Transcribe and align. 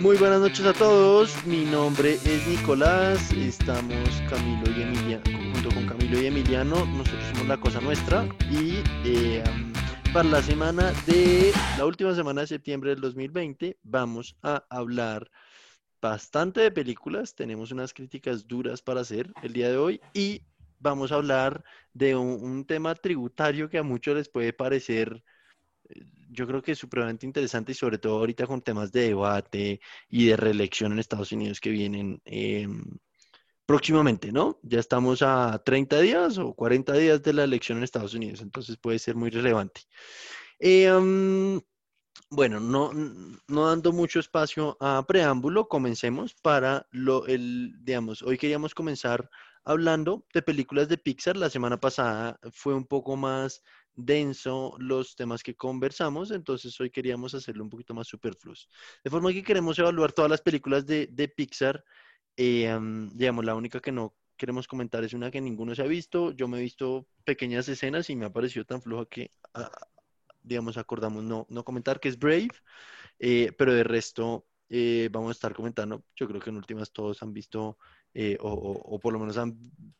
Muy 0.00 0.16
buenas 0.16 0.40
noches 0.40 0.64
a 0.64 0.72
todos. 0.72 1.44
Mi 1.44 1.66
nombre 1.66 2.14
es 2.14 2.48
Nicolás. 2.48 3.30
Estamos 3.32 4.08
Camilo 4.30 4.70
y 4.74 4.80
Emilia, 4.80 5.20
junto 5.52 5.68
con 5.74 5.86
Camilo 5.86 6.22
y 6.22 6.24
Emiliano. 6.24 6.86
Nosotros 6.86 7.22
somos 7.34 7.46
La 7.46 7.60
Cosa 7.60 7.82
Nuestra. 7.82 8.26
Y 8.50 8.82
eh, 9.04 9.44
para 10.14 10.26
la 10.30 10.40
semana 10.40 10.90
de 11.06 11.52
la 11.76 11.84
última 11.84 12.14
semana 12.14 12.40
de 12.40 12.46
septiembre 12.46 12.90
del 12.90 13.02
2020, 13.02 13.76
vamos 13.82 14.36
a 14.42 14.64
hablar 14.70 15.30
bastante 16.00 16.60
de 16.60 16.70
películas. 16.70 17.34
Tenemos 17.34 17.70
unas 17.70 17.92
críticas 17.92 18.48
duras 18.48 18.80
para 18.80 19.02
hacer 19.02 19.30
el 19.42 19.52
día 19.52 19.68
de 19.68 19.76
hoy. 19.76 20.00
Y 20.14 20.40
vamos 20.78 21.12
a 21.12 21.16
hablar 21.16 21.62
de 21.92 22.16
un, 22.16 22.42
un 22.42 22.64
tema 22.64 22.94
tributario 22.94 23.68
que 23.68 23.76
a 23.76 23.82
muchos 23.82 24.16
les 24.16 24.30
puede 24.30 24.54
parecer 24.54 25.22
yo 26.30 26.46
creo 26.46 26.62
que 26.62 26.72
es 26.72 26.78
supremamente 26.78 27.26
interesante 27.26 27.72
y 27.72 27.74
sobre 27.74 27.98
todo 27.98 28.18
ahorita 28.18 28.46
con 28.46 28.62
temas 28.62 28.92
de 28.92 29.08
debate 29.08 29.80
y 30.08 30.26
de 30.26 30.36
reelección 30.36 30.92
en 30.92 30.98
Estados 30.98 31.32
Unidos 31.32 31.60
que 31.60 31.70
vienen 31.70 32.20
em, 32.24 32.82
próximamente, 33.66 34.32
¿no? 34.32 34.58
Ya 34.62 34.80
estamos 34.80 35.22
a 35.22 35.62
30 35.64 36.00
días 36.00 36.38
o 36.38 36.54
40 36.54 36.92
días 36.94 37.22
de 37.22 37.32
la 37.32 37.44
elección 37.44 37.78
en 37.78 37.84
Estados 37.84 38.14
Unidos, 38.14 38.40
entonces 38.40 38.76
puede 38.76 38.98
ser 38.98 39.16
muy 39.16 39.30
relevante. 39.30 39.82
Em, 40.58 41.60
bueno, 42.30 42.60
no, 42.60 42.92
no 42.92 43.66
dando 43.66 43.92
mucho 43.92 44.20
espacio 44.20 44.76
a 44.80 45.04
preámbulo, 45.06 45.68
comencemos 45.68 46.34
para 46.34 46.86
lo, 46.90 47.26
el, 47.26 47.74
digamos, 47.84 48.22
hoy 48.22 48.38
queríamos 48.38 48.74
comenzar 48.74 49.28
hablando 49.64 50.26
de 50.32 50.42
películas 50.42 50.88
de 50.88 50.98
Pixar. 50.98 51.36
La 51.36 51.50
semana 51.50 51.78
pasada 51.78 52.38
fue 52.52 52.74
un 52.74 52.86
poco 52.86 53.16
más 53.16 53.62
denso 53.94 54.74
los 54.78 55.16
temas 55.16 55.42
que 55.42 55.54
conversamos, 55.54 56.30
entonces 56.30 56.78
hoy 56.80 56.90
queríamos 56.90 57.34
hacerlo 57.34 57.64
un 57.64 57.70
poquito 57.70 57.94
más 57.94 58.06
superfluos. 58.06 58.68
De 59.04 59.10
forma 59.10 59.32
que 59.32 59.42
queremos 59.42 59.78
evaluar 59.78 60.12
todas 60.12 60.30
las 60.30 60.42
películas 60.42 60.86
de, 60.86 61.32
Pixar. 61.36 61.84
Eh, 62.36 62.78
digamos, 63.12 63.44
la 63.44 63.54
única 63.54 63.80
que 63.80 63.92
no 63.92 64.14
queremos 64.36 64.66
comentar 64.66 65.04
es 65.04 65.12
una 65.12 65.30
que 65.30 65.40
ninguno 65.40 65.74
se 65.74 65.82
ha 65.82 65.86
visto. 65.86 66.32
Yo 66.32 66.48
me 66.48 66.58
he 66.58 66.62
visto 66.62 67.06
pequeñas 67.24 67.68
escenas 67.68 68.08
y 68.08 68.16
me 68.16 68.24
ha 68.24 68.32
parecido 68.32 68.64
tan 68.64 68.80
floja 68.80 69.04
que, 69.04 69.30
ah, 69.52 69.70
digamos, 70.42 70.78
acordamos 70.78 71.22
no, 71.22 71.46
no 71.50 71.62
comentar, 71.62 72.00
que 72.00 72.08
es 72.08 72.18
Brave, 72.18 72.48
eh, 73.18 73.52
pero 73.58 73.74
de 73.74 73.84
resto 73.84 74.46
eh, 74.70 75.10
vamos 75.12 75.28
a 75.28 75.32
estar 75.32 75.52
comentando. 75.54 76.04
Yo 76.16 76.26
creo 76.26 76.40
que 76.40 76.48
en 76.48 76.56
últimas 76.56 76.90
todos 76.90 77.22
han 77.22 77.34
visto 77.34 77.76
eh, 78.14 78.36
o, 78.40 78.98
por 78.98 79.12
lo 79.12 79.18
menos 79.18 79.36
han 79.36 79.58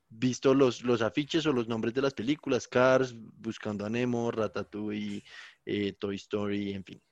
visto 0.08 0.54
los, 0.54 0.82
los 0.82 1.02
afiches 1.02 1.46
o 1.46 1.52
los 1.52 1.68
nombres 1.68 1.94
de 1.94 2.02
las 2.02 2.14
películas, 2.14 2.68
Cars, 2.68 3.14
Buscando 3.16 3.86
a 3.86 3.90
Nemo, 3.90 4.30
Ratatouille, 4.30 5.24
eh, 5.64 5.92
Toy 5.94 6.16
Story, 6.16 6.72
en 6.72 6.84
fin. 6.84 7.02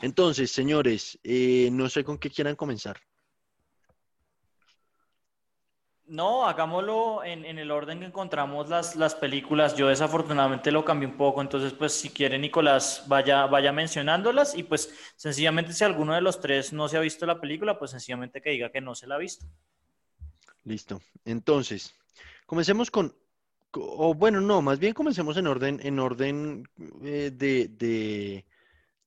Entonces, 0.00 0.50
señores, 0.50 1.18
eh, 1.22 1.68
no 1.72 1.88
sé 1.88 2.02
con 2.04 2.18
qué 2.18 2.30
quieran 2.30 2.56
comenzar. 2.56 3.00
No, 6.12 6.44
hagámoslo 6.46 7.24
en, 7.24 7.58
el 7.58 7.70
orden 7.70 8.00
que 8.00 8.04
encontramos 8.04 8.68
las, 8.68 8.96
las, 8.96 9.14
películas. 9.14 9.74
Yo 9.76 9.88
desafortunadamente 9.88 10.70
lo 10.70 10.84
cambié 10.84 11.08
un 11.08 11.16
poco, 11.16 11.40
entonces 11.40 11.72
pues 11.72 11.94
si 11.94 12.10
quiere 12.10 12.38
Nicolás 12.38 13.04
vaya, 13.08 13.46
vaya 13.46 13.72
mencionándolas 13.72 14.54
y 14.54 14.62
pues 14.62 14.92
sencillamente 15.16 15.72
si 15.72 15.84
alguno 15.84 16.12
de 16.14 16.20
los 16.20 16.38
tres 16.38 16.74
no 16.74 16.86
se 16.86 16.98
ha 16.98 17.00
visto 17.00 17.24
la 17.24 17.40
película, 17.40 17.78
pues 17.78 17.92
sencillamente 17.92 18.42
que 18.42 18.50
diga 18.50 18.70
que 18.70 18.82
no 18.82 18.94
se 18.94 19.06
la 19.06 19.14
ha 19.14 19.18
visto. 19.18 19.46
Listo. 20.64 21.00
Entonces, 21.24 21.94
comencemos 22.44 22.90
con, 22.90 23.16
o 23.72 24.12
bueno, 24.12 24.42
no, 24.42 24.60
más 24.60 24.78
bien 24.78 24.92
comencemos 24.92 25.38
en 25.38 25.46
orden, 25.46 25.80
en 25.82 25.98
orden 25.98 26.68
eh, 27.02 27.30
de, 27.32 28.44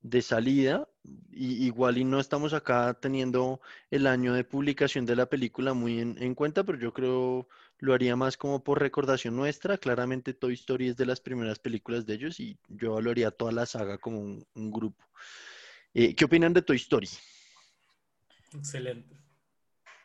de, 0.01 0.21
salida. 0.23 0.87
Y, 1.31 1.65
igual 1.65 1.97
y 1.97 2.03
no 2.03 2.19
estamos 2.19 2.53
acá 2.53 2.93
teniendo 2.99 3.61
el 3.91 4.07
año 4.07 4.33
de 4.33 4.43
publicación 4.43 5.05
de 5.05 5.15
la 5.15 5.25
película 5.27 5.73
muy 5.73 5.99
en, 5.99 6.35
cuenta, 6.35 6.63
pero 6.63 6.77
yo 6.79 6.93
creo 6.93 7.47
lo 7.79 7.93
haría 7.93 8.15
más 8.15 8.37
como 8.37 8.63
por 8.63 8.79
recordación 8.79 9.35
nuestra. 9.35 9.77
Claramente 9.77 10.33
Toy 10.33 10.53
Story 10.53 10.89
es 10.89 10.97
de 10.97 11.05
las 11.05 11.19
primeras 11.19 11.59
películas 11.59 12.05
de 12.05 12.13
ellos 12.15 12.39
y 12.39 12.57
yo 12.69 13.01
lo 13.01 13.11
haría 13.11 13.31
toda 13.31 13.51
la 13.51 13.65
saga 13.65 13.97
como 13.97 14.19
un, 14.19 14.71
grupo. 14.71 15.03
Eh, 15.93 16.15
¿Qué 16.15 16.25
opinan 16.25 16.53
de 16.53 16.61
Toy 16.61 16.77
Story? 16.77 17.09
Excelente. 18.53 19.24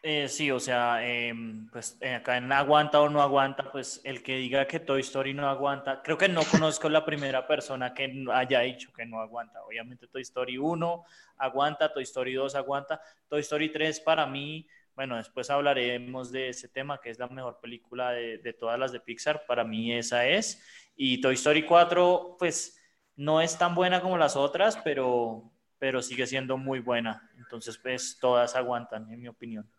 Eh, 0.03 0.29
sí, 0.29 0.51
o 0.51 0.59
sea, 0.59 1.07
em, 1.07 1.69
pues 1.71 1.99
eh, 2.01 2.15
acá 2.15 2.39
en 2.39 2.51
aguanta 2.53 3.03
o 3.03 3.11
no 3.11 3.21
aguanta, 3.21 3.71
pues 3.71 4.01
el 4.05 4.23
que 4.23 4.37
diga 4.37 4.67
que 4.67 4.81
Toy 4.81 5.01
Story 5.03 5.35
no 5.35 5.47
aguanta, 5.47 6.01
creo 6.03 6.17
que 6.17 6.27
no 6.29 6.41
conozco 6.51 6.89
la 6.89 7.05
primera 7.05 7.47
persona 7.47 7.93
que 7.93 8.11
haya 8.33 8.61
dicho 8.61 8.91
que 8.95 9.05
no 9.05 9.21
aguanta. 9.21 9.63
Obviamente 9.63 10.07
Toy 10.09 10.23
Story 10.23 10.57
1 10.57 11.05
aguanta, 11.37 11.93
Toy 11.93 12.03
Story 12.05 12.33
2 12.33 12.55
aguanta, 12.55 13.03
Toy 13.29 13.41
Story 13.41 13.71
3 13.71 14.01
para 14.01 14.25
mí, 14.27 14.67
bueno, 14.95 15.17
después 15.19 15.51
hablaremos 15.51 16.33
de 16.33 16.49
ese 16.49 16.69
tema, 16.69 16.99
que 16.99 17.11
es 17.11 17.19
la 17.19 17.29
mejor 17.29 17.61
película 17.61 18.13
de, 18.13 18.39
de 18.39 18.53
todas 18.55 18.79
las 18.79 18.93
de 18.93 19.01
Pixar, 19.01 19.45
para 19.47 19.65
mí 19.65 19.93
esa 19.93 20.27
es. 20.27 20.63
Y 20.97 21.21
Toy 21.21 21.35
Story 21.35 21.65
4, 21.67 22.37
pues 22.39 22.81
no 23.17 23.43
es 23.43 23.59
tan 23.59 23.75
buena 23.75 24.01
como 24.01 24.17
las 24.17 24.35
otras, 24.37 24.79
pero, 24.79 25.53
pero 25.79 26.01
sigue 26.01 26.27
siendo 26.27 26.57
muy 26.57 26.81
buena. 26.81 27.31
Entonces, 27.37 27.77
pues 27.79 28.19
todas 28.19 28.57
aguantan, 28.57 29.11
en 29.13 29.21
mi 29.21 29.29
opinión. 29.29 29.71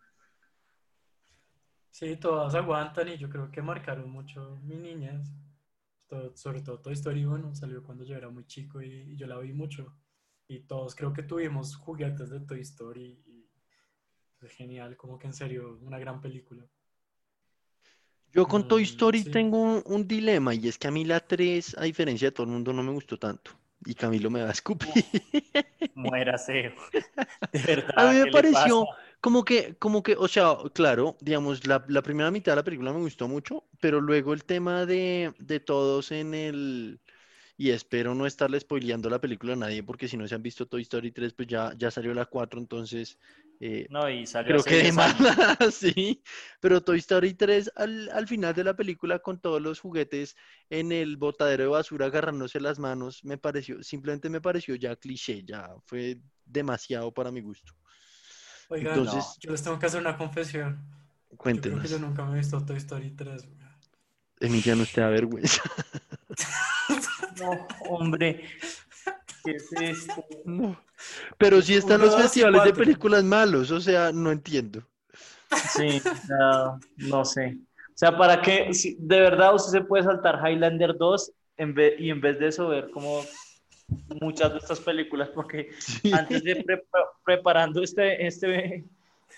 Sí, 1.92 2.16
todas 2.16 2.54
aguantan 2.54 3.10
y 3.10 3.18
yo 3.18 3.28
creo 3.28 3.50
que 3.50 3.60
marcaron 3.60 4.10
mucho 4.10 4.58
mi 4.64 4.76
niñez. 4.76 5.30
sobre 6.34 6.62
todo 6.62 6.80
Toy 6.80 6.94
Story 6.94 7.26
1 7.26 7.54
salió 7.54 7.82
cuando 7.82 8.02
yo 8.04 8.16
era 8.16 8.30
muy 8.30 8.46
chico 8.46 8.80
y, 8.80 9.14
yo 9.14 9.26
la 9.26 9.38
vi 9.38 9.52
mucho. 9.52 9.94
Y 10.48 10.60
todos 10.60 10.94
creo 10.94 11.12
que 11.12 11.22
tuvimos 11.22 11.76
juguetes 11.76 12.30
de 12.30 12.40
Toy 12.40 12.60
Story 12.62 13.22
y 13.26 13.46
es 14.40 14.52
genial, 14.52 14.96
como 14.96 15.18
que 15.18 15.26
en 15.26 15.34
serio, 15.34 15.78
una 15.82 15.98
gran 15.98 16.20
película. 16.22 16.64
Yo 18.32 18.48
con 18.48 18.66
Toy 18.66 18.82
mm, 18.82 18.84
Story 18.84 19.24
tengo 19.24 19.82
un, 19.82 20.08
dilema 20.08 20.54
y 20.54 20.68
es 20.68 20.78
que 20.78 20.88
a 20.88 20.90
mí 20.90 21.04
la 21.04 21.20
3, 21.20 21.76
a 21.78 21.84
diferencia 21.84 22.28
de 22.28 22.32
todo 22.32 22.46
el 22.46 22.52
mundo, 22.52 22.72
no 22.72 22.82
me 22.82 22.92
gustó 22.92 23.18
tanto. 23.18 23.50
Y 23.84 23.94
Camilo 23.94 24.30
me 24.30 24.42
va 24.42 24.48
a 24.48 24.52
escupir. 24.52 24.88
Muérase. 25.94 26.74
De 27.52 27.58
verdad. 27.58 27.92
A 27.96 28.12
mí 28.12 28.18
me 28.20 28.30
pareció, 28.30 28.86
como 29.22 29.44
que, 29.44 29.76
como 29.78 30.02
que, 30.02 30.16
o 30.18 30.26
sea, 30.26 30.56
claro, 30.74 31.16
digamos, 31.20 31.64
la, 31.64 31.86
primera 32.02 32.32
mitad 32.32 32.52
de 32.52 32.56
la 32.56 32.64
película 32.64 32.92
me 32.92 32.98
gustó 32.98 33.28
mucho, 33.28 33.64
pero 33.80 34.00
luego 34.00 34.32
el 34.32 34.44
tema 34.44 34.84
de, 34.84 35.32
todos 35.64 36.10
en 36.10 36.34
el, 36.34 37.00
y 37.56 37.70
espero 37.70 38.16
no 38.16 38.26
estarle 38.26 38.58
spoileando 38.58 39.08
la 39.08 39.20
película 39.20 39.52
a 39.52 39.56
nadie, 39.56 39.84
porque 39.84 40.08
si 40.08 40.16
no 40.16 40.26
se 40.26 40.34
han 40.34 40.42
visto 40.42 40.66
Toy 40.66 40.82
Story 40.82 41.12
3, 41.12 41.34
pues 41.34 41.46
ya, 41.46 41.72
ya 41.78 41.92
salió 41.92 42.12
la 42.12 42.26
4, 42.26 42.58
entonces... 42.58 43.16
Eh, 43.60 43.86
no, 43.90 44.10
y 44.10 44.26
salió 44.26 44.56
creo 44.56 44.64
que 44.64 44.86
de 44.86 44.90
mala, 44.90 45.14
sí, 45.70 46.20
pero 46.58 46.80
Toy 46.82 46.98
Story 46.98 47.34
3 47.34 47.70
al, 47.76 48.10
al, 48.10 48.26
final 48.26 48.52
de 48.54 48.64
la 48.64 48.74
película 48.74 49.20
con 49.20 49.40
todos 49.40 49.62
los 49.62 49.78
juguetes 49.78 50.34
en 50.68 50.90
el 50.90 51.16
botadero 51.16 51.62
de 51.62 51.68
basura 51.68 52.06
agarrándose 52.06 52.58
las 52.58 52.80
manos, 52.80 53.22
me 53.22 53.38
pareció, 53.38 53.84
simplemente 53.84 54.28
me 54.28 54.40
pareció 54.40 54.74
ya 54.74 54.96
cliché, 54.96 55.44
ya 55.44 55.70
fue 55.86 56.18
demasiado 56.44 57.14
para 57.14 57.30
mi 57.30 57.40
gusto. 57.40 57.72
Oigan, 58.68 58.98
Entonces, 58.98 59.36
yo 59.40 59.50
les 59.50 59.62
tengo 59.62 59.78
que 59.78 59.86
hacer 59.86 60.00
una 60.00 60.16
confesión. 60.16 60.84
Cuéntenos. 61.36 61.76
Yo, 61.76 61.82
creo 61.82 61.98
que 61.98 62.02
yo 62.02 62.08
nunca 62.08 62.24
me 62.24 62.32
he 62.32 62.38
visto 62.38 62.64
Toy 62.64 62.76
Story 62.76 63.10
3. 63.10 63.48
Emiliano, 64.40 64.82
usted 64.82 65.02
da 65.02 65.08
vergüenza. 65.08 65.62
no, 67.40 67.66
hombre. 67.88 68.44
¿Qué 69.44 69.52
es 69.52 69.72
esto? 69.80 70.24
No. 70.44 70.76
Pero 71.38 71.60
sí 71.62 71.74
están 71.74 72.00
los 72.00 72.16
festivales 72.16 72.64
de 72.64 72.72
películas 72.72 73.24
malos, 73.24 73.70
o 73.70 73.80
sea, 73.80 74.12
no 74.12 74.30
entiendo. 74.30 74.82
Sí, 75.76 76.00
no, 76.28 76.80
no 76.96 77.24
sé. 77.24 77.58
O 77.88 77.94
sea, 77.94 78.16
¿para 78.16 78.40
qué? 78.40 78.70
de 78.98 79.20
verdad 79.20 79.54
usted 79.54 79.72
se 79.72 79.84
puede 79.84 80.04
saltar 80.04 80.40
Highlander 80.44 80.96
2 80.96 81.32
en 81.58 81.74
vez, 81.74 81.94
y 81.98 82.10
en 82.10 82.20
vez 82.20 82.38
de 82.38 82.48
eso 82.48 82.68
ver 82.68 82.90
cómo 82.92 83.22
muchas 84.20 84.52
de 84.52 84.58
estas 84.58 84.80
películas 84.80 85.28
porque 85.30 85.70
antes 86.12 86.42
de 86.42 86.82
preparando 87.24 87.82
este, 87.82 88.26
este, 88.26 88.84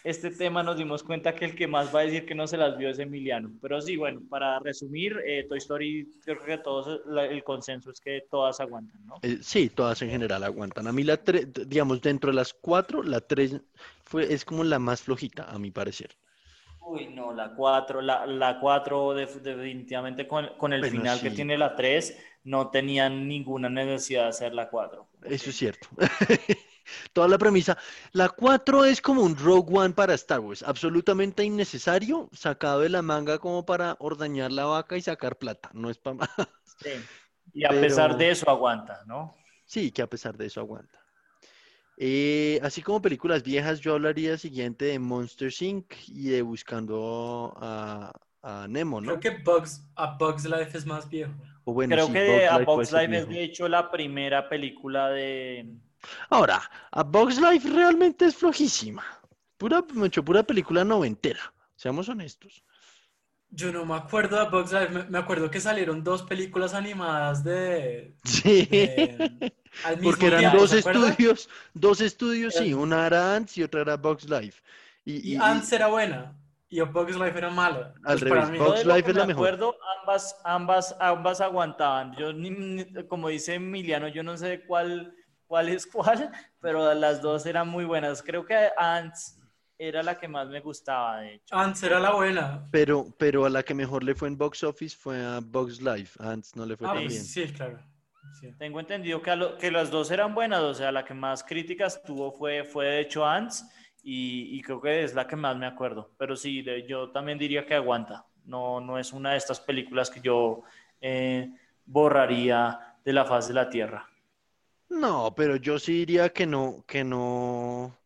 este 0.05 0.31
tema 0.31 0.63
nos 0.63 0.77
dimos 0.77 1.03
cuenta 1.03 1.35
que 1.35 1.47
el 1.47 1.55
que 1.55 1.67
más 1.67 1.95
va 1.95 2.01
a 2.01 2.05
decir 2.05 2.27
que 2.27 2.35
no 2.35 2.47
se 2.47 2.57
las 2.57 2.77
vio 2.77 2.91
es 2.91 2.99
Emiliano. 2.99 3.51
Pero 3.63 3.81
sí, 3.81 3.97
bueno, 3.97 4.21
para 4.29 4.59
resumir, 4.59 5.17
eh, 5.25 5.47
Toy 5.49 5.59
Story, 5.59 6.09
creo 6.25 6.45
que 6.45 6.59
todos, 6.59 7.01
el 7.31 7.43
consenso 7.43 7.91
es 7.91 8.01
que 8.01 8.23
todas 8.31 8.61
aguantan, 8.61 9.07
¿no? 9.07 9.17
Eh, 9.23 9.39
sí, 9.41 9.71
todas 9.71 10.03
en 10.03 10.11
general 10.11 10.45
aguantan. 10.45 10.87
A 10.87 10.93
mí 10.93 11.03
la 11.03 11.17
tres, 11.17 11.49
digamos, 11.67 12.01
dentro 12.03 12.31
de 12.31 12.37
las 12.37 12.53
cuatro, 12.53 13.03
la 13.03 13.21
tres 13.21 13.61
fue, 14.05 14.33
es 14.33 14.45
como 14.45 14.63
la 14.65 14.79
más 14.79 15.03
flojita, 15.03 15.45
a 15.45 15.59
mi 15.59 15.71
parecer. 15.71 16.11
Uy, 16.87 17.09
no, 17.09 17.33
la 17.33 17.55
4, 17.55 18.03
la, 18.03 18.27
la 18.27 18.61
4 18.61 19.15
definitivamente 19.15 20.29
con, 20.29 20.51
con 20.59 20.73
el 20.73 20.85
final 20.85 21.21
que 21.21 21.31
tiene 21.31 21.57
la 21.57 21.75
3, 21.75 22.17
no 22.45 22.71
tenían 22.71 23.27
ninguna 23.27 23.69
necesidad 23.69 24.25
de 24.25 24.29
hacer 24.29 24.55
la 24.55 24.69
4. 24.69 25.09
Eso 25.25 25.51
es 25.51 25.57
cierto. 25.57 25.89
Toda 27.15 27.29
la 27.29 27.39
premisa. 27.39 27.79
La 28.13 28.29
4 28.29 28.85
es 28.85 29.01
como 29.01 29.23
un 29.23 29.37
Rogue 29.37 29.75
One 29.75 29.95
para 29.95 30.15
Star 30.15 30.41
Wars, 30.41 30.63
absolutamente 30.63 31.43
innecesario, 31.43 32.29
sacado 32.33 32.81
de 32.81 32.91
la 32.91 33.01
manga 33.01 33.39
como 33.39 33.65
para 33.65 33.97
ordañar 33.99 34.53
la 34.53 34.67
vaca 34.67 34.97
y 34.97 35.01
sacar 35.01 35.39
plata, 35.39 35.71
no 35.73 35.89
es 35.89 35.99
para 35.99 36.17
más. 36.17 36.31
Sí. 36.83 36.91
Y 37.55 37.65
a 37.65 37.71
pesar 37.71 38.17
de 38.17 38.31
eso 38.31 38.51
aguanta, 38.51 39.05
¿no? 39.07 39.35
Sí, 39.65 39.91
que 39.91 40.03
a 40.03 40.07
pesar 40.07 40.37
de 40.37 40.47
eso 40.47 40.61
aguanta. 40.61 41.04
Eh, 41.97 42.61
así 42.63 42.83
como 42.83 43.01
películas 43.03 43.43
viejas, 43.43 43.81
yo 43.81 43.95
hablaría 43.95 44.37
siguiente 44.39 44.87
de 44.87 44.99
Monster 44.99 45.53
Inc. 45.61 45.93
y 46.09 46.29
de 46.31 46.43
Buscando 46.43 47.55
a, 47.57 48.13
a 48.43 48.67
Nemo, 48.69 49.01
¿no? 49.01 49.19
Creo 49.19 49.21
que 49.21 49.31
Bugs, 49.43 49.89
a 49.95 50.17
Bugs 50.17 50.45
Life 50.45 50.77
es 50.77 50.87
más 50.87 51.09
viejo. 51.09 51.33
O 51.65 51.73
bueno, 51.73 51.95
Creo 51.95 52.07
sí, 52.07 52.13
que 52.13 52.21
Bugs 52.21 52.49
A 52.49 52.59
Life 52.59 52.85
ser 52.85 53.01
Life 53.03 53.17
es 53.19 53.27
viejo. 53.27 53.29
de 53.29 53.45
hecho 53.45 53.69
la 53.69 53.91
primera 53.91 54.49
película 54.49 55.09
de... 55.11 55.79
Ahora, 56.31 56.63
A 56.91 57.03
Bugs 57.03 57.41
Life 57.41 57.69
realmente 57.71 58.27
es 58.27 58.37
flojísima. 58.37 59.05
Pura, 59.57 59.83
mucho, 59.95 60.25
pura 60.25 60.43
película 60.43 60.85
noventera. 60.85 61.55
Seamos 61.77 62.09
honestos. 62.09 62.65
Yo 63.57 63.73
no 63.73 63.85
me 63.87 63.95
acuerdo 63.95 64.39
de 64.39 64.51
Bugs 64.51 64.73
Life. 64.73 64.89
Me, 64.91 65.05
me 65.05 65.19
acuerdo 65.19 65.51
que 65.51 65.61
salieron 65.61 66.03
dos 66.05 66.23
películas 66.23 66.75
animadas 66.75 67.45
de... 67.45 68.17
Sí. 68.25 68.67
de- 68.69 69.55
al 69.83 69.99
mismo 70.01 70.11
Porque 70.11 70.27
eran 70.29 70.39
tiempo, 70.41 70.59
dos 70.59 70.73
estudios, 70.73 71.49
dos 71.75 72.01
estudios, 72.01 72.55
sí, 72.55 72.75
una 72.75 73.07
era 73.07 73.35
Ants 73.37 73.59
y 73.59 73.63
otra 73.63 73.83
era 73.83 73.97
Bugs 73.97 74.29
Life. 74.29 74.63
Y, 75.05 75.33
Y 75.33 75.37
y- 75.37 75.37
y- 75.37 75.37
Ants 75.41 75.73
era 75.73 75.89
buena 75.89 76.37
y 76.69 76.81
Bugs 76.81 77.17
Life 77.17 77.39
era 77.39 77.51
mala. 77.51 77.95
Al 78.05 78.21
Pues 78.27 78.45
revés, 78.45 78.51
mí- 78.51 78.59
Bugs 78.59 78.85
Life 78.85 79.11
es 79.11 79.17
la 79.17 79.23
me 79.23 79.27
mejor. 79.27 79.51
acuerdo, 79.51 79.77
ambas, 80.01 80.37
ambas, 80.45 80.97
ambas 81.01 81.41
aguantaban. 81.41 82.15
Yo, 82.17 82.33
ni- 82.33 82.51
ni- 82.51 83.07
como 83.09 83.29
dice 83.29 83.55
Emiliano, 83.55 84.09
yo 84.09 84.23
no 84.23 84.37
sé 84.37 84.65
cuál, 84.67 85.15
cuál 85.47 85.69
es 85.69 85.87
cuál, 85.87 86.31
pero 86.61 86.95
las 86.95 87.21
dos 87.23 87.47
eran 87.47 87.69
muy 87.69 87.85
buenas. 87.85 88.23
Creo 88.23 88.45
que 88.45 88.71
Ants 88.77 89.39
era 89.79 90.03
la 90.03 90.19
que 90.19 90.29
más 90.29 90.49
me 90.49 90.61
gustaba, 90.61 91.21
de 91.21 91.35
hecho. 91.35 91.55
Ants 91.55 91.83
era 91.83 91.99
la 92.01 92.13
buena. 92.13 92.71
pero, 92.71 93.07
pero 93.19 93.45
a 93.45 93.51
la 93.51 93.63
que 93.63 93.75
mejor 93.75 94.03
le 94.05 94.15
fue 94.15 94.29
en 94.29 94.37
box 94.37 94.65
office 94.65 94.97
fue 94.97 95.25
a 95.25 95.41
Bugs 95.41 95.81
Life. 95.81 96.19
Ants 96.23 96.57
no 96.57 96.67
le 96.67 96.77
fue 96.77 96.89
Ah, 96.89 96.93
tan 96.93 97.05
pues 97.05 97.13
bien. 97.13 97.25
sí, 97.25 97.47
claro. 97.53 97.79
Sí. 98.41 98.53
Tengo 98.59 98.81
entendido 98.81 99.23
que, 99.23 99.31
a 99.31 99.37
lo- 99.37 99.57
que 99.59 99.71
las 99.71 99.91
dos 99.91 100.11
eran 100.11 100.35
buenas, 100.35 100.61
o 100.61 100.75
sea, 100.75 100.91
la 100.91 101.05
que 101.05 101.15
más 101.15 101.45
críticas 101.45 102.03
tuvo 102.03 102.33
fue, 102.33 102.65
fue 102.65 102.87
de 102.87 103.01
hecho 103.01 103.25
Ants 103.25 103.65
y, 104.03 104.57
y 104.59 104.63
creo 104.63 104.81
que 104.81 105.05
es 105.05 105.15
la 105.15 105.27
que 105.27 105.37
más 105.37 105.57
me 105.57 105.67
acuerdo. 105.67 106.11
Pero 106.19 106.35
sí, 106.37 106.63
de- 106.63 106.87
yo 106.87 107.11
también 107.13 107.39
diría 107.39 107.65
que 107.67 107.75
aguanta. 107.75 108.27
No, 108.45 108.81
no 108.81 108.99
es 108.99 109.13
una 109.13 109.33
de 109.33 109.39
estas 109.39 109.61
películas 109.61 110.11
que 110.11 110.21
yo 110.21 110.63
eh, 111.01 111.49
borraría 111.87 112.97
de 113.05 113.13
la 113.13 113.25
faz 113.25 113.49
de 113.49 113.55
la 113.55 113.69
Tierra. 113.71 114.09
No, 114.89 115.35
pero 115.35 115.57
yo 115.57 115.79
sí 115.79 115.93
diría 116.01 116.31
que 116.33 116.47
no, 116.47 116.85
que 116.87 117.05
no. 117.05 117.97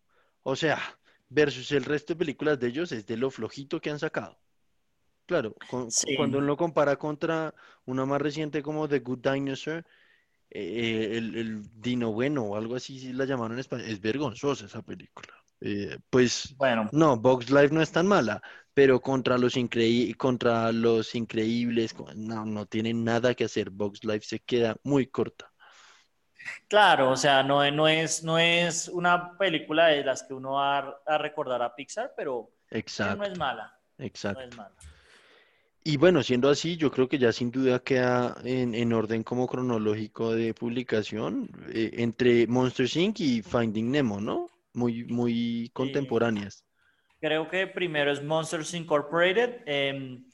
O 0.43 0.57
sea, 0.57 0.79
versus 1.29 1.73
el 1.73 1.85
resto 1.85 2.15
de 2.15 2.19
películas 2.19 2.59
de 2.59 2.69
ellos 2.69 2.93
es 2.93 3.07
de 3.07 3.17
lo 3.17 3.31
flojito 3.31 3.81
que 3.81 3.91
han 3.91 3.99
sacado. 3.99 4.39
Claro, 5.27 5.55
con- 5.71 5.91
Sí. 5.91 6.17
cuando 6.17 6.39
uno 6.39 6.47
lo 6.47 6.57
compara 6.57 6.97
contra 6.97 7.55
una 7.85 8.07
más 8.07 8.21
reciente 8.21 8.63
como 8.63 8.89
The 8.89 9.01
Good 9.01 9.19
Dinosaur, 9.19 9.85
eh, 10.51 11.11
el, 11.19 11.37
el 11.37 11.63
Dino 11.81 12.13
Bueno 12.13 12.45
o 12.45 12.57
algo 12.57 12.77
así 12.77 12.99
si 12.99 13.13
la 13.13 13.27
llamaron 13.27 13.53
en 13.53 13.59
español, 13.61 13.87
es 13.89 14.01
vergonzosa 14.01 14.67
esa 14.67 14.81
película. 14.83 15.29
Eh, 15.61 15.99
pues 16.09 16.55
Bueno, 16.57 16.89
no, 16.93 17.17
Bugs 17.19 17.51
Life 17.51 17.75
no 17.75 17.83
es 17.83 17.93
tan 17.93 18.07
mala, 18.07 18.41
pero 18.73 19.01
contra 19.01 19.37
los 19.37 19.57
increí 19.57 20.15
contra 20.15 20.73
los 20.73 21.15
increíbles, 21.15 21.95
no, 22.17 22.47
no 22.47 22.65
tiene 22.65 22.95
nada 22.95 23.35
que 23.35 23.45
hacer. 23.45 23.71
Bugs 23.71 24.05
Life 24.05 24.25
se 24.25 24.41
queda 24.41 24.77
muy 24.85 25.09
corta. 25.09 25.53
Claro, 26.69 27.11
o 27.11 27.17
sea, 27.17 27.43
no, 27.43 27.69
no, 27.71 27.89
es, 27.89 28.23
no 28.25 28.39
es 28.39 28.89
una 28.89 29.37
película 29.39 29.89
de 29.89 30.05
las 30.05 30.23
que 30.23 30.35
uno 30.35 30.53
va 30.53 30.79
a, 30.79 30.97
a 31.07 31.19
recordar 31.19 31.63
a 31.63 31.75
Pixar, 31.75 32.13
pero 32.17 32.51
no 32.71 33.25
es 33.25 33.39
mala, 33.39 33.79
no 33.97 34.05
exacto. 34.05 34.41
es 34.41 34.57
mala. 34.57 34.75
Y 35.85 35.97
bueno, 35.97 36.23
siendo 36.23 36.51
así, 36.51 36.77
yo 36.77 36.91
creo 36.91 37.09
que 37.09 37.19
ya 37.19 37.33
sin 37.33 37.51
duda 37.51 37.79
queda 37.79 38.37
en, 38.45 38.75
en 38.75 38.93
orden 38.93 39.23
como 39.23 39.47
cronológico 39.47 40.35
de 40.35 40.53
publicación 40.53 41.49
eh, 41.73 41.91
entre 41.95 42.47
Monsters 42.47 42.97
Inc. 42.97 43.21
y 43.21 43.43
Finding 43.43 43.91
Nemo, 43.91 44.21
¿no? 44.21 44.51
Muy, 44.75 45.05
muy 45.05 45.71
contemporáneas. 45.73 46.65
Creo 47.21 47.49
que 47.49 47.67
primero 47.67 48.13
es 48.13 48.23
Monsters 48.23 48.75
Incorporated. 48.75 49.63
em, 49.67 50.25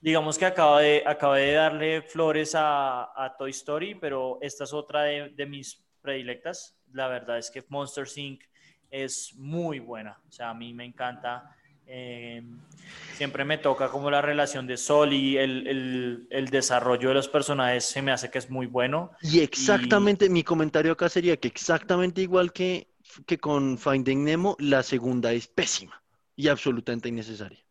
digamos 0.00 0.38
que 0.38 0.46
acaba 0.46 0.80
de, 0.80 1.02
de 1.36 1.52
darle 1.52 2.02
flores 2.02 2.54
a, 2.54 3.04
a 3.14 3.36
Toy 3.36 3.50
Story, 3.50 3.94
pero 3.94 4.38
esta 4.40 4.64
es 4.64 4.72
otra 4.72 5.02
de, 5.02 5.46
mis 5.46 5.82
predilectas. 6.02 6.76
La 6.92 7.08
verdad 7.08 7.38
es 7.38 7.50
que 7.50 7.64
Monsters 7.68 8.16
Inc. 8.18 8.42
es 8.90 9.34
muy 9.36 9.78
buena. 9.78 10.20
O 10.28 10.32
sea, 10.32 10.50
a 10.50 10.54
mí 10.54 10.72
me 10.74 10.84
encanta. 10.84 11.44
em, 11.86 12.62
siempre 13.10 13.44
me 13.44 13.58
toca 13.58 13.90
como 13.90 14.10
la 14.10 14.22
relación 14.22 14.66
de 14.66 14.76
Sol 14.76 15.12
y 15.12 15.36
el, 15.36 15.66
el- 15.66 16.26
el 16.30 16.46
desarrollo 16.48 17.08
de 17.08 17.14
los 17.14 17.28
personajes 17.28 17.84
se 17.84 18.02
me 18.02 18.12
hace 18.12 18.30
que 18.30 18.38
es 18.38 18.50
muy 18.50 18.66
bueno. 18.66 19.10
Y 19.20 19.40
exactamente, 19.40 20.28
mi 20.28 20.44
comentario 20.44 20.92
acá 20.92 21.08
sería 21.08 21.38
que 21.38 21.48
exactamente 21.48 22.20
igual 22.22 22.52
que, 22.52 22.88
que 23.26 23.38
con 23.38 23.78
Finding 23.78 24.24
Nemo, 24.24 24.56
la 24.58 24.82
segunda 24.82 25.32
es 25.32 25.46
pésima 25.48 26.02
y 26.36 26.48
absolutamente 26.48 27.08
innecesaria. 27.08 27.64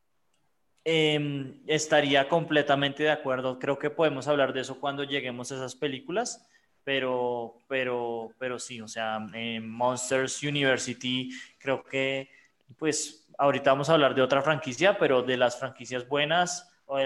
Em, 0.85 1.61
estaría 1.67 2.27
completamente 2.29 3.03
de 3.03 3.11
acuerdo. 3.11 3.59
Creo 3.59 3.77
que 3.77 3.89
podemos 3.89 4.27
hablar 4.27 4.53
de 4.53 4.61
eso 4.61 4.79
cuando 4.79 5.03
lleguemos 5.03 5.51
a 5.51 5.55
esas 5.55 5.75
películas, 5.75 6.47
pero, 6.83 7.57
pero, 7.67 8.31
pero 8.39 8.57
sí, 8.57 8.81
o 8.81 8.87
sea, 8.87 9.19
em, 9.33 9.67
Monsters 9.67 10.41
University, 10.41 11.29
creo 11.59 11.83
que, 11.83 12.29
pues, 12.77 13.27
ahorita 13.37 13.71
vamos 13.71 13.89
a 13.89 13.93
hablar 13.93 14.15
de 14.15 14.21
otra 14.21 14.41
franquicia, 14.41 14.97
pero 14.97 15.21
de 15.21 15.37
las 15.37 15.59
franquicias 15.59 16.07
buenas, 16.07 16.71
o, 16.85 16.97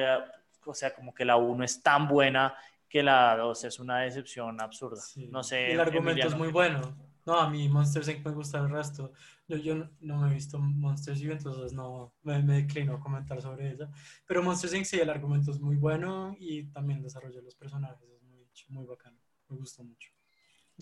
o 0.66 0.74
sea, 0.74 0.94
como 0.94 1.14
que 1.14 1.26
la 1.26 1.36
1 1.36 1.64
es 1.66 1.82
tan 1.84 2.08
buena 2.08 2.56
que 2.88 3.02
la 3.04 3.36
2 3.36 3.64
es 3.66 3.80
una 3.80 4.00
decepción 4.02 4.62
absurda. 4.62 5.02
Sí. 5.02 5.28
No 5.32 5.44
sé. 5.44 5.72
El 5.72 5.80
argumento 5.80 6.28
es 6.28 6.34
Emiliano, 6.34 6.38
muy 6.38 6.48
¿qué- 6.48 6.54
bueno. 6.54 6.96
No, 7.26 7.40
a 7.40 7.50
mí 7.50 7.68
Monsters 7.70 8.08
Inc. 8.10 8.26
me 8.26 8.32
gusta 8.34 8.60
el 8.60 8.70
resto. 8.70 9.12
Yo, 9.48 9.58
yo 9.58 9.76
no- 9.76 10.18
me 10.22 10.32
he 10.32 10.34
visto 10.36 10.60
Monsters 10.60 11.22
Inc., 11.22 11.32
entonces 11.34 11.74
no 11.74 12.14
me, 12.24 12.42
me 12.44 12.56
declino 12.64 12.96
a 12.96 13.00
comentar 13.00 13.42
sobre 13.42 13.72
ella. 13.72 13.90
Pero 14.28 14.44
Monsters 14.44 14.74
Inc. 14.74 14.86
sí, 14.86 15.00
el 15.00 15.10
argumento 15.10 15.52
es 15.52 15.60
muy 15.60 15.76
bueno 15.78 16.36
y 16.40 16.66
también 16.72 16.98
el 17.00 17.04
desarrollo 17.04 17.36
de 17.36 17.44
los 17.44 17.56
personajes 17.56 18.10
es 18.10 18.22
muy, 18.24 18.48
muy 18.70 18.86
bacano. 18.86 19.18
Me 19.50 19.58
gustó 19.58 19.84
mucho. 19.84 20.10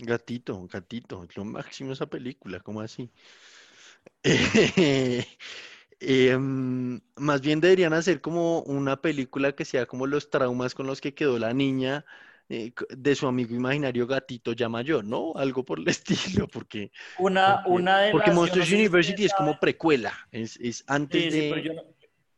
Gatito, 0.09 0.67
gatito, 0.67 1.25
lo 1.35 1.45
máximo 1.45 1.93
esa 1.93 2.05
película, 2.07 2.59
¿cómo 2.61 2.81
así? 2.81 3.09
Em, 6.03 6.99
más 7.17 7.41
bien 7.41 7.61
deberían 7.61 7.93
hacer 7.93 8.21
como 8.21 8.61
una 8.63 9.01
película 9.01 9.53
que 9.55 9.65
sea 9.65 9.85
como 9.85 10.07
los 10.07 10.29
traumas 10.31 10.73
con 10.75 10.87
los 10.87 10.99
que 11.01 11.13
quedó 11.13 11.37
la 11.39 11.53
niña 11.53 12.05
eh, 12.51 12.73
de 12.89 13.15
su 13.15 13.27
amigo 13.27 13.55
imaginario 13.55 14.05
gatito 14.07 14.53
ya 14.53 14.69
mayor, 14.69 15.05
¿no? 15.05 15.33
Algo 15.35 15.63
por 15.65 15.79
el 15.79 15.87
estilo, 16.43 16.47
porque, 16.47 16.91
Una, 17.17 17.61
porque, 17.63 17.69
una 17.69 17.99
de 18.01 18.11
porque 18.11 18.31
las. 18.31 18.35
yo 18.45 18.55
no 18.55 18.63
Monsters 18.63 18.67
sé 18.67 18.75
University 18.75 19.25
es 19.25 19.33
como 19.33 19.59
precuela, 19.59 20.13
es, 20.31 20.57
es 20.57 20.83
antes 20.87 21.23
Sí, 21.23 21.31
sí, 21.31 21.39
de... 21.41 21.49
pero 21.49 21.61
yo 21.61 21.73
no, 21.73 21.83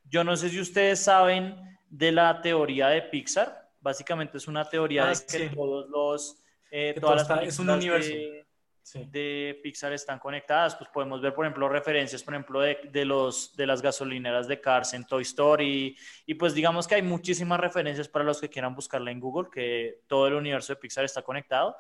yo 0.06 0.24
no 0.24 0.38
sé 0.38 0.50
si 0.50 0.60
ustedes 0.60 1.00
saben 1.00 1.56
de 1.90 2.12
la 2.12 2.42
teoría 2.42 2.88
de 2.90 3.02
Pixar. 3.04 3.72
Básicamente 3.82 4.38
es 4.38 4.48
una 4.48 4.70
teoría 4.70 5.10
Ah, 5.10 5.10
de 5.10 5.16
que 5.26 5.50
sí. 5.50 5.56
todos 5.56 5.90
los, 5.90 6.44
eh, 6.72 6.96
todas 7.00 7.28
las 7.30 7.44
es 7.44 7.60
un 7.60 7.70
universo. 7.70 8.10
de, 8.10 8.43
De 8.92 9.60
Pixar 9.64 9.94
están 9.94 10.20
conectadas. 10.20 10.76
Pues 10.76 10.90
podemos 10.90 11.22
ver, 11.22 11.34
por 11.34 11.46
ejemplo, 11.46 11.70
referencias, 11.70 12.22
por 12.22 12.34
ejemplo, 12.34 12.60
de, 12.60 12.78
de 12.92 13.06
los, 13.06 13.56
de 13.56 13.66
las 13.66 13.82
gasolineras 13.82 14.48
de 14.48 14.60
Cars 14.60 14.94
en 14.94 15.06
Toy 15.06 15.24
Story. 15.24 15.98
Y 16.26 16.34
pues 16.34 16.54
digamos 16.54 16.88
que 16.88 16.96
hay 16.96 17.02
muchísimas 17.02 17.60
referencias 17.60 18.08
para 18.08 18.26
los 18.26 18.42
que 18.42 18.50
quieran 18.50 18.76
buscarla 18.76 19.12
en 19.12 19.20
Google, 19.20 19.50
que 19.52 20.02
todo 20.08 20.28
el 20.28 20.34
universo 20.34 20.74
de 20.74 20.80
Pixar 20.80 21.06
está 21.06 21.22
conectado. 21.22 21.76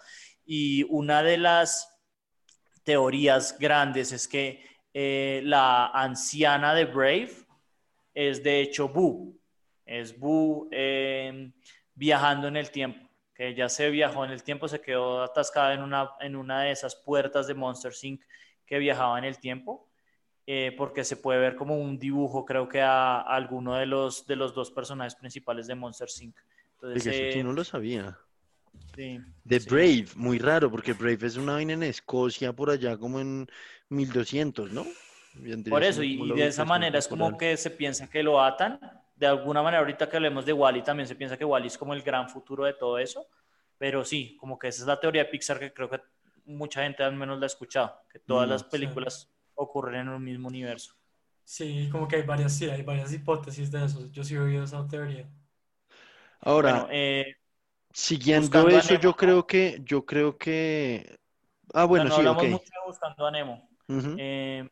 Y 0.45 0.83
una 0.89 1.23
de 1.23 1.37
las 1.37 1.89
teorías 2.83 3.57
grandes 3.59 4.11
es 4.11 4.27
que 4.27 4.63
eh, 4.93 5.41
la 5.43 5.87
anciana 5.87 6.73
de 6.73 6.85
Brave 6.85 7.31
es 8.13 8.43
de 8.43 8.61
hecho 8.61 8.89
Boo. 8.89 9.35
Es 9.85 10.17
Boo 10.17 10.69
eh, 10.71 11.51
viajando 11.93 12.47
en 12.47 12.57
el 12.57 12.71
tiempo. 12.71 13.02
Que 13.33 13.49
ella 13.49 13.69
se 13.69 13.89
viajó 13.89 14.25
en 14.25 14.31
el 14.31 14.43
tiempo, 14.43 14.67
se 14.67 14.81
quedó 14.81 15.23
atascada 15.23 15.73
en 15.73 15.81
una, 15.81 16.11
en 16.19 16.35
una 16.35 16.63
de 16.63 16.71
esas 16.71 16.95
puertas 16.95 17.47
de 17.47 17.53
Monster 17.55 17.91
Inc. 18.03 18.21
que 18.65 18.77
viajaba 18.79 19.17
en 19.19 19.25
el 19.25 19.39
tiempo. 19.39 19.89
eh, 20.45 20.73
porque 20.77 21.03
se 21.05 21.17
puede 21.17 21.39
ver 21.39 21.55
como 21.55 21.77
un 21.77 21.97
dibujo, 21.99 22.45
creo 22.45 22.67
que 22.67 22.81
a, 22.81 23.17
a 23.21 23.35
alguno 23.35 23.75
de 23.75 23.85
los, 23.85 24.25
de 24.27 24.35
los 24.35 24.53
dos 24.53 24.71
personajes 24.71 25.15
principales 25.15 25.67
de 25.67 25.75
Monster 25.75 26.09
Inc. 26.21 26.37
Entonces, 26.75 27.05
Oiga, 27.05 27.11
eso 27.11 27.39
eh, 27.39 27.43
no 27.43 27.53
lo 27.53 27.63
sabía. 27.63 28.17
sí, 28.95 29.19
The 29.47 29.59
sí. 29.59 29.69
Brave, 29.69 30.07
muy 30.15 30.37
raro, 30.39 30.69
porque 30.71 30.93
Brave 30.93 31.27
es 31.27 31.37
una 31.37 31.53
vaina 31.53 31.73
en 31.73 31.83
Escocia, 31.83 32.53
por 32.53 32.69
allá 32.69 32.97
como 32.97 33.19
en 33.19 33.47
1200, 33.89 34.71
¿no? 34.71 34.85
Por 35.67 35.83
eso, 35.83 36.03
y, 36.03 36.29
y 36.29 36.33
de 36.33 36.47
esa 36.47 36.65
manera 36.65 36.99
es 36.99 37.07
como 37.07 37.35
que 37.37 37.57
se 37.57 37.71
piensa 37.71 38.09
que 38.09 38.23
lo 38.23 38.41
atan. 38.41 38.79
De 39.15 39.27
alguna 39.27 39.61
manera, 39.63 39.79
ahorita 39.81 40.09
que 40.09 40.17
hablemos 40.17 40.45
de 40.45 40.53
Wally, 40.53 40.83
también 40.83 41.07
se 41.07 41.15
piensa 41.15 41.37
que 41.37 41.45
Wally 41.45 41.67
es 41.67 41.77
como 41.77 41.93
el 41.93 42.01
gran 42.01 42.29
futuro 42.29 42.65
de 42.65 42.73
todo 42.73 42.97
eso. 42.97 43.27
Pero 43.77 44.03
sí, 44.05 44.37
como 44.39 44.57
que 44.59 44.67
esa 44.69 44.81
es 44.83 44.87
la 44.87 44.99
teoría 44.99 45.23
de 45.25 45.29
Pixar 45.29 45.59
que 45.59 45.73
creo 45.73 45.89
que 45.89 46.01
mucha 46.45 46.83
gente 46.83 47.03
al 47.03 47.15
menos 47.15 47.39
la 47.39 47.45
ha 47.45 47.47
escuchado, 47.47 48.01
que 48.09 48.19
todas 48.19 48.47
Mm, 48.47 48.49
las 48.49 48.63
sí. 48.69 48.87
películas 48.87 49.31
ocurren 49.55 50.01
en 50.01 50.09
un 50.09 50.23
mismo 50.23 50.47
universo. 50.47 50.95
Sí, 51.45 51.87
como 51.91 52.05
que 52.07 52.17
hay 52.17 52.23
varias, 52.23 52.53
sí, 52.57 52.65
hay 52.69 52.81
varias 52.83 53.13
hipótesis 53.13 53.71
de 53.71 53.85
eso. 53.85 54.09
Yo 54.11 54.23
sí 54.25 54.35
he 54.35 54.39
oído 54.39 54.63
esa 54.65 54.85
teoría. 54.87 55.29
Ahora, 56.41 56.85
Bueno, 56.87 56.87
eh, 56.91 57.35
siguiendo 57.93 58.69
eso, 58.69 58.95
Nemo, 58.95 58.95
yo 58.95 59.15
creo 59.15 59.45
que, 59.47 59.79
yo 59.83 60.05
creo 60.05 60.37
que 60.37 61.19
Ah, 61.73 61.85
bueno, 61.85 62.09
no 62.09 62.15
sí, 62.15 62.25
hablamos 62.25 62.27
ok. 62.27 62.45
mucho 62.47 62.65
de 62.65 62.87
Buscando 62.87 63.25
a 63.27 63.31
Nemo. 63.31 63.69
Eh, 64.15 64.67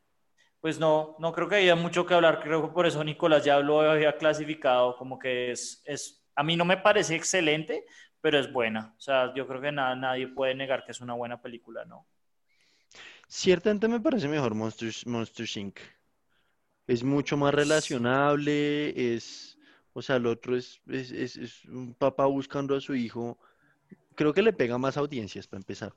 pues 0.62 0.80
no, 0.80 1.16
no 1.20 1.34
creo 1.34 1.50
que 1.50 1.56
haya 1.56 1.76
mucho 1.76 2.06
que 2.06 2.14
hablar. 2.14 2.42
Creo 2.42 2.62
que 2.64 2.74
por 2.74 2.86
eso 2.88 3.04
Nicolás 3.04 3.44
ya 3.46 3.60
lo 3.60 3.82
había 3.82 4.18
clasificado 4.18 4.96
como 4.98 5.20
que 5.20 5.52
es, 5.52 5.82
es, 5.86 6.24
a 6.36 6.44
mí 6.44 6.56
no 6.58 6.66
me 6.66 6.78
parece 6.78 7.16
excelente, 7.16 7.86
pero 8.22 8.40
es 8.40 8.52
buena. 8.54 8.94
O 8.98 9.02
sea, 9.02 9.34
yo 9.36 9.48
creo 9.48 9.62
que 9.62 9.72
nada, 9.72 9.96
nadie 9.96 10.28
puede 10.28 10.56
negar 10.56 10.86
que 10.86 10.92
es 10.94 11.02
una 11.02 11.14
buena 11.16 11.42
película, 11.42 11.86
¿no? 11.86 12.08
Ciertamente 13.28 13.88
me 13.88 14.00
parece 14.00 14.28
mejor 14.28 14.54
Monsters, 14.54 15.08
Monsters 15.08 15.58
Inc. 15.58 15.78
Es 16.88 17.04
mucho 17.04 17.38
más 17.38 17.54
relacionable, 17.54 19.16
es, 19.16 19.58
o 19.94 20.02
sea, 20.02 20.18
el 20.18 20.26
otro 20.28 20.56
es, 20.58 20.82
es, 20.88 21.12
es- 21.12 21.38
es 21.38 21.66
un 21.66 21.94
papá 21.96 22.26
buscando 22.26 22.76
a 22.76 22.82
su 22.82 22.96
hijo. 22.96 23.40
Creo 24.16 24.34
que 24.34 24.42
le 24.44 24.54
pega 24.54 24.78
más 24.80 24.98
audiencias 24.98 25.48
para 25.48 25.60
empezar. 25.62 25.94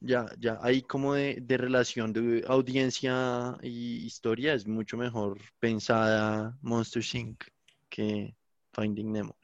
Ya, 0.00 0.26
ya, 0.38 0.58
ahí 0.62 0.82
como 0.82 1.14
de, 1.14 1.38
de 1.40 1.56
relación 1.56 2.12
de 2.12 2.44
audiencia 2.48 3.56
y 3.62 4.04
historia 4.06 4.54
es 4.54 4.66
mucho 4.66 4.96
mejor 4.96 5.38
pensada 5.58 6.56
Monsters 6.62 7.14
Inc. 7.14 7.42
que 7.88 8.36
Finding 8.74 9.12
Nemo. 9.12 9.36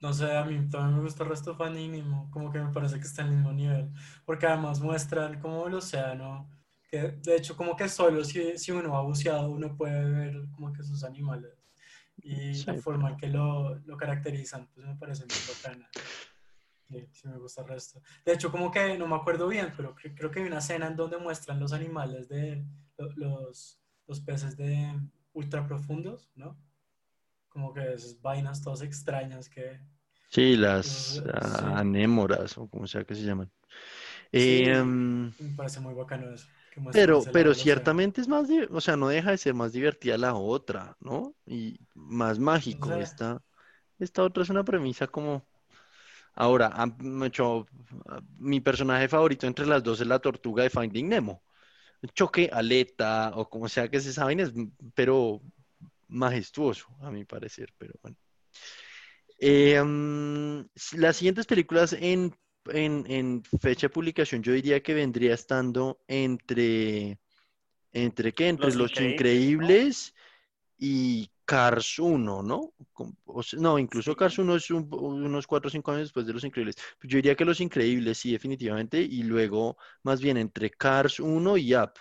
No 0.00 0.12
sé, 0.14 0.32
a 0.36 0.44
mí 0.44 0.68
también 0.70 0.96
me 0.96 1.02
gusta 1.02 1.24
el 1.24 1.28
resto 1.30 1.52
de 1.54 1.64
Finding 1.64 1.92
Nemo, 1.92 2.30
como 2.30 2.50
que 2.50 2.58
me 2.60 2.72
parece 2.72 2.96
que 2.98 3.06
está 3.06 3.22
al 3.22 3.30
mismo 3.30 3.52
nivel, 3.52 3.90
porque 4.24 4.46
además 4.46 4.80
muestran 4.80 5.40
como 5.40 5.66
el 5.66 5.74
océano, 5.74 6.48
que 6.90 6.98
de 7.22 7.36
hecho 7.36 7.56
como 7.56 7.76
que 7.76 7.88
solo 7.88 8.24
si, 8.24 8.56
si 8.58 8.72
uno 8.72 8.96
ha 8.96 9.02
buceado 9.02 9.50
uno 9.50 9.76
puede 9.76 10.04
ver 10.10 10.48
como 10.52 10.72
que 10.72 10.82
sus 10.82 11.04
animales 11.04 11.52
y 12.22 12.64
la 12.64 12.74
Sí. 12.74 12.76
forma 12.76 13.10
en 13.10 13.16
que 13.18 13.28
lo, 13.28 13.76
lo 13.80 13.96
caracterizan, 13.96 14.68
pues 14.74 14.86
me 14.86 14.96
parece 14.96 15.26
muy 15.26 15.42
bacana. 15.42 15.90
Sí, 16.90 17.08
sí 17.12 17.28
me 17.28 17.38
gusta 17.38 17.62
el 17.62 17.68
resto. 17.68 18.02
De 18.24 18.32
hecho, 18.32 18.50
como 18.50 18.70
que 18.72 18.98
no 18.98 19.06
me 19.06 19.14
acuerdo 19.16 19.46
bien, 19.48 19.72
pero 19.76 19.94
cre- 19.94 20.14
creo 20.16 20.30
que 20.30 20.40
hay 20.40 20.46
una 20.46 20.58
escena 20.58 20.88
en 20.88 20.96
donde 20.96 21.18
muestran 21.18 21.60
los 21.60 21.72
animales 21.72 22.28
de 22.28 22.64
lo- 22.98 23.12
los, 23.16 23.80
los 24.08 24.20
peces 24.20 24.56
de 24.56 25.00
ultra 25.32 25.66
profundos, 25.66 26.30
¿no? 26.34 26.58
Como 27.50 27.72
que 27.74 27.94
esas 27.94 28.20
vainas 28.22 28.62
todas 28.62 28.82
extrañas 28.82 29.48
que... 29.50 29.80
Sí, 30.30 30.56
las 30.56 31.20
Eh, 31.20 31.30
ah, 31.32 31.78
sí. 31.80 31.80
anémoras 31.80 32.56
o 32.58 32.68
como 32.68 32.86
sea 32.86 33.04
que 33.04 33.14
se 33.14 33.22
llaman. 33.22 33.50
Sí. 34.36 34.62
Em, 34.62 35.32
Me 35.38 35.50
parece 35.56 35.80
muy 35.80 35.94
bacano 35.94 36.32
eso. 36.32 36.48
Pero, 36.90 37.28
pero 37.30 37.54
ciertamente 37.54 38.20
es 38.20 38.28
más, 38.28 38.48
o 38.70 38.80
sea, 38.80 38.96
no 38.96 39.08
deja 39.08 39.30
de 39.30 39.38
ser 39.38 39.54
más 39.54 39.72
divertida 39.72 40.18
la 40.18 40.34
otra, 40.34 40.96
¿no? 41.00 41.34
Y 41.46 41.78
más 41.94 42.38
mágico. 42.38 42.98
sea. 42.98 42.98
Esta, 43.00 43.42
esta 43.98 44.24
otra 44.24 44.42
es 44.44 44.50
una 44.50 44.64
premisa 44.64 45.08
como... 45.08 45.46
Ahora, 46.44 46.68
a- 46.74 46.86
mi 48.38 48.60
personaje 48.60 49.08
favorito 49.08 49.46
entre 49.46 49.66
las 49.66 49.82
dos 49.82 50.00
es 50.00 50.06
la 50.06 50.18
tortuga 50.18 50.62
de 50.62 50.70
Finding 50.70 51.08
Nemo. 51.08 51.42
Choque, 52.14 52.48
aleta 52.52 53.32
o 53.36 53.48
como 53.48 53.68
sea 53.68 53.88
que 53.90 54.00
se 54.00 54.12
saben, 54.12 54.40
es, 54.40 54.52
pero 54.94 55.42
majestuoso, 56.08 56.86
a 57.02 57.10
mi 57.10 57.24
parecer, 57.24 57.68
pero 57.78 57.94
bueno. 58.02 58.16
Eh, 59.38 59.82
s- 60.74 60.96
las 60.98 61.16
siguientes 61.16 61.46
películas 61.46 61.92
en, 61.92 62.34
en, 62.66 63.04
en 63.08 63.42
fecha 63.60 63.88
de 63.88 63.94
publicación, 63.94 64.42
yo 64.42 64.52
diría 64.52 64.82
que 64.82 64.94
vendría 64.94 65.34
estando 65.34 66.00
entre, 66.08 67.18
¿entre 67.92 68.32
qué? 68.32 68.48
Entre 68.48 68.66
Los 68.68 68.76
Los 68.76 68.90
Increíbles, 69.00 69.12
Increíbles 69.12 70.14
y 70.78 71.29
Cars 71.50 71.98
1, 71.98 72.44
¿no? 72.44 72.72
No, 73.58 73.76
incluso. 73.76 74.14
Cars 74.14 74.38
1 74.38 74.54
es 74.54 74.70
un- 74.70 74.88
unos 74.92 75.48
4 75.48 75.66
o 75.66 75.70
5 75.70 75.90
años 75.90 76.04
después 76.04 76.24
de 76.24 76.32
Los 76.32 76.44
Increíbles. 76.44 76.76
Yo 77.02 77.16
diría 77.16 77.34
que 77.34 77.44
Los 77.44 77.60
Increíbles, 77.60 78.18
sí, 78.18 78.30
definitivamente, 78.30 79.00
y 79.00 79.24
luego 79.24 79.76
más 80.04 80.20
bien 80.20 80.36
entre 80.36 80.70
Cars 80.70 81.18
1 81.18 81.56
y 81.56 81.74
Up. 81.74 81.94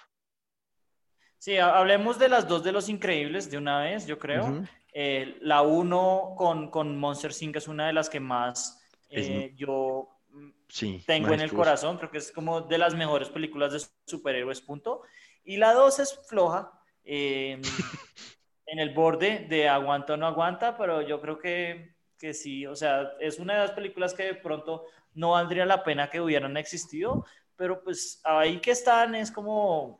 Sí, 1.39 1.57
ha- 1.57 1.75
hablemos 1.79 2.19
de 2.19 2.29
las 2.29 2.47
dos 2.47 2.63
de 2.63 2.71
los 2.71 2.89
increíbles 2.89 3.49
de 3.49 3.57
una 3.57 3.79
vez, 3.79 4.05
yo 4.05 4.19
creo. 4.19 4.63
Eh, 4.93 5.37
la 5.41 5.63
uno 5.63 6.35
con, 6.37 6.69
con 6.69 6.95
Monster 6.99 7.31
Inc. 7.41 7.55
es 7.55 7.67
una 7.67 7.87
de 7.87 7.93
las 7.93 8.07
que 8.07 8.19
más 8.19 8.79
eh, 9.09 9.53
yo 9.55 10.09
mm, 10.29 10.49
Sí, 10.67 11.03
tengo 11.07 11.33
en 11.33 11.39
el 11.41 11.51
corazón. 11.51 11.97
Creo 11.97 12.11
que 12.11 12.19
es 12.19 12.31
como 12.31 12.61
de 12.61 12.77
las 12.77 12.93
mejores 12.93 13.29
películas 13.29 13.73
de 13.73 13.81
superhéroes, 14.05 14.61
punto. 14.61 15.01
Y 15.43 15.57
la 15.57 15.73
dos 15.73 15.97
es 15.97 16.19
floja, 16.27 16.71
eh, 17.03 17.59
en 18.71 18.79
el 18.79 18.93
borde 18.93 19.45
de 19.49 19.67
aguanta 19.67 20.13
o 20.13 20.17
no 20.17 20.27
aguanta, 20.27 20.77
pero 20.77 21.01
yo 21.01 21.19
creo 21.21 21.39
que, 21.39 21.95
que 22.17 22.33
sí. 22.33 22.65
O 22.65 22.75
sea, 22.75 23.13
es 23.19 23.39
una 23.39 23.53
de 23.53 23.59
las 23.59 23.71
películas 23.71 24.13
que 24.13 24.23
de 24.23 24.35
pronto 24.35 24.85
no 25.15 25.31
valdría 25.31 25.65
la 25.65 25.83
pena 25.83 26.09
que 26.09 26.21
hubieran 26.21 26.57
existido, 26.57 27.25
pero 27.55 27.83
pues 27.83 28.21
ahí 28.23 28.59
que 28.59 28.71
están 28.71 29.15
es 29.15 29.31
como 29.31 29.99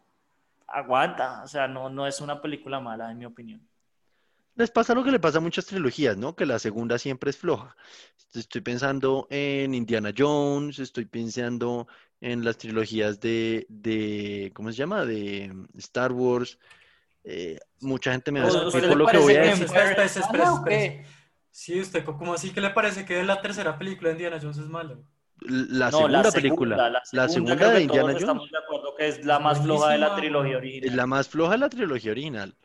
aguanta. 0.68 1.42
O 1.44 1.48
sea, 1.48 1.68
no, 1.68 1.90
no 1.90 2.06
es 2.06 2.22
una 2.22 2.42
película 2.42 2.80
mala, 2.80 3.12
en 3.12 3.18
mi 3.18 3.26
opinión. 3.26 3.62
Les 4.56 4.72
pasa 4.72 4.94
lo 4.94 5.04
que 5.04 5.12
le 5.12 5.20
pasa 5.20 5.38
a 5.38 5.42
muchas 5.42 5.66
trilogías, 5.66 6.18
¿no? 6.18 6.36
Que 6.36 6.46
la 6.46 6.60
segunda 6.60 7.00
siempre 7.00 7.30
es 7.30 7.38
floja. 7.38 7.76
Estoy 8.34 8.62
pensando 8.62 9.26
en 9.30 9.74
Indiana 9.74 10.12
Jones, 10.16 10.80
estoy 10.80 11.06
pensando 11.06 11.88
en 12.22 12.44
las 12.44 12.58
trilogías 12.58 13.20
de, 13.22 13.66
de 13.70 14.52
¿cómo 14.54 14.72
se 14.72 14.78
llama? 14.78 15.06
De 15.06 15.54
Star 15.78 16.12
Wars. 16.12 16.60
Eh, 17.24 17.60
mucha 17.82 18.12
gente 18.12 18.32
me 18.32 18.40
va 18.42 18.48
a 18.48 18.50
¿A 18.50 18.52
Pues, 18.52 18.64
discutir 18.66 18.80
usted 18.80 18.90
por 18.90 18.98
lo 18.98 19.06
que 19.08 19.18
voy 19.18 19.36
a 19.36 19.42
decir. 19.42 19.68
Sí, 21.52 21.80
usted, 21.82 22.06
¿cómo 22.06 22.34
así 22.34 22.52
que 22.52 22.62
le 22.62 22.70
parece 22.70 23.06
que 23.06 23.24
la 23.24 23.42
tercera 23.42 23.78
película 23.78 24.10
de 24.10 24.16
Indiana 24.16 24.40
Jones 24.42 24.58
es 24.58 24.68
mala? 24.70 24.98
La 25.42 25.90
No, 25.90 25.98
segunda 25.98 26.24
la 26.24 26.32
película, 26.32 26.76
segunda, 26.76 26.90
la 26.90 27.02
la 27.12 27.30
segunda 27.30 27.30
segunda 27.30 27.56
creo 27.56 27.70
de 27.72 27.82
Indiana 27.82 28.04
Jones, 28.10 28.22
estamos 28.22 28.52
de 28.52 28.58
acuerdo 28.58 28.96
que 28.98 29.08
es 29.08 29.26
la 29.26 29.38
Es 29.38 29.42
más 29.42 29.62
floja 29.62 29.90
de 29.92 29.98
la 29.98 30.16
trilogía 30.16 30.58
weón. 30.58 30.64
es 30.66 30.72
original. 30.72 30.98
la 30.98 31.08
más 31.08 31.30
floja 31.30 31.52
de 31.54 31.58
la 31.60 31.70
trilogía 31.70 32.12
original. 32.12 32.56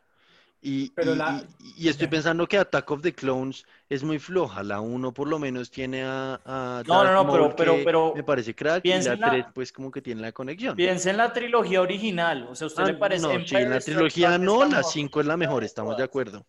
Y, 0.67 0.89
Pero 0.95 1.13
y- 1.13 1.17
la- 1.17 1.43
y- 1.59 1.85
y 1.85 1.89
estoy 1.89 2.07
pensando 2.07 2.47
que 2.47 2.57
Attack 2.57 2.89
of 2.89 3.03
the 3.03 3.13
Clones 3.13 3.65
es 3.87 4.03
muy 4.03 4.17
floja. 4.17 4.63
La 4.63 4.81
1 4.81 5.13
por 5.13 5.27
lo 5.27 5.37
menos 5.37 5.69
tiene 5.69 6.03
a, 6.03 6.41
a 6.43 6.81
No, 6.87 7.03
no, 7.03 7.03
Darth 7.03 7.13
no, 7.27 7.31
pero- 7.31 7.43
Maul, 7.43 7.55
pero- 7.55 7.75
pero 7.85 8.13
me 8.15 8.23
parece 8.23 8.55
crack, 8.55 8.83
y 8.83 8.89
la 8.89 8.95
en 9.13 9.19
la- 9.21 9.29
3 9.29 9.45
pues 9.53 9.71
como 9.71 9.91
que 9.91 10.01
tiene 10.01 10.21
la 10.21 10.31
conexión. 10.31 10.75
Piensa 10.75 11.11
en 11.11 11.17
la 11.17 11.31
trilogía 11.31 11.81
original. 11.81 12.47
O 12.49 12.55
sea, 12.55 12.65
¿a 12.65 12.67
usted 12.69 12.81
Ah, 12.83 12.87
le 12.87 12.93
parece 12.95 13.21
no, 13.21 13.45
sí, 13.45 13.55
en 13.55 13.69
la 13.69 13.79
trilogía 13.79 14.37
no, 14.39 14.59
la 14.63 14.65
la 14.69 14.77
mejor 14.77 14.91
5 14.91 15.19
es 15.21 15.27
la 15.27 15.37
mejor, 15.37 15.63
estamos 15.63 15.95
de 15.97 16.03
acuerdo. 16.03 16.47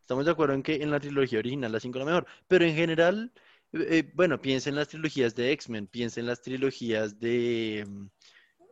Estamos 0.00 0.24
de 0.24 0.30
acuerdo 0.30 0.54
en 0.54 0.62
que 0.62 0.76
en 0.76 0.90
la 0.90 0.98
trilogía 0.98 1.38
original 1.38 1.70
la 1.70 1.78
5 1.80 1.98
es 1.98 2.04
la 2.06 2.10
mejor. 2.10 2.26
Pero 2.46 2.64
en 2.64 2.74
general, 2.74 3.30
eh, 3.74 3.86
eh, 3.90 4.10
bueno, 4.14 4.40
piensa 4.40 4.70
en 4.70 4.76
las 4.76 4.88
trilogías 4.88 5.34
de 5.34 5.52
X-Men, 5.52 5.88
piensa 5.88 6.20
en 6.20 6.26
las 6.26 6.40
trilogías 6.40 7.20
de... 7.20 7.84
mm, 7.86 8.06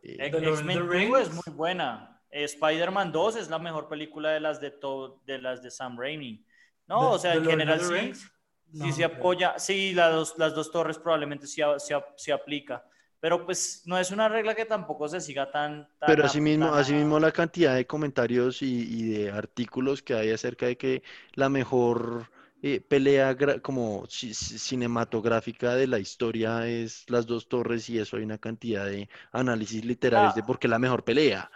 eh, 0.01 0.17
X-Men 0.21 0.41
the 0.41 0.79
2 0.79 0.89
Rings. 0.89 1.19
es 1.19 1.33
muy 1.35 1.55
buena. 1.55 2.16
Spider-Man 2.31 3.11
2 3.11 3.35
es 3.37 3.49
la 3.49 3.59
mejor 3.59 3.87
película 3.87 4.31
de 4.31 4.39
las 4.39 4.59
de, 4.61 4.71
to- 4.71 5.21
de 5.25 5.39
las 5.41 5.61
de 5.63 5.71
Sam 5.71 5.97
Raimi. 5.99 6.45
No, 6.87 6.99
The- 6.99 7.15
o 7.15 7.19
sea, 7.19 7.33
en 7.35 7.45
general 7.45 7.81
sí, 7.81 7.93
Rings. 7.93 8.19
sí 8.19 8.27
No, 8.73 8.91
se 8.91 9.03
apoya. 9.05 9.57
Sí, 9.59 9.93
las 9.93 10.11
dos, 10.13 10.33
las 10.37 10.53
dos 10.55 10.71
torres 10.71 10.97
probablemente 10.99 11.47
sí, 11.47 11.61
a- 11.61 11.79
sí 12.17 12.31
aplica. 12.31 12.83
Pero 13.19 13.45
pues 13.45 13.81
no 13.85 13.97
es 13.97 14.11
una 14.11 14.29
regla 14.29 14.53
que 14.55 14.65
tampoco 14.65 15.07
se 15.07 15.19
siga 15.21 15.49
tan... 15.51 15.87
tan 15.99 16.07
Pero 16.07 16.23
asimismo, 16.25 16.69
tan 16.69 16.79
asimismo 16.79 17.19
la 17.19 17.31
cantidad 17.31 17.75
de 17.75 17.85
comentarios 17.87 18.61
y, 18.61 18.67
y 18.83 19.09
de 19.09 19.31
artículos 19.31 20.01
que 20.03 20.13
hay 20.13 20.31
acerca 20.31 20.67
de 20.67 20.77
que 20.77 21.03
la 21.33 21.49
mejor 21.49 22.29
eh, 22.61 22.79
pelea 22.81 23.35
como 23.61 24.03
ci- 24.07 24.29
ci- 24.31 24.57
cinematográfica 24.57 25.75
de 25.75 25.87
la 25.87 25.99
historia 25.99 26.67
es 26.67 27.09
Las 27.09 27.25
Dos 27.25 27.47
Torres 27.49 27.89
y 27.89 27.99
eso 27.99 28.17
hay 28.17 28.23
una 28.23 28.37
cantidad 28.37 28.85
de 28.85 29.09
análisis 29.31 29.83
literarios 29.85 30.33
de 30.35 30.41
Ah. 30.41 30.45
por 30.45 30.59
qué 30.59 30.67
la 30.67 30.79
mejor 30.79 31.03
pelea, 31.03 31.51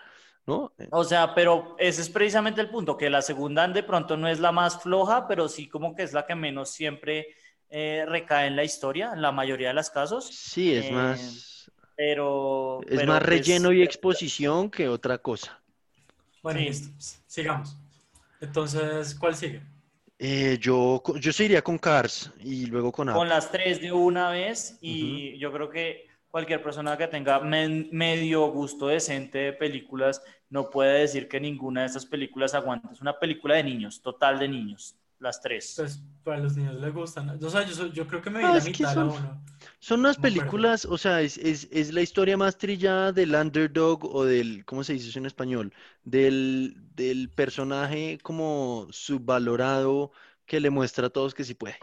¿no? 0.45 0.73
Eh, 0.77 0.87
O 0.91 1.03
sea, 1.03 1.33
pero 1.35 1.75
ese 1.79 2.01
es 2.01 2.09
precisamente 2.09 2.61
el 2.61 2.69
punto, 2.69 2.97
que 2.97 3.09
la 3.09 3.21
segunda 3.21 3.67
de 3.67 3.83
pronto 3.83 4.17
no 4.17 4.27
es 4.27 4.39
la 4.39 4.51
más 4.51 4.81
floja, 4.81 5.27
pero 5.27 5.47
sí 5.47 5.67
como 5.69 5.95
que 5.95 6.03
es 6.03 6.13
la 6.13 6.25
que 6.25 6.35
menos 6.35 6.71
siempre 6.71 7.27
eh, 7.69 8.05
recae 8.07 8.47
en 8.47 8.55
la 8.55 8.63
historia, 8.63 9.11
en 9.13 9.21
la 9.21 9.31
mayoría 9.31 9.69
de 9.69 9.73
los 9.75 9.89
casos. 9.89 10.27
Sí, 10.27 10.73
es 10.73 10.89
Eh, 10.89 10.91
más, 10.91 11.71
Pero... 11.95 12.85
es 12.87 13.01
pero, 13.01 13.13
más 13.13 13.23
pues, 13.27 13.29
relleno 13.29 13.71
y 13.71 13.81
exposición 13.83 14.69
que 14.71 14.87
otra 14.89 15.17
cosa. 15.19 15.61
Bueno, 16.41 16.59
Sí. 16.59 16.65
listo. 16.65 16.89
Sigamos. 17.27 17.77
Entonces, 18.39 19.15
¿cuál 19.15 19.35
sigue? 19.35 19.61
Eh, 20.19 20.57
yo, 20.59 21.01
yo 21.19 21.33
seguiría 21.33 21.63
con 21.63 21.77
Cars 21.79 22.31
y 22.39 22.67
luego 22.67 22.91
con 22.91 23.07
con 23.11 23.27
Up. 23.27 23.29
las 23.29 23.51
tres 23.51 23.81
de 23.81 23.91
una 23.91 24.29
vez 24.29 24.77
y 24.81 25.37
yo 25.39 25.51
creo 25.51 25.69
que 25.69 26.10
cualquier 26.31 26.63
persona 26.63 26.97
que 26.97 27.07
tenga 27.07 27.39
men- 27.41 27.89
medio 27.91 28.47
gusto 28.47 28.87
decente 28.87 29.37
de 29.37 29.53
películas 29.53 30.23
no 30.49 30.69
puede 30.69 30.99
decir 31.01 31.27
que 31.27 31.39
ninguna 31.39 31.81
de 31.81 31.87
estas 31.87 32.05
películas 32.05 32.53
aguanta. 32.53 32.89
Es 32.91 33.01
una 33.01 33.19
película 33.19 33.55
de 33.55 33.63
niños, 33.63 34.01
total 34.01 34.39
de 34.39 34.47
niños, 34.47 34.95
las 35.19 35.41
tres. 35.41 35.73
Pues 35.77 36.01
para 36.23 36.39
los 36.39 36.55
niños 36.57 36.75
les 36.75 36.93
gustan. 36.93 37.29
O 37.29 37.49
sea, 37.49 37.65
yo, 37.65 38.07
creo 38.07 38.21
que 38.21 38.29
me 38.29 38.39
vi 38.39 38.45
No, 38.45 38.55
la 38.55 38.63
mitad 38.63 38.93
son- 38.93 39.09
uno. 39.09 39.43
Son 39.79 39.99
unas 39.99 40.17
No 40.17 40.23
películas, 40.23 40.85
o 40.85 40.97
sea, 40.97 41.21
es, 41.21 41.37
es, 41.37 41.67
es 41.71 41.93
la 41.93 42.01
historia 42.01 42.37
más 42.37 42.57
trillada 42.57 43.11
del 43.11 43.35
underdog 43.35 44.05
o 44.05 44.25
del, 44.25 44.63
¿cómo 44.65 44.83
se 44.83 44.93
dice 44.93 45.09
eso 45.09 45.19
en 45.19 45.25
español? 45.27 45.73
Del, 46.03 46.75
del 46.95 47.29
personaje 47.29 48.17
como 48.23 48.87
subvalorado 48.91 50.11
que 50.45 50.59
le 50.59 50.69
muestra 50.69 51.07
a 51.07 51.09
todos 51.09 51.33
que 51.33 51.43
sí 51.43 51.53
puede, 51.53 51.77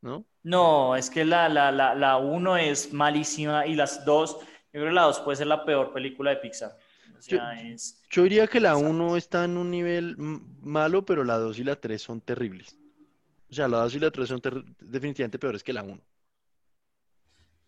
¿no? 0.00 0.26
No, 0.52 0.94
es 0.96 1.10
que 1.10 1.24
la, 1.24 1.48
la, 1.48 1.70
la, 1.72 1.94
la 1.94 2.16
uno 2.18 2.56
es 2.56 2.92
malísima 2.92 3.66
y 3.66 3.74
las 3.74 4.04
dos, 4.04 4.38
creo 4.70 4.86
que 4.86 4.92
la 4.92 5.02
2 5.02 5.20
puede 5.20 5.36
ser 5.36 5.48
la 5.48 5.64
peor 5.64 5.92
película 5.92 6.30
de 6.30 6.36
Pixar. 6.36 6.76
O 7.18 7.20
sea, 7.20 7.60
es... 7.62 8.00
Yo 8.10 8.22
diría 8.22 8.46
que 8.48 8.60
la 8.60 8.76
Exacto. 8.76 8.90
1 8.90 9.16
está 9.16 9.44
en 9.44 9.56
un 9.56 9.70
nivel 9.70 10.16
malo, 10.18 11.04
pero 11.04 11.24
la 11.24 11.38
2 11.38 11.58
y 11.58 11.64
la 11.64 11.76
3 11.80 12.00
son 12.02 12.20
terribles. 12.20 12.78
O 13.50 13.54
sea, 13.54 13.68
la 13.68 13.78
2 13.78 13.94
y 13.96 14.00
la 14.00 14.10
3 14.10 14.28
son 14.28 14.40
definitivamente 14.80 15.38
peores 15.38 15.64
que 15.64 15.72
la 15.72 15.82
1. 15.84 16.02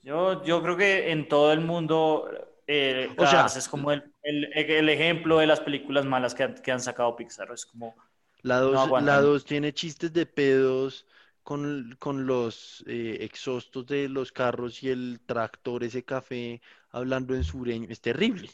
Yo, 0.02 0.42
yo 0.44 0.62
creo 0.62 0.76
que 0.76 1.10
en 1.10 1.28
todo 1.28 1.52
el 1.52 1.60
mundo 1.60 2.28
eh, 2.66 3.10
O 3.16 3.26
sea- 3.26 3.46
es 3.46 3.68
como 3.68 3.90
el, 3.92 4.12
el- 4.22 4.52
el 4.54 4.88
ejemplo 4.88 5.38
de 5.38 5.46
las 5.46 5.60
películas 5.60 6.04
malas 6.04 6.34
que 6.34 6.44
han, 6.44 6.54
que 6.54 6.72
han 6.72 6.80
sacado 6.80 7.16
Pixar. 7.16 7.50
Es 7.52 7.66
como, 7.66 7.94
La 8.42 8.58
2, 8.60 8.76
aguantan. 8.76 9.06
la 9.06 9.20
2 9.20 9.44
tiene 9.44 9.72
chistes 9.72 10.12
de 10.12 10.26
pedos 10.26 11.06
con, 11.48 11.96
con 11.98 12.26
los 12.26 12.84
eh, 12.86 13.18
exhaustos 13.28 13.86
de 13.86 14.08
los 14.08 14.32
carros 14.32 14.82
y 14.82 14.90
el 14.90 15.20
tractor, 15.26 15.82
ese 15.84 16.02
café, 16.04 16.60
hablando 16.90 17.34
en 17.34 17.44
sureño. 17.44 17.86
Es 17.90 18.00
terrible. 18.00 18.50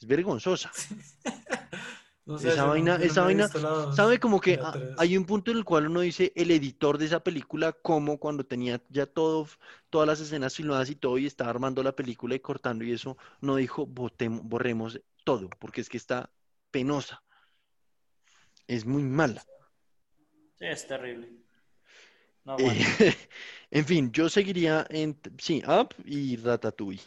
Es 0.00 0.06
vergonzosa. 0.06 0.70
No 2.26 2.38
sé, 2.38 2.48
Esa 2.48 2.64
vaina- 2.64 2.96
no 2.98 3.04
esa 3.04 3.22
vaina, 3.22 3.48
la 3.54 3.92
¿Sabe? 3.96 4.20
Como 4.20 4.40
que 4.40 4.58
hay 4.98 5.16
un 5.16 5.24
punto 5.24 5.50
en 5.50 5.56
el 5.56 5.64
cual 5.64 5.88
uno 5.88 6.00
dice 6.00 6.32
el 6.36 6.50
editor 6.52 6.96
de 6.98 7.06
esa 7.06 7.20
película, 7.20 7.72
como 7.72 8.18
cuando 8.18 8.44
tenía 8.44 8.80
ya 8.88 9.06
todo, 9.06 9.48
todas 9.90 10.06
las 10.06 10.20
escenas 10.20 10.54
filmadas 10.54 10.90
y 10.90 10.94
todo, 10.94 11.18
y 11.18 11.26
estaba 11.26 11.50
armando 11.50 11.82
la 11.82 11.96
película 11.96 12.34
y 12.36 12.40
cortando 12.40 12.84
y 12.84 12.92
eso, 12.92 13.16
no 13.40 13.56
dijo 13.56 13.84
"Botemo- 13.86 14.42
borremos 14.44 15.00
todo, 15.24 15.48
porque 15.58 15.80
es 15.80 15.88
que 15.88 15.96
está 15.96 16.30
penosa. 16.70 17.22
Es 18.68 18.86
muy 18.86 19.02
mala. 19.02 19.42
sí, 20.58 20.66
es 20.66 20.86
terrible. 20.86 21.28
No 22.44 22.56
Eh, 22.56 22.80
en 23.70 23.84
fin, 23.86 24.12
yo 24.12 24.28
seguiría 24.28 24.86
en, 24.90 25.18
sí, 25.38 25.62
Up 25.66 25.94
y 26.04 26.36
Ratatouille. 26.36 27.02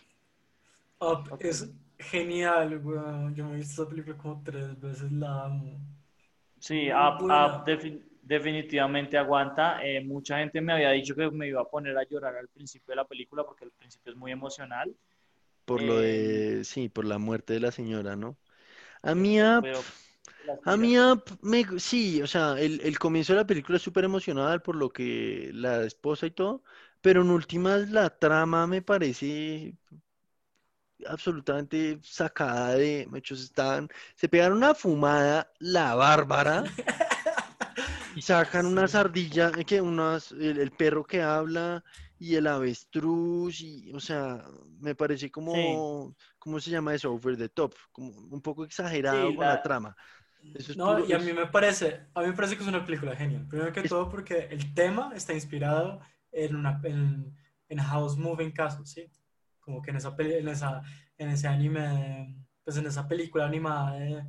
Up 1.00 1.36
es 1.40 1.70
genial, 2.00 2.78
weón. 2.84 3.36
Yo 3.36 3.46
me 3.46 3.54
he 3.54 3.58
visto 3.58 3.82
esa 3.84 3.90
película 3.90 4.18
como 4.18 4.42
tres 4.44 4.80
veces, 4.80 5.12
la 5.12 5.46
amo. 5.46 5.80
Sí, 6.60 6.90
Muy 6.98 7.08
Up, 7.08 7.24
buena. 7.24 7.63
Up 7.63 7.66
defi- 7.66 8.04
definitivamente 8.22 9.18
aguanta. 9.18 9.84
Eh, 9.86 10.04
mucha 10.06 10.40
gente 10.40 10.62
me 10.62 10.74
había 10.74 10.92
dicho 10.92 11.16
que 11.16 11.30
me 11.32 11.48
iba 11.50 11.62
a 11.62 11.66
poner 11.70 11.98
a 11.98 12.04
llorar 12.08 12.38
al 12.38 12.50
principio 12.50 12.94
de 12.94 12.98
la 12.98 13.06
película 13.08 13.46
porque 13.46 13.66
el 13.66 13.72
principio 13.72 14.13
es 14.13 14.18
muy 14.18 14.32
emocional. 14.32 14.96
Por 15.66 15.82
lo 15.82 16.00
Eh, 16.00 16.00
de, 16.00 16.63
sí, 16.66 16.90
por 16.90 17.06
la 17.06 17.18
muerte 17.20 17.54
de 17.54 17.60
la 17.62 17.72
señora, 17.72 18.16
¿no? 18.16 18.38
A 19.04 19.16
mí 19.16 19.42
Up, 19.44 19.66
Pero 19.66 19.86
a 20.65 20.77
mí 20.77 20.95
me, 21.41 21.79
sí, 21.79 22.21
o 22.21 22.27
sea, 22.27 22.53
el, 22.59 22.81
el 22.81 23.00
comienzo 23.00 23.33
de 23.33 23.39
la 23.39 23.47
película 23.47 23.77
es 23.77 23.83
súper 23.83 24.05
emocional 24.05 24.62
por 24.62 24.75
lo 24.75 24.89
que 24.91 25.51
la 25.53 25.83
esposa 25.83 26.25
y 26.27 26.31
todo, 26.31 26.63
pero 27.01 27.21
en 27.21 27.29
últimas 27.29 27.89
la 27.89 28.09
trama 28.17 28.67
me 28.67 28.81
parece 28.81 29.75
absolutamente 31.07 32.00
sacada 32.03 32.75
de, 32.75 33.07
muchos 33.09 33.41
están, 33.43 33.89
se 34.15 34.29
pegaron 34.29 34.57
una 34.57 34.73
fumada, 34.75 35.51
la 35.59 35.95
bárbara, 35.95 36.71
y 38.13 38.21
sacan 38.21 38.65
unas 38.65 38.95
ardillas, 38.95 39.55
eh, 39.57 39.65
que 39.65 39.81
unas, 39.81 40.31
el, 40.33 40.59
el 40.59 40.71
perro 40.71 41.03
que 41.05 41.21
habla 41.21 41.83
y 42.19 42.35
el 42.35 42.47
avestruz, 42.47 43.62
y, 43.62 43.91
o 43.93 44.00
sea, 44.00 44.43
me 44.79 44.95
parece 44.95 45.31
como, 45.31 46.15
¿cómo 46.39 46.59
se 46.59 46.69
llama 46.71 46.93
eso? 46.95 47.12
Over 47.12 47.38
the 47.38 47.50
top, 47.50 47.73
como 47.91 48.09
un 48.12 48.41
poco 48.41 48.63
exagerado 48.65 49.33
Sí, 49.33 49.35
con 49.35 49.47
la 49.47 49.57
la- 49.57 49.62
trama. 49.62 49.95
Eso 50.55 50.71
es 50.71 50.77
No, 50.77 50.88
puro- 50.95 51.05
y 51.07 51.13
a 51.13 51.19
mí 51.19 51.33
me 51.33 51.47
parece, 51.47 52.07
a 52.13 52.21
mí 52.21 52.27
me 52.27 52.33
parece 52.33 52.55
que 52.55 52.63
es 52.63 52.67
una 52.69 52.85
película 52.85 53.15
genial. 53.15 53.47
Primero 53.47 53.71
que 53.71 53.81
Es- 53.81 53.89
todo 53.89 54.09
porque 54.09 54.47
el 54.51 54.73
tema 54.73 55.12
está 55.15 55.33
inspirado 55.33 56.01
en 56.31 56.55
una 56.55 56.79
en, 56.83 57.35
en 57.69 57.77
House 57.79 58.17
Moving 58.17 58.51
Castle, 58.51 58.85
¿sí? 58.85 59.09
Como 59.59 59.81
que 59.81 59.91
en 59.91 59.97
esa 59.97 60.15
peli- 60.15 60.35
en 60.35 60.47
esa 60.50 60.81
en 61.17 61.29
ese 61.29 61.47
anime, 61.47 62.35
pues 62.63 62.77
en 62.77 62.85
esa 62.88 63.07
película 63.07 63.45
animada 63.45 63.95
de, 64.00 64.25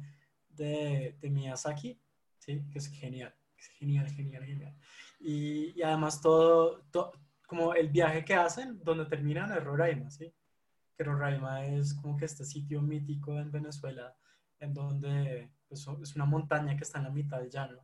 de, 0.50 1.16
de 1.20 1.30
Miyazaki, 1.30 1.98
¿sí? 2.38 2.62
Que 2.70 2.78
es 2.78 2.88
genial, 2.88 3.34
es 3.56 3.66
genial, 3.68 4.08
genial, 4.10 4.44
genial. 4.44 4.76
Y, 5.18 5.72
y 5.78 5.82
además 5.82 6.20
todo, 6.20 6.82
to- 6.90 7.12
como 7.46 7.74
el 7.74 7.88
viaje 7.88 8.24
que 8.24 8.34
hacen, 8.34 8.80
donde 8.84 9.06
terminan 9.06 9.50
es 9.52 9.62
Roraima, 9.64 10.10
¿sí? 10.10 10.32
Que 10.96 11.04
Roraima 11.04 11.64
es 11.66 11.94
como 11.94 12.16
que 12.16 12.24
este 12.26 12.44
sitio 12.44 12.80
mítico 12.82 13.38
en 13.38 13.50
Venezuela 13.50 14.14
en 14.60 14.72
donde 14.74 15.50
es 16.02 16.16
una 16.16 16.24
montaña 16.26 16.76
que 16.76 16.84
está 16.84 16.98
en 16.98 17.04
la 17.04 17.10
mitad 17.10 17.38
del 17.40 17.50
llano. 17.50 17.78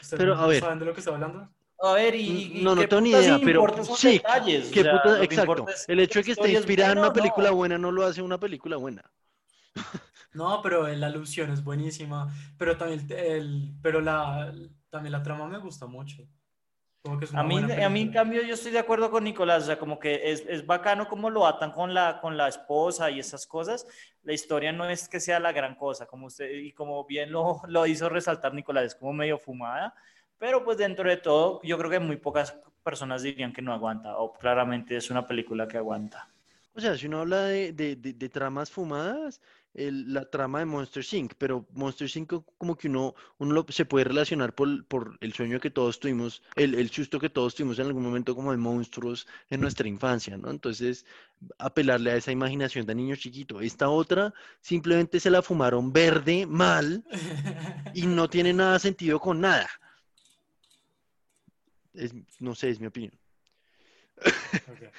¿Ustedes 0.00 0.20
Pero, 0.20 0.34
no 0.34 0.38
a 0.42 0.46
ver. 0.46 0.60
saben 0.60 0.78
de 0.78 0.84
lo 0.86 0.92
que 0.94 1.00
estoy 1.00 1.14
hablando? 1.14 1.48
A 1.80 1.92
ver, 1.94 2.14
y, 2.14 2.20
y 2.52 2.64
No, 2.64 2.74
tengo 2.88 3.00
ni 3.02 3.10
idea, 3.12 3.40
pero 3.40 3.66
sí, 3.84 4.20
detalles? 4.20 4.70
¿qué 4.70 4.80
O 4.80 4.82
sea, 4.84 4.92
puta- 4.92 5.18
lo 5.18 5.28
que 5.28 5.34
exacto. 5.34 5.64
es 5.72 5.86
El 5.86 6.00
hecho 6.00 6.18
de 6.20 6.24
que 6.24 6.32
esté 6.32 6.50
inspirada 6.50 6.92
en 6.92 6.98
una 6.98 7.10
no. 7.10 7.12
película 7.12 7.50
buena 7.52 7.78
no 7.78 7.90
lo 7.92 8.04
hace 8.04 8.22
una 8.22 8.38
película 8.38 8.76
buena. 8.76 9.02
No, 10.32 10.60
pero 10.62 10.86
la 10.88 11.06
alusión 11.06 11.50
es 11.50 11.62
buenísima, 11.64 12.32
pero 12.58 12.76
también 12.76 13.06
el- 13.10 13.74
pero 13.82 14.00
la, 14.00 14.52
también 14.90 15.12
la 15.12 15.22
trama 15.22 15.46
me 15.48 15.58
gusta 15.58 15.86
mucho. 15.86 16.22
Como 16.22 16.26
que 16.26 16.26
es 16.26 16.78
una 16.78 16.87
A 17.34 17.42
mí, 17.42 17.54
buena 17.60 17.86
a 17.86 17.88
mí, 17.88 18.00
en 18.02 18.12
cambio, 18.12 18.42
yo 18.42 18.54
estoy 18.54 18.72
de 18.72 18.78
acuerdo 18.80 19.10
con 19.10 19.24
Nicolás, 19.24 19.62
o 19.62 19.66
sea, 19.66 19.78
como 19.78 19.98
que 19.98 20.30
es, 20.32 20.44
es 20.48 20.66
bacano 20.66 21.08
cómo 21.08 21.30
lo 21.30 21.46
atan 21.46 21.72
con 21.72 21.94
la, 21.94 22.20
con 22.20 22.36
la 22.36 22.48
esposa 22.48 23.10
y 23.10 23.18
esas 23.20 23.46
cosas. 23.46 23.86
La 24.24 24.32
historia 24.32 24.72
no 24.72 24.88
es 24.88 25.08
que 25.08 25.20
sea 25.20 25.38
la 25.40 25.52
gran 25.52 25.74
cosa, 25.76 26.06
como 26.06 26.26
usted, 26.26 26.50
y 26.50 26.72
como 26.72 27.04
bien 27.06 27.30
lo, 27.30 27.60
lo 27.68 27.86
hizo 27.86 28.08
resaltar 28.08 28.52
Nicolás, 28.52 28.84
es 28.84 28.94
como 28.94 29.12
medio 29.12 29.38
fumada, 29.38 29.94
pero 30.38 30.64
pues 30.64 30.76
dentro 30.76 31.08
de 31.08 31.16
todo, 31.16 31.60
yo 31.62 31.78
creo 31.78 31.90
que 31.90 31.98
muy 32.00 32.16
pocas 32.16 32.58
personas 32.82 33.22
dirían 33.22 33.52
que 33.52 33.62
no 33.62 33.72
aguanta, 33.72 34.18
o 34.18 34.32
claramente 34.32 34.96
es 34.96 35.10
una 35.10 35.26
película 35.26 35.66
que 35.68 35.78
aguanta. 35.78 36.28
O 36.74 36.80
sea, 36.80 36.96
si 36.96 37.06
uno 37.06 37.20
habla 37.20 37.44
de, 37.44 37.72
de- 37.72 37.96
de- 37.96 38.12
de 38.12 38.28
tramas 38.28 38.70
fumadas, 38.70 39.40
el- 39.78 40.12
la 40.12 40.28
trama 40.28 40.58
de 40.58 40.64
Monster 40.66 41.04
Inc., 41.12 41.34
pero 41.38 41.66
Monster 41.72 42.10
Inc. 42.14 42.32
como 42.58 42.76
que 42.76 42.88
uno, 42.88 43.14
uno 43.38 43.52
lo- 43.54 43.66
se 43.68 43.84
puede 43.84 44.04
relacionar 44.04 44.54
por, 44.54 44.84
por 44.86 45.16
el 45.20 45.32
sueño 45.32 45.60
que 45.60 45.70
todos 45.70 46.00
tuvimos, 46.00 46.42
el, 46.56 46.74
el 46.74 46.90
susto 46.90 47.20
que 47.20 47.30
todos 47.30 47.54
tuvimos 47.54 47.78
en 47.78 47.86
algún 47.86 48.02
momento 48.02 48.34
como 48.34 48.50
de 48.50 48.56
monstruos 48.58 49.26
en 49.50 49.60
nuestra 49.60 49.86
infancia, 49.88 50.36
¿no? 50.36 50.50
Entonces, 50.50 51.06
apelarle 51.58 52.10
a 52.10 52.16
esa 52.16 52.32
imaginación 52.32 52.84
de 52.86 52.94
niño 52.94 53.14
chiquito. 53.16 53.60
Esta 53.60 53.88
otra 53.88 54.34
simplemente 54.60 55.20
se 55.20 55.30
la 55.30 55.42
fumaron 55.42 55.92
verde, 55.92 56.46
mal, 56.46 57.04
y 57.94 58.06
no 58.06 58.28
tiene 58.30 58.52
nada 58.52 58.78
sentido 58.78 59.20
con 59.20 59.40
nada. 59.40 59.68
Es- 61.94 62.14
no 62.40 62.54
sé, 62.54 62.70
es 62.70 62.80
mi 62.80 62.86
opinión. 62.88 63.12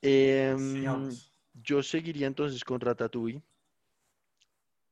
Em, 0.00 1.10
yo 1.54 1.82
seguiría 1.82 2.28
entonces 2.28 2.62
con 2.62 2.80
Ratatouille. 2.80 3.42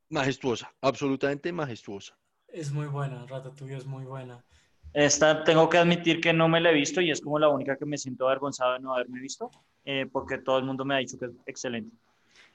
Majestuosa, 0.09 0.73
absolutamente 0.81 1.53
majestuosa. 1.53 2.17
Es 2.49 2.73
muy 2.73 2.87
buena, 2.87 3.27
Ratatouille 3.27 3.77
es 3.77 3.87
muy 3.87 4.05
buena. 4.05 4.45
Esta 4.93 5.45
tengo 5.45 5.69
que 5.69 5.79
admitir 5.79 6.21
que 6.21 6.33
no 6.33 6.49
me 6.49 6.61
la 6.61 6.71
he 6.71 6.75
visto 6.75 7.01
y 7.01 7.11
es 7.11 7.21
como 7.21 7.39
la 7.39 7.49
única 7.49 7.77
que 7.77 7.85
me 7.85 7.99
siento 7.99 8.27
avergonzado 8.27 8.75
de 8.75 8.81
no 8.81 8.95
haberme 8.95 9.21
visto, 9.21 9.51
eh, 9.85 10.07
porque 10.11 10.39
todo 10.39 10.59
el 10.59 10.65
mundo 10.65 10.85
me 10.85 10.95
ha 10.95 10.99
dicho 10.99 11.19
que 11.19 11.27
es 11.27 11.33
excelente. 11.45 11.95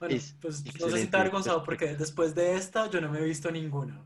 Bueno, 0.00 0.16
Es 0.16 0.36
pues 0.40 0.54
no 0.54 0.58
sé 0.58 0.62
si 0.62 0.68
excelente, 0.70 1.02
está 1.02 1.20
avergonzado 1.20 1.62
porque 1.62 1.94
después 1.94 2.34
de 2.34 2.56
esta 2.56 2.90
yo 2.90 3.00
no 3.00 3.10
me 3.10 3.20
he 3.20 3.24
visto 3.24 3.50
ninguna. 3.50 4.02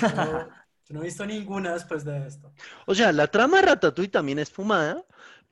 Yo 0.00 0.08
no, 0.08 0.48
yo 0.88 0.94
no 0.94 1.00
he 1.00 1.04
visto 1.04 1.26
ninguna 1.26 1.74
después 1.74 2.04
de 2.04 2.26
esta. 2.26 2.50
O 2.86 2.94
sea, 2.94 3.12
la 3.12 3.26
trama 3.26 3.58
de 3.58 3.66
Ratatouille 3.66 4.10
también 4.10 4.38
es 4.38 4.50
fumada, 4.50 5.04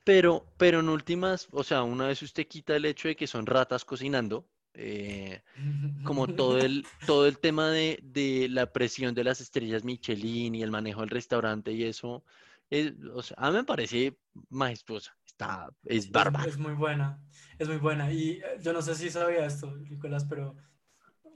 pero, 0.03 0.47
pero 0.57 0.79
en 0.79 0.89
últimas, 0.89 1.47
o 1.51 1.63
sea, 1.63 1.83
una 1.83 2.07
vez 2.07 2.23
usted 2.23 2.47
quita 2.47 2.75
el 2.75 2.85
hecho 2.85 3.07
de 3.07 3.15
que 3.15 3.27
son 3.27 3.45
ratas 3.45 3.85
cocinando, 3.85 4.47
eh, 4.73 5.41
como 6.03 6.27
todo 6.29 6.59
el, 6.59 6.85
todo 7.05 7.27
el 7.27 7.39
tema 7.39 7.69
de, 7.71 7.99
de 8.03 8.47
la 8.49 8.71
presión 8.71 9.13
de 9.15 9.23
las 9.23 9.41
estrellas 9.41 9.83
Michelin 9.83 10.55
y 10.55 10.63
el 10.63 10.71
manejo 10.71 11.01
del 11.01 11.09
restaurante 11.09 11.71
y 11.73 11.83
eso, 11.83 12.23
es- 12.69 12.93
o 13.13 13.21
sea, 13.21 13.37
a 13.39 13.51
mí 13.51 13.57
me 13.57 13.63
parece 13.65 14.17
majestuosa, 14.49 15.17
está, 15.25 15.69
es 15.85 16.07
Es, 16.07 16.11
bárbara. 16.11 16.45
es 16.47 16.57
muy 16.57 16.73
buena, 16.73 17.21
es 17.57 17.67
muy 17.67 17.77
buena. 17.77 18.11
Y 18.11 18.31
eh, 18.39 18.57
yo 18.61 18.73
no 18.73 18.81
sé 18.81 18.95
si 18.95 19.09
sabía 19.09 19.45
esto, 19.45 19.75
Nicolás, 19.77 20.25
pero 20.25 20.55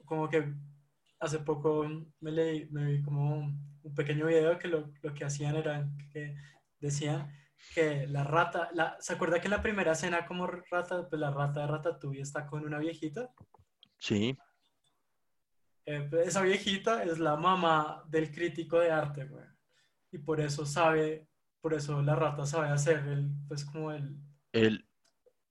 como 0.06 0.30
que 0.30 0.54
hace 1.20 1.40
poco 1.40 1.86
me 2.20 2.32
leí, 2.32 2.68
me 2.72 2.86
vi 2.86 3.02
como 3.04 3.38
un 3.84 3.96
pequeño 3.96 4.28
video 4.28 4.58
que 4.60 4.68
lo, 4.68 4.92
lo 5.02 5.14
que 5.14 5.26
hacían 5.26 5.56
era 5.56 5.90
que 6.12 6.36
decían 6.80 7.32
que 7.74 8.08
la 8.08 8.24
rata, 8.24 8.70
la, 8.74 8.98
¿se 9.00 9.14
acuerda 9.14 9.40
que 9.40 9.48
en 9.48 9.52
la 9.52 9.62
primera 9.62 9.94
escena 9.94 10.26
como 10.26 10.48
rata, 10.48 11.08
pues 11.10 11.20
la 11.20 11.32
rata 11.32 11.62
de 11.62 11.68
Ratatouille 11.68 12.22
está 12.22 12.46
con 12.46 12.66
una 12.66 12.80
viejita? 12.80 13.30
Sí, 13.98 14.38
Eh, 15.86 16.08
pues, 16.10 16.28
esa 16.30 16.42
viejita 16.42 17.04
es 17.04 17.20
la 17.20 17.36
mamá 17.36 18.04
del 18.08 18.32
crítico 18.32 18.80
de 18.80 18.90
arte, 18.92 19.26
güey. 19.26 19.46
Y 20.12 20.18
por 20.20 20.40
eso 20.40 20.66
sabe, 20.66 21.28
por 21.60 21.74
eso 21.74 22.02
la 22.02 22.16
rata 22.16 22.46
sabe 22.46 22.70
hacer 22.70 23.00
el, 23.08 23.30
pues 23.48 23.66
como 23.66 23.92
el, 23.92 24.16
el, 24.54 24.88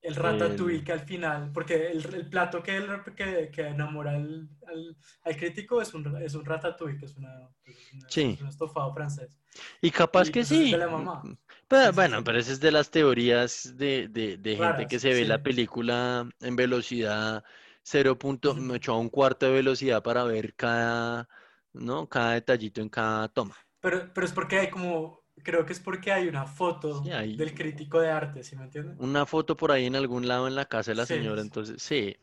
El 0.01 0.15
ratatouille 0.15 0.85
que 0.85 0.93
al 0.93 1.01
final, 1.01 1.51
porque 1.53 1.91
el, 1.91 2.15
el 2.15 2.29
plato 2.31 2.63
que, 2.63 2.77
el- 2.77 3.03
que, 3.15 3.51
que 3.53 3.63
enamora 3.69 4.13
al, 4.13 4.49
al, 4.67 4.97
al 5.23 5.37
crítico 5.37 5.83
es 5.83 5.93
un, 5.95 6.17
es 6.23 6.35
un 6.35 6.45
ratatouille, 6.45 6.99
que 6.99 7.05
es, 7.07 7.17
una, 7.17 7.49
es 7.65 7.93
una- 7.93 8.09
Sí. 8.09 8.31
es 8.35 8.41
un 8.41 8.49
estofado 8.49 8.93
francés. 8.95 9.39
Y 9.83 9.91
capaz 9.91 10.29
Y 10.29 10.33
que 10.33 10.41
pues 10.41 10.51
es 10.53 10.59
sí. 10.59 10.71
de 10.73 10.79
la 10.79 10.89
mamá. 10.89 11.23
Pero, 11.73 11.93
bueno, 11.95 12.23
pero 12.25 12.39
esa 12.39 12.53
es 12.53 12.61
de 12.61 12.71
las 12.71 12.91
teorías 12.91 13.77
de, 13.77 14.09
de, 14.09 14.37
de 14.37 14.57
gente 14.57 14.87
que 14.87 14.99
se 15.01 15.15
ve 15.15 15.25
la 15.25 15.43
película 15.43 16.29
en 16.41 16.57
velocidad 16.57 17.45
0.8 17.83 18.93
a 18.93 18.99
un 18.99 19.09
cuarto 19.09 19.47
de 19.47 19.53
velocidad 19.53 20.03
para 20.03 20.25
ver 20.25 20.55
cada, 20.55 21.29
¿no? 21.73 22.09
Cada 22.09 22.35
detallito 22.35 22.81
en 22.83 22.89
cada 22.91 23.29
toma. 23.29 23.57
Pero, 23.81 24.13
pero 24.15 24.27
es 24.27 24.33
porque 24.33 24.59
hay 24.59 24.71
como, 24.71 25.25
creo 25.43 25.67
que 25.67 25.73
es 25.73 25.81
porque 25.81 26.13
hay 26.13 26.29
una 26.29 26.47
foto 26.47 27.03
Sí, 27.03 27.11
hay- 27.13 27.37
del 27.37 27.55
crítico 27.55 28.01
de 28.01 28.11
arte, 28.11 28.43
¿sí 28.45 28.57
me 28.57 28.65
entiendes? 28.65 28.99
Una 29.07 29.27
foto 29.27 29.55
por 29.55 29.71
ahí 29.71 29.85
en 29.85 29.97
algún 29.97 30.27
lado 30.29 30.49
en 30.49 30.55
la 30.55 30.65
casa 30.65 30.93
de 30.93 30.95
la 30.95 31.05
Sí, 31.05 31.15
señora, 31.15 31.43
entonces, 31.43 31.83
sí. 31.83 32.17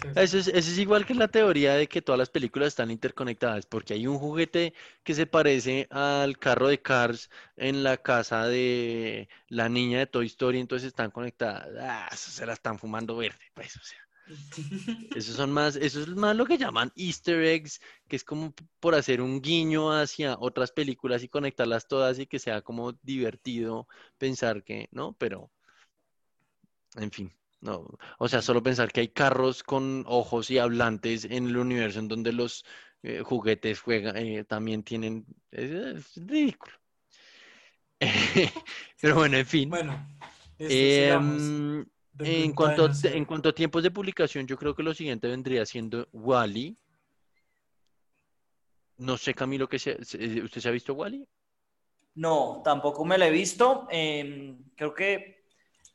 Sí. 0.00 0.08
Eso 0.16 0.38
es, 0.38 0.48
eso 0.48 0.70
es 0.70 0.78
igual 0.78 1.04
que 1.06 1.14
la 1.14 1.28
teoría 1.28 1.74
de 1.74 1.86
que 1.86 2.02
todas 2.02 2.18
las 2.18 2.30
películas 2.30 2.68
están 2.68 2.90
interconectadas, 2.90 3.66
porque 3.66 3.94
hay 3.94 4.06
un 4.06 4.18
juguete 4.18 4.72
que 5.04 5.14
se 5.14 5.26
parece 5.26 5.86
al 5.90 6.38
carro 6.38 6.68
de 6.68 6.80
Cars 6.80 7.30
en 7.56 7.82
la 7.82 7.98
casa 7.98 8.46
de 8.46 9.28
la 9.48 9.68
niña 9.68 9.98
de 9.98 10.06
Toy 10.06 10.26
Story, 10.26 10.60
entonces 10.60 10.88
están 10.88 11.10
conectadas. 11.10 11.68
Ah, 11.78 12.08
eso 12.10 12.30
se 12.30 12.46
la 12.46 12.54
están 12.54 12.78
fumando 12.78 13.16
verde, 13.16 13.44
pues, 13.54 13.76
o 13.76 13.82
sea. 13.82 13.98
Esos 15.16 15.36
son 15.36 15.52
más, 15.52 15.76
eso 15.76 16.00
es 16.00 16.08
más 16.08 16.36
lo 16.36 16.46
que 16.46 16.58
llaman 16.58 16.92
Easter 16.96 17.42
eggs, 17.42 17.80
que 18.08 18.16
es 18.16 18.24
como 18.24 18.54
por 18.80 18.94
hacer 18.94 19.20
un 19.20 19.40
guiño 19.40 19.92
hacia 19.92 20.36
otras 20.38 20.72
películas 20.72 21.22
y 21.22 21.28
conectarlas 21.28 21.86
todas 21.88 22.18
y 22.18 22.26
que 22.26 22.38
sea 22.38 22.62
como 22.62 22.92
divertido 23.02 23.88
pensar 24.18 24.62
que, 24.62 24.88
¿no? 24.92 25.12
Pero, 25.18 25.50
en 26.96 27.10
fin, 27.10 27.32
no. 27.62 27.88
O 28.18 28.28
sea, 28.28 28.42
solo 28.42 28.62
pensar 28.62 28.92
que 28.92 29.00
hay 29.00 29.08
carros 29.08 29.62
con 29.62 30.04
ojos 30.06 30.50
y 30.50 30.58
hablantes 30.58 31.24
en 31.24 31.46
el 31.46 31.56
universo 31.56 31.98
en 32.00 32.08
donde 32.08 32.32
los 32.32 32.64
eh, 33.02 33.22
juguetes 33.24 33.80
juegan, 33.80 34.16
eh, 34.16 34.44
también 34.44 34.82
tienen, 34.82 35.24
es, 35.50 35.70
es 35.70 36.12
ridículo. 36.16 36.74
Pero 39.00 39.14
bueno, 39.14 39.36
en 39.36 39.46
fin. 39.46 39.70
Bueno, 39.70 40.06
sigamos. 40.58 41.42
Em, 41.42 41.86
en 42.18 42.52
cuanto, 42.52 42.84
a, 42.86 42.92
en 43.04 43.24
cuanto 43.24 43.48
a 43.48 43.54
tiempos 43.54 43.82
de 43.82 43.90
publicación, 43.90 44.46
yo 44.46 44.56
creo 44.56 44.74
que 44.74 44.82
lo 44.82 44.94
siguiente 44.94 45.28
vendría 45.28 45.64
siendo 45.66 46.08
Wally. 46.12 46.76
No 48.98 49.16
sé, 49.16 49.34
Camilo, 49.34 49.68
que 49.68 49.78
se- 49.78 50.04
se- 50.04 50.42
¿usted 50.42 50.60
se 50.60 50.68
ha 50.68 50.72
visto 50.72 50.94
Wally? 50.94 51.26
No, 52.14 52.60
tampoco 52.62 53.04
me 53.04 53.18
la 53.18 53.26
he 53.26 53.30
visto. 53.30 53.88
Eh, 53.90 54.56
creo 54.76 54.94
que 54.94 55.41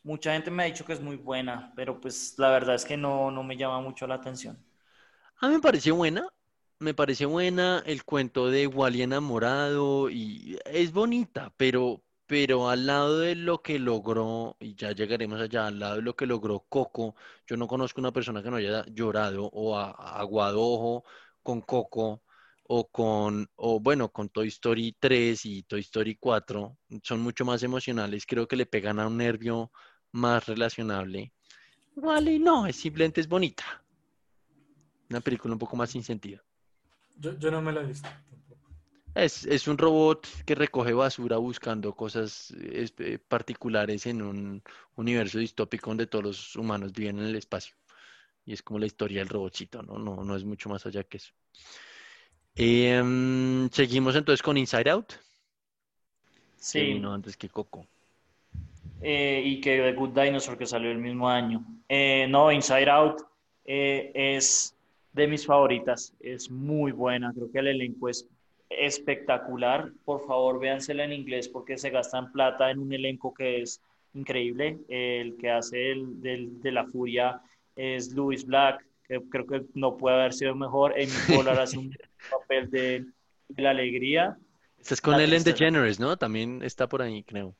mucha 0.07 0.31
gente 0.33 0.49
me 0.49 0.63
ha 0.63 0.65
dicho 0.67 0.85
que 0.85 0.93
es 0.93 1.01
muy 1.01 1.17
buena, 1.17 1.73
pero 1.75 1.99
pues 1.99 2.35
la 2.37 2.49
verdad 2.49 2.75
es 2.75 2.85
que 2.85 2.95
no, 2.95 3.29
no 3.29 3.43
me 3.43 3.57
llama 3.57 3.81
mucho 3.81 4.07
la 4.07 4.15
atención. 4.15 4.57
A 5.39 5.47
mí 5.47 5.55
me 5.55 5.59
pareció 5.59 5.95
buena, 5.95 6.27
me 6.79 6.93
pareció 6.93 7.29
buena 7.29 7.83
el 7.85 8.03
cuento 8.05 8.49
de 8.49 8.67
Wally 8.67 9.01
enamorado 9.01 10.09
y 10.09 10.57
es 10.65 10.93
bonita, 10.93 11.53
pero, 11.57 12.01
pero 12.25 12.69
al 12.69 12.85
lado 12.85 13.19
de 13.19 13.35
lo 13.35 13.61
que 13.61 13.79
logró, 13.79 14.55
y 14.61 14.75
ya 14.75 14.93
llegaremos 14.93 15.41
allá, 15.41 15.67
al 15.67 15.79
lado 15.79 15.95
de 15.97 16.01
lo 16.03 16.15
que 16.15 16.25
logró 16.25 16.61
Coco, 16.69 17.15
yo 17.45 17.57
no 17.57 17.67
conozco 17.67 17.99
una 17.99 18.13
persona 18.13 18.41
que 18.41 18.49
no 18.49 18.55
haya 18.55 18.85
llorado 18.87 19.49
o 19.51 19.77
aguado 19.77 20.61
ojo 20.61 21.03
con 21.43 21.61
Coco 21.61 22.23
o 22.63 22.87
con, 22.89 23.49
o 23.55 23.79
bueno, 23.79 24.09
con 24.11 24.29
Toy 24.29 24.47
Story 24.47 24.95
3 24.99 25.45
y 25.45 25.63
Toy 25.63 25.81
Story 25.81 26.15
4, 26.15 26.77
son 27.03 27.21
mucho 27.21 27.45
más 27.45 27.63
emocionales, 27.63 28.25
creo 28.25 28.47
que 28.47 28.55
le 28.55 28.65
pegan 28.65 28.99
a 28.99 29.07
un 29.07 29.17
nervio 29.17 29.71
más 30.11 30.45
relacionable. 30.45 31.31
Wally 31.95 32.39
no, 32.39 32.67
es 32.67 32.75
simplemente 32.75 33.21
es 33.21 33.27
bonita. 33.27 33.83
Una 35.09 35.21
película 35.21 35.53
un 35.53 35.59
poco 35.59 35.75
más 35.75 35.89
sin 35.89 36.03
sentido. 36.03 36.43
Yo, 37.17 37.37
yo 37.39 37.49
no 37.49 37.61
me 37.61 37.71
la 37.71 37.81
he 37.81 37.85
visto 37.85 38.07
tampoco. 38.07 38.69
Es, 39.15 39.45
es 39.45 39.67
un 39.67 39.77
robot 39.77 40.27
que 40.45 40.53
recoge 40.53 40.93
basura 40.93 41.37
buscando 41.37 41.93
cosas 41.95 42.53
eh, 42.59 43.17
particulares 43.27 44.05
en 44.05 44.21
un 44.21 44.63
universo 44.95 45.39
distópico 45.39 45.89
donde 45.89 46.05
todos 46.05 46.23
los 46.23 46.55
humanos 46.55 46.93
viven 46.93 47.17
en 47.19 47.25
el 47.25 47.35
espacio. 47.35 47.75
Y 48.45 48.53
es 48.53 48.61
como 48.61 48.79
la 48.79 48.85
historia 48.85 49.19
del 49.19 49.29
robotcito, 49.29 49.81
¿no? 49.81 49.97
No, 49.97 50.23
no 50.23 50.35
es 50.35 50.43
mucho 50.43 50.69
más 50.69 50.85
allá 50.85 51.03
que 51.03 51.17
eso. 51.17 51.33
Em, 52.55 53.69
seguimos 53.71 54.15
entonces 54.15 54.41
con 54.41 54.57
Inside 54.57 54.89
Out. 54.89 55.07
que 55.09 55.17
Sí, 56.57 56.79
vino 56.83 57.13
antes 57.13 57.37
que 57.37 57.49
Coco. 57.49 57.87
Eh, 59.01 59.41
y 59.45 59.61
que 59.61 59.77
The 59.79 59.93
Good 59.93 60.09
Dinosaur 60.19 60.57
que 60.57 60.65
salió 60.65 60.91
el 60.91 60.97
mismo 60.97 61.29
año. 61.29 61.63
Eh, 61.89 62.25
no, 62.29 62.51
Inside 62.51 62.89
Out 62.89 63.21
eh, 63.65 64.11
es 64.13 64.75
de 65.13 65.27
mis 65.27 65.45
favoritas, 65.45 66.13
es 66.19 66.49
muy 66.51 66.91
buena, 66.91 67.31
creo 67.33 67.51
que 67.51 67.59
el 67.59 67.67
elenco 67.67 68.09
es 68.09 68.27
espectacular. 68.69 69.91
Por 70.05 70.25
favor, 70.25 70.59
véansela 70.59 71.03
en 71.03 71.13
inglés 71.13 71.47
porque 71.49 71.77
se 71.77 71.89
gastan 71.89 72.31
plata 72.31 72.69
en 72.71 72.79
un 72.79 72.91
elenco 72.93 73.33
que 73.33 73.61
es 73.61 73.81
increíble. 74.13 74.77
El 74.89 75.37
que 75.37 75.49
hace 75.49 75.91
el, 75.91 76.21
del- 76.21 76.61
de 76.61 76.71
la 76.71 76.85
furia 76.85 77.41
es 77.75 78.11
Louis 78.13 78.45
Black, 78.45 78.85
que 79.07 79.21
creo 79.29 79.45
que 79.47 79.61
no 79.73 79.97
puede 79.97 80.15
haber 80.17 80.33
sido 80.33 80.55
mejor. 80.55 80.93
Amy 80.93 81.05
Poehler 81.45 81.59
hace 81.59 81.77
un 81.77 81.95
papel 82.29 82.69
de, 82.69 83.05
de 83.49 83.61
la 83.63 83.71
alegría. 83.71 84.37
Estás 84.79 85.01
con 85.01 85.17
La 85.17 85.23
Ellen. 85.23 85.43
DeGeneres, 85.43 85.99
¿no? 85.99 86.17
También 86.17 86.61
está 86.63 86.87
por 86.87 87.01
ahí, 87.01 87.23
creo. 87.23 87.55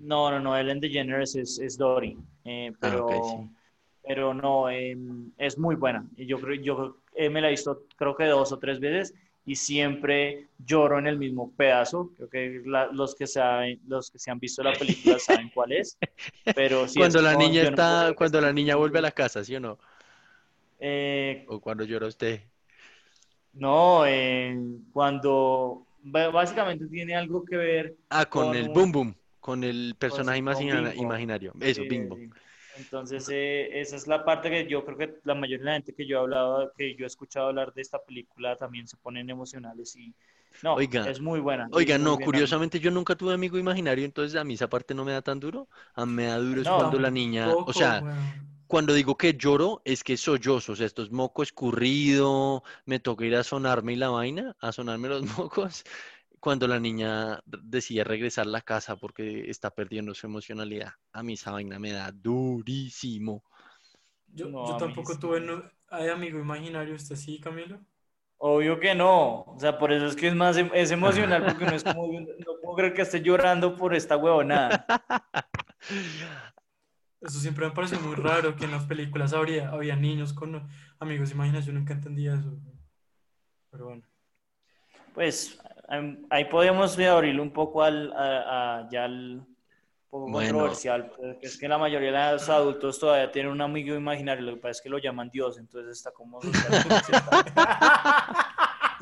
No, 0.00 0.30
no, 0.30 0.40
no, 0.40 0.56
Ellen 0.56 0.80
DeGeneres 0.80 1.36
es, 1.36 1.58
es 1.58 1.76
Dory, 1.76 2.16
eh, 2.44 2.72
Ah, 2.82 3.00
pero, 3.04 3.16
sí. 3.22 3.50
pero 4.02 4.32
no, 4.34 4.70
eh, 4.70 4.96
es 5.36 5.58
muy 5.58 5.76
buena. 5.76 6.06
Yo 6.16 6.40
creo, 6.40 6.60
yo 6.62 6.96
eh, 7.14 7.28
me 7.28 7.40
la 7.40 7.48
he 7.48 7.50
visto 7.50 7.84
creo 7.96 8.16
que 8.16 8.24
dos 8.26 8.50
o 8.52 8.58
tres 8.58 8.80
veces 8.80 9.14
y 9.44 9.56
siempre 9.56 10.48
lloro 10.58 10.98
en 10.98 11.06
el 11.06 11.18
mismo 11.18 11.52
pedazo. 11.56 12.12
Creo 12.16 12.30
que 12.30 12.62
la- 12.64 12.86
los 12.92 13.14
que 13.14 13.26
saben, 13.26 13.80
los 13.86 14.10
que 14.10 14.18
se 14.18 14.30
han 14.30 14.38
visto 14.38 14.62
la 14.62 14.78
película 14.78 15.18
saben 15.18 15.50
cuál 15.50 15.72
es. 15.72 15.98
Pero 16.54 16.88
sí 16.88 17.02
Cuando 17.02 17.20
es 17.20 17.22
la 17.22 17.34
niña 17.36 17.62
no 17.70 17.70
está, 17.70 18.12
cuando 18.16 18.40
la 18.40 18.52
niña 18.52 18.76
vuelve 18.76 18.98
a 18.98 19.02
la 19.02 19.12
casa, 19.12 19.44
¿sí 19.44 19.56
o 19.56 19.60
no? 19.60 19.78
Eh, 20.78 21.52
O 21.52 21.60
cuando 21.60 21.84
llora 21.84 22.06
usted. 22.06 22.40
no, 23.52 24.06
eh, 24.06 24.56
cuando 24.92 25.86
básicamente 26.02 26.86
tiene 26.86 27.14
algo 27.16 27.44
que 27.44 27.56
ver 27.56 27.96
Ah, 28.08 28.26
con 28.30 28.54
Con 28.54 28.54
el 28.54 28.68
Boom 28.68 28.92
Boom, 28.92 29.16
con 29.40 29.64
el 29.64 29.96
personaje 29.98 30.38
con 30.38 30.46
imagina- 30.46 30.90
Bimbo. 30.90 31.02
imaginario. 31.04 31.52
Eso, 31.60 31.82
Sí, 31.82 31.88
Bimbo. 31.88 32.16
sí. 32.16 32.30
Entonces, 32.76 33.28
eh, 33.30 33.80
esa 33.80 33.96
es 33.96 34.06
la 34.06 34.24
parte 34.24 34.48
que 34.50 34.66
yo 34.68 34.84
creo 34.84 34.96
que 34.96 35.14
la 35.24 35.34
mayoría 35.34 35.58
de 35.58 35.64
la 35.64 35.72
gente 35.74 35.94
que 35.94 36.06
yo 36.06 36.16
he 36.18 36.20
hablado, 36.20 36.72
que 36.76 36.94
yo 36.96 37.04
he 37.04 37.06
escuchado 37.06 37.48
hablar 37.48 37.72
de 37.74 37.82
esta 37.82 37.98
película 38.04 38.56
también 38.56 38.86
se 38.86 38.96
ponen 38.96 39.28
emocionales 39.28 39.96
y 39.96 40.14
no, 40.62 40.76
Oiga, 40.76 41.04
es 41.04 41.20
muy 41.20 41.40
buena. 41.40 41.68
Oiga, 41.72 41.96
muy 41.96 42.04
no, 42.04 42.16
bien 42.16 42.26
curiosamente 42.26 42.80
yo 42.80 42.90
nunca 42.90 43.16
tuve 43.16 43.34
amigo 43.34 43.58
imaginario, 43.58 44.04
entonces 44.04 44.38
a 44.40 44.44
mí 44.44 44.54
esa 44.54 44.68
parte 44.68 44.94
no 44.94 45.04
me 45.04 45.12
da 45.12 45.22
tan 45.22 45.40
duro. 45.40 45.68
A 45.94 46.06
mí 46.06 46.12
me 46.12 46.26
da 46.26 46.36
duro 46.38 46.60
es 46.62 46.68
cuando 46.68 46.98
la 46.98 47.10
niña, 47.10 47.48
o 47.64 47.72
Tampoco, 47.72 47.72
sea, 47.72 48.04
cuando 48.66 48.94
digo 48.94 49.16
que 49.16 49.34
lloro 49.34 49.82
es 49.84 50.04
que 50.04 50.16
sollozo, 50.16 50.72
o 50.72 50.76
sea, 50.76 50.86
esto 50.86 51.02
es 51.02 51.10
moco 51.10 51.42
escurrido, 51.42 52.62
me 52.86 53.00
toca 53.00 53.24
ir 53.24 53.34
a 53.36 53.42
sonarme 53.44 53.94
y 53.94 53.96
la 53.96 54.10
vaina, 54.10 54.56
a 54.60 54.72
sonarme 54.72 55.08
los 55.08 55.22
mocos, 55.38 55.84
cuando 56.40 56.66
la 56.66 56.80
niña 56.80 57.40
decide 57.44 58.02
regresar 58.02 58.46
a 58.46 58.50
la 58.50 58.62
casa 58.62 58.96
porque 58.96 59.48
está 59.50 59.70
perdiendo 59.70 60.14
su 60.14 60.26
emocionalidad. 60.26 60.92
A 61.12 61.22
mí 61.22 61.34
esa 61.34 61.50
vaina 61.52 61.78
me 61.78 61.92
da 61.92 62.10
durísimo. 62.12 63.44
Yo, 64.32 64.48
No, 64.48 64.76
tampoco 64.76 65.18
tuve 65.18 65.40
no- 65.40 65.62
¿Hay 65.88 66.08
amigo 66.08 66.38
imaginario? 66.38 66.94
¿Usted 66.94 67.16
sí, 67.16 67.40
Camilo? 67.40 67.80
Obvio 68.38 68.80
que 68.80 68.94
no, 68.94 69.40
o 69.42 69.56
sea, 69.58 69.76
por 69.76 69.92
eso 69.92 70.06
es 70.06 70.16
que 70.16 70.28
es 70.28 70.34
más, 70.34 70.56
em- 70.56 70.70
es 70.72 70.90
emocional 70.92 71.44
porque 71.44 71.66
no 71.66 71.74
es 71.74 71.84
como, 71.84 72.06
no 72.46 72.52
puedo 72.62 72.76
creer 72.76 72.94
que 72.94 73.02
esté 73.02 73.20
llorando 73.20 73.76
por 73.76 73.94
esta 73.94 74.16
huevonada. 74.16 74.86
Eso 77.20 77.38
siempre 77.38 77.66
me 77.66 77.72
pareció 77.72 78.00
muy 78.00 78.14
raro 78.14 78.56
que 78.56 78.64
en 78.64 78.70
las 78.70 78.84
películas 78.86 79.34
habría, 79.34 79.68
había 79.68 79.94
niños 79.94 80.32
con 80.32 80.66
amigos 81.00 81.32
imaginatorios. 81.32 81.66
Yo 81.66 81.72
nunca 81.74 81.92
entendía 81.92 82.34
eso. 82.34 82.56
Pero 83.70 83.84
bueno. 83.86 84.02
Pues 85.12 85.59
ahí 86.30 86.44
podemos 86.46 86.98
abrirlo 86.98 87.42
un 87.42 87.52
poco 87.52 87.82
al, 87.82 88.12
a, 88.12 88.78
a- 88.80 88.88
ya 88.90 89.04
al 89.04 89.44
poco 90.08 90.30
Bueno. 90.30 90.48
controversial, 90.52 91.10
pues, 91.16 91.36
que 91.40 91.46
es 91.46 91.56
que 91.58 91.68
la 91.68 91.78
mayoría 91.78 92.26
de 92.26 92.32
los 92.32 92.48
adultos 92.48 92.98
todavía 92.98 93.30
tienen 93.30 93.52
un 93.52 93.60
amigo 93.60 93.94
imaginario, 93.94 94.44
lo 94.44 94.54
que 94.54 94.60
pasa 94.60 94.70
es 94.72 94.80
que 94.80 94.88
lo 94.88 94.98
llaman 94.98 95.30
Dios, 95.30 95.58
entonces 95.58 95.96
está 95.98 96.10
como... 96.10 96.40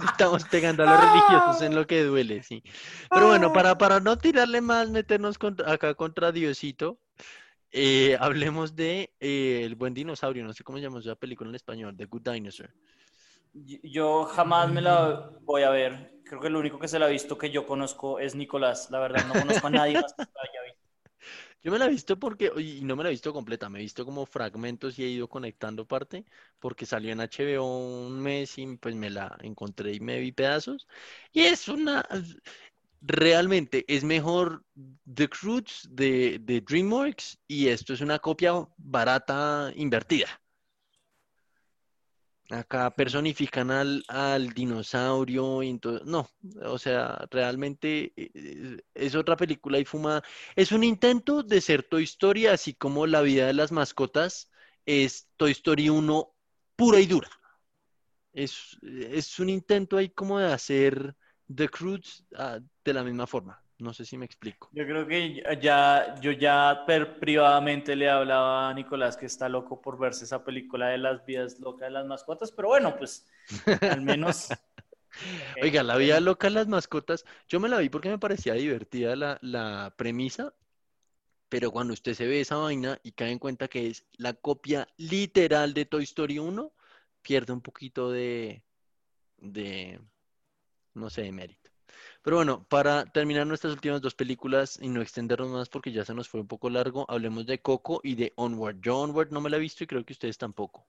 Estamos 0.05 0.45
pegando 0.45 0.85
a 0.85 0.87
los 0.87 1.01
religiosos 1.01 1.61
en 1.61 1.75
lo 1.75 1.85
que 1.87 2.05
duele, 2.05 2.43
sí. 2.45 2.63
Pero 3.11 3.27
bueno, 3.29 3.53
para, 3.53 3.77
para 3.77 3.99
no 3.99 4.17
tirarle 4.17 4.61
más, 4.61 4.89
meternos 4.91 5.39
contra- 5.39 5.73
acá 5.73 5.95
contra 5.95 6.31
Diosito, 6.31 7.01
eh, 7.73 8.17
hablemos 8.21 8.77
de 8.77 9.13
eh, 9.19 9.63
El 9.65 9.75
Buen 9.75 9.95
Dinosaurio, 9.95 10.45
no 10.45 10.53
sé 10.53 10.63
cómo 10.63 10.79
se 10.79 10.85
llama 10.85 11.01
esa 11.01 11.17
película 11.17 11.51
en 11.51 11.57
español, 11.57 11.97
The 11.97 12.05
Good 12.05 12.23
Dinosaur. 12.31 12.71
Yo 13.55 14.25
jamás 14.25 14.71
me 14.71 14.81
la 14.83 15.31
voy 15.43 15.63
a 15.63 15.71
ver, 15.71 16.13
creo 16.29 16.41
que 16.41 16.49
el 16.49 16.57
único 16.57 16.79
que 16.79 16.89
se 16.89 16.99
la 16.99 17.07
ha 17.07 17.09
visto 17.09 17.39
que 17.39 17.51
yo 17.51 17.67
conozco 17.67 18.19
es 18.21 18.35
Nicolás, 18.35 18.91
la 18.91 19.01
verdad 19.01 19.27
no 19.27 19.35
conozco 19.35 19.67
a 19.67 19.71
nadie 19.71 19.95
más 19.95 20.13
que 20.13 20.23
la 20.23 20.43
haya 20.43 20.63
visto. 20.65 20.79
Yo 21.61 21.73
me 21.73 21.79
la 21.79 21.87
he 21.87 21.91
visto 21.91 22.17
porque, 22.19 22.53
y 22.57 22.83
no 22.85 22.95
me 22.95 23.03
la 23.03 23.09
he 23.09 23.13
visto 23.13 23.33
completa, 23.33 23.69
me 23.69 23.81
he 23.81 23.83
visto 23.83 24.05
como 24.05 24.25
fragmentos 24.27 24.97
y 24.99 25.05
he 25.05 25.09
ido 25.09 25.29
conectando 25.29 25.87
parte, 25.87 26.25
porque 26.61 26.87
salió 26.87 27.13
en 27.13 27.19
HBO 27.21 28.07
un 28.07 28.21
mes 28.21 28.57
y 28.59 28.77
pues 28.77 28.95
me 28.95 29.11
la 29.11 29.37
encontré 29.41 29.93
y 29.95 30.01
me 30.01 30.21
vi 30.21 30.31
pedazos. 30.31 30.87
Y 31.33 31.41
es 31.43 31.67
una, 31.69 32.07
realmente 33.01 33.85
es 33.89 34.05
mejor 34.05 34.65
The 35.13 35.29
Croods 35.29 35.89
de, 35.91 36.39
de 36.41 36.61
DreamWorks 36.61 37.39
y 37.49 37.69
esto 37.69 37.93
es 37.93 38.01
una 38.01 38.19
copia 38.21 38.53
barata 38.77 39.73
invertida. 39.75 40.29
Acá 42.51 42.91
personifican 42.95 43.71
al, 43.71 44.03
al 44.09 44.55
dinosaurio 44.55 45.63
y 45.63 45.69
entonces, 45.69 46.07
no, 46.07 46.31
o 46.65 46.79
sea, 46.79 47.27
realmente 47.31 48.13
eh, 48.17 48.79
es 48.95 49.15
otra 49.15 49.37
película 49.37 49.79
y 49.79 49.85
fuma. 49.85 50.23
Es 50.57 50.73
un 50.73 50.83
intento 50.83 51.43
de 51.43 51.61
ser 51.61 51.83
Toy 51.83 52.05
Story, 52.05 52.47
así 52.47 52.73
como 52.73 53.07
la 53.07 53.21
vida 53.21 53.47
de 53.47 53.53
las 53.53 53.71
mascotas 53.71 54.51
es 54.87 55.29
Toy 55.37 55.51
Story 55.51 55.91
1 55.91 56.35
pura 56.75 56.99
y 56.99 57.07
dura. 57.07 57.29
Es, 58.33 58.79
es 58.83 59.39
un 59.39 59.51
intento 59.51 59.99
ahí 59.99 60.09
como 60.09 60.39
de 60.39 60.51
hacer 60.51 61.15
The 61.55 61.69
Cruz 61.69 62.25
ah, 62.35 62.61
de 62.85 62.93
la 62.95 63.05
misma 63.05 63.27
forma. 63.27 63.63
No 63.79 63.95
sé 63.95 64.05
si 64.05 64.19
me 64.19 64.27
explico. 64.27 64.71
Yo 64.73 64.85
creo 64.85 65.07
que 65.07 65.43
ya, 65.61 66.17
yo 66.21 66.33
ya 66.33 66.85
privadamente 67.21 67.95
le 67.95 68.09
hablaba 68.09 68.71
a 68.71 68.75
Nicolás 68.75 69.17
que 69.17 69.27
está 69.27 69.49
loco 69.49 69.81
por 69.81 69.99
verse 69.99 70.25
esa 70.25 70.45
película 70.45 70.89
de 70.89 70.99
las 70.99 71.25
vidas 71.25 71.59
locas 71.61 71.89
de 71.89 71.91
las 71.91 72.07
mascotas, 72.07 72.51
pero 72.53 72.69
bueno, 72.69 72.97
pues 72.97 73.27
al 73.81 74.03
menos. 74.03 74.49
Oiga, 75.63 75.83
la 75.83 75.97
vida 75.97 76.21
loca 76.21 76.49
de 76.49 76.55
las 76.55 76.69
mascotas, 76.69 77.25
yo 77.49 77.61
me 77.61 77.69
la 77.69 77.79
vi 77.79 77.89
porque 77.89 78.09
me 78.09 78.19
parecía 78.19 78.55
divertida 78.55 79.17
la, 79.17 79.39
la 79.43 79.95
premisa, 79.97 80.55
pero 81.49 81.71
cuando 81.71 81.95
usted 81.95 82.15
se 82.15 82.27
ve 82.27 82.41
esa 82.41 82.57
vaina 82.57 83.01
y 83.03 83.13
cae 83.13 83.31
en 83.33 83.39
cuenta 83.39 83.69
que 83.69 83.89
es 83.89 84.05
la 84.13 84.35
copia 84.35 84.89
literal 84.97 85.75
de 85.75 85.87
Toy 85.87 86.05
Story 86.05 86.39
1, 86.39 86.73
pierde 87.23 87.53
un 87.53 87.63
poquito 87.63 88.11
de, 88.11 88.65
de 89.39 90.01
no 90.95 91.11
sé, 91.11 91.23
de 91.23 91.33
mérito. 91.33 91.68
Pero 92.29 92.37
bueno, 92.37 92.63
para 92.69 93.07
terminar 93.07 93.47
nuestras 93.47 93.73
últimas 93.73 94.03
dos 94.03 94.15
películas 94.15 94.79
y 94.83 94.91
no 94.91 95.01
extendernos 95.01 95.49
más 95.49 95.71
porque 95.71 95.93
ya 95.93 96.05
se 96.05 96.13
nos 96.13 96.29
fue 96.29 96.43
un 96.43 96.47
poco 96.47 96.69
largo, 96.69 97.07
hablemos 97.09 97.47
de 97.47 97.59
Coco 97.63 98.03
y 98.05 98.17
de 98.17 98.35
Onward. 98.37 98.77
Yo 98.83 98.99
Onward 98.99 99.31
no 99.31 99.41
me 99.41 99.49
la 99.49 99.57
he 99.57 99.61
visto 99.61 99.83
y 99.83 99.87
creo 99.87 100.05
que 100.05 100.13
ustedes 100.13 100.37
tampoco. 100.37 100.85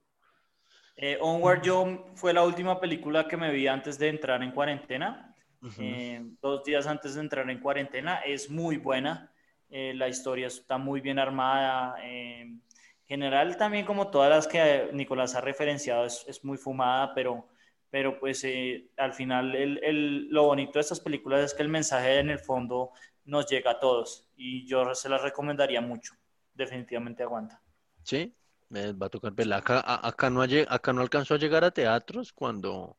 Eh, 0.96 1.16
Onward 1.18 1.62
yo 1.62 2.08
fue 2.14 2.34
la 2.34 2.44
última 2.44 2.78
película 2.78 3.26
que 3.26 3.38
me 3.38 3.50
vi 3.50 3.66
antes 3.68 3.98
de 3.98 4.08
entrar 4.08 4.42
en 4.42 4.50
cuarentena. 4.50 5.34
Eh, 5.78 6.20
dos 6.42 6.62
días 6.62 6.86
antes 6.86 7.14
de 7.14 7.22
entrar 7.22 7.48
en 7.48 7.60
cuarentena. 7.60 8.16
Es 8.16 8.50
muy 8.50 8.76
buena. 8.76 9.32
Eh, 9.70 9.94
la 9.94 10.10
historia 10.10 10.46
está 10.46 10.76
muy 10.76 11.00
bien 11.00 11.18
armada. 11.18 11.96
en 12.04 12.60
general 13.06 13.56
también 13.56 13.86
como 13.86 14.08
todas 14.08 14.28
las 14.28 14.46
que 14.46 14.90
Nicolás 14.92 15.34
ha 15.34 15.40
referenciado 15.40 16.04
es, 16.04 16.22
es 16.28 16.44
muy 16.44 16.58
fumada, 16.58 17.14
pero 17.14 17.48
pero 17.90 18.18
pues 18.18 18.42
eh, 18.44 18.88
al 18.96 19.12
final 19.12 19.54
el, 19.54 20.28
lo 20.28 20.44
bonito 20.44 20.74
de 20.74 20.80
estas 20.80 21.00
películas 21.00 21.44
es 21.44 21.54
que 21.54 21.62
el 21.62 21.68
mensaje 21.68 22.20
en 22.20 22.30
el 22.30 22.38
fondo 22.38 22.92
nos 23.24 23.46
llega 23.46 23.72
a 23.72 23.80
todos 23.80 24.28
y 24.36 24.66
yo 24.66 24.94
se 24.94 25.08
las 25.08 25.22
recomendaría 25.22 25.80
mucho, 25.80 26.14
definitivamente 26.54 27.22
aguanta. 27.22 27.60
Sí, 28.04 28.34
me 28.68 28.92
va 28.92 29.06
a 29.06 29.10
tocar 29.10 29.32
verla. 29.32 29.58
Acá, 29.58 29.82
acá, 29.84 30.30
no, 30.30 30.42
acá 30.42 30.92
no 30.92 31.00
alcanzó 31.00 31.34
a 31.34 31.38
llegar 31.38 31.64
a 31.64 31.70
teatros 31.70 32.32
cuando, 32.32 32.96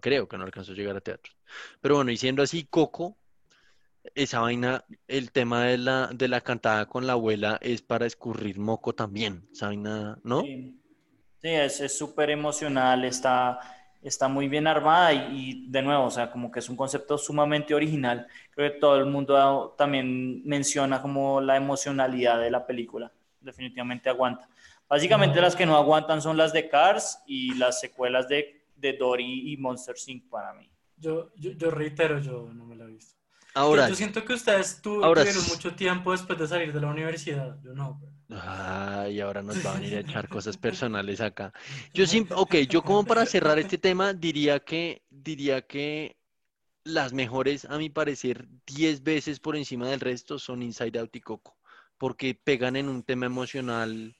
creo 0.00 0.26
que 0.26 0.38
no 0.38 0.44
alcanzó 0.44 0.72
a 0.72 0.74
llegar 0.74 0.96
a 0.96 1.00
teatros. 1.00 1.36
Pero 1.80 1.96
bueno, 1.96 2.10
y 2.10 2.16
siendo 2.16 2.42
así, 2.42 2.64
Coco, 2.64 3.18
esa 4.14 4.40
vaina, 4.40 4.84
el 5.06 5.32
tema 5.32 5.64
de 5.64 5.78
la, 5.78 6.08
de 6.12 6.28
la 6.28 6.40
cantada 6.40 6.86
con 6.86 7.06
la 7.06 7.12
abuela 7.12 7.58
es 7.62 7.82
para 7.82 8.06
escurrir 8.06 8.58
moco 8.58 8.94
también, 8.94 9.48
esa 9.52 9.66
vaina, 9.66 10.18
¿no? 10.24 10.42
Sí, 10.42 10.80
sí 11.40 11.48
es 11.48 11.96
súper 11.96 12.30
emocional, 12.30 13.04
está 13.04 13.58
está 14.08 14.28
muy 14.28 14.48
bien 14.48 14.66
armada 14.66 15.12
y, 15.12 15.66
de 15.68 15.82
nuevo, 15.82 16.04
o 16.04 16.10
sea, 16.10 16.30
como 16.30 16.50
que 16.50 16.60
es 16.60 16.68
un 16.68 16.76
concepto 16.76 17.18
sumamente 17.18 17.74
original. 17.74 18.26
Creo 18.50 18.72
que 18.72 18.78
todo 18.78 18.96
el 18.96 19.06
mundo 19.06 19.74
también 19.76 20.42
menciona 20.44 21.00
como 21.00 21.40
la 21.40 21.56
emocionalidad 21.56 22.40
de 22.40 22.50
la 22.50 22.66
película. 22.66 23.10
Definitivamente 23.40 24.08
aguanta. 24.08 24.48
Básicamente 24.88 25.40
las 25.40 25.56
que 25.56 25.66
no 25.66 25.76
aguantan 25.76 26.20
son 26.20 26.36
las 26.36 26.52
de 26.52 26.68
Cars 26.68 27.18
y 27.26 27.54
las 27.54 27.80
secuelas 27.80 28.28
de, 28.28 28.64
de 28.76 28.92
Dory 28.92 29.52
y 29.52 29.56
Monster 29.56 29.96
Inc. 30.06 30.28
para 30.28 30.52
mí. 30.52 30.70
Yo, 30.96 31.30
yo, 31.36 31.52
yo 31.52 31.70
reitero, 31.70 32.18
yo 32.20 32.50
no 32.52 32.64
me 32.66 32.76
la 32.76 32.84
he 32.84 32.88
visto. 32.88 33.14
Ahora, 33.54 33.88
yo, 33.88 33.94
siento 33.94 34.24
que 34.24 34.34
ustedes 34.34 34.82
tuvieron 34.82 35.46
mucho 35.48 35.74
tiempo 35.74 36.12
después 36.12 36.38
de 36.38 36.48
salir 36.48 36.72
de 36.72 36.80
la 36.80 36.88
universidad. 36.88 37.56
Yo 37.62 37.72
no. 37.72 38.00
Ay, 38.30 39.20
ahora 39.20 39.42
nos 39.42 39.62
van 39.62 39.76
a 39.76 39.80
venir 39.80 39.96
a 39.96 40.00
echar 40.00 40.28
cosas 40.28 40.56
personales 40.58 41.20
acá. 41.20 41.52
Yo 41.92 42.06
sí, 42.06 42.26
ok, 42.30 42.56
yo 42.68 42.82
como 42.82 43.04
para 43.04 43.26
cerrar 43.26 43.58
este 43.58 43.78
tema 43.78 44.14
diría 44.14 44.60
que, 44.60 45.02
diría 45.10 45.62
que 45.62 46.16
las 46.84 47.12
mejores, 47.12 47.64
a 47.64 47.78
mi 47.78 47.90
parecer, 47.90 48.46
10 48.66 49.02
veces 49.02 49.40
por 49.40 49.56
encima 49.56 49.88
del 49.88 50.00
resto 50.00 50.38
son 50.38 50.62
Inside 50.62 50.98
Out 50.98 51.16
y 51.16 51.20
Coco, 51.20 51.56
porque 51.98 52.34
pegan 52.34 52.76
en 52.76 52.88
un 52.88 53.02
tema 53.02 53.26
emocional 53.26 54.16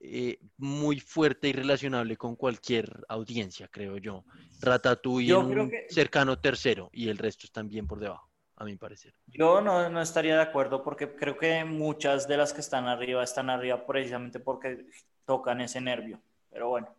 eh, 0.00 0.38
muy 0.58 1.00
fuerte 1.00 1.48
y 1.48 1.52
relacionable 1.52 2.16
con 2.16 2.36
cualquier 2.36 3.04
audiencia, 3.08 3.68
creo 3.68 3.96
yo. 3.96 4.24
Ratatouille 4.60 5.32
en 5.32 5.60
un 5.60 5.72
cercano 5.88 6.38
tercero 6.38 6.90
y 6.92 7.08
el 7.08 7.18
resto 7.18 7.46
están 7.46 7.68
bien 7.68 7.86
por 7.86 8.00
debajo 8.00 8.33
a 8.64 8.68
mi 8.68 8.76
parecer. 8.76 9.14
Yo 9.26 9.60
no, 9.60 9.88
no, 9.88 10.00
estaría 10.00 10.36
de 10.36 10.42
acuerdo 10.42 10.82
porque 10.82 11.14
creo 11.14 11.36
que 11.36 11.64
muchas 11.64 12.26
de 12.26 12.36
las 12.36 12.52
que 12.52 12.60
están 12.60 12.86
arriba 12.86 13.22
están 13.22 13.50
arriba 13.50 13.86
precisamente 13.86 14.40
porque 14.40 14.86
tocan 15.24 15.60
ese 15.60 15.80
nervio, 15.80 16.20
pero 16.50 16.68
bueno. 16.68 16.94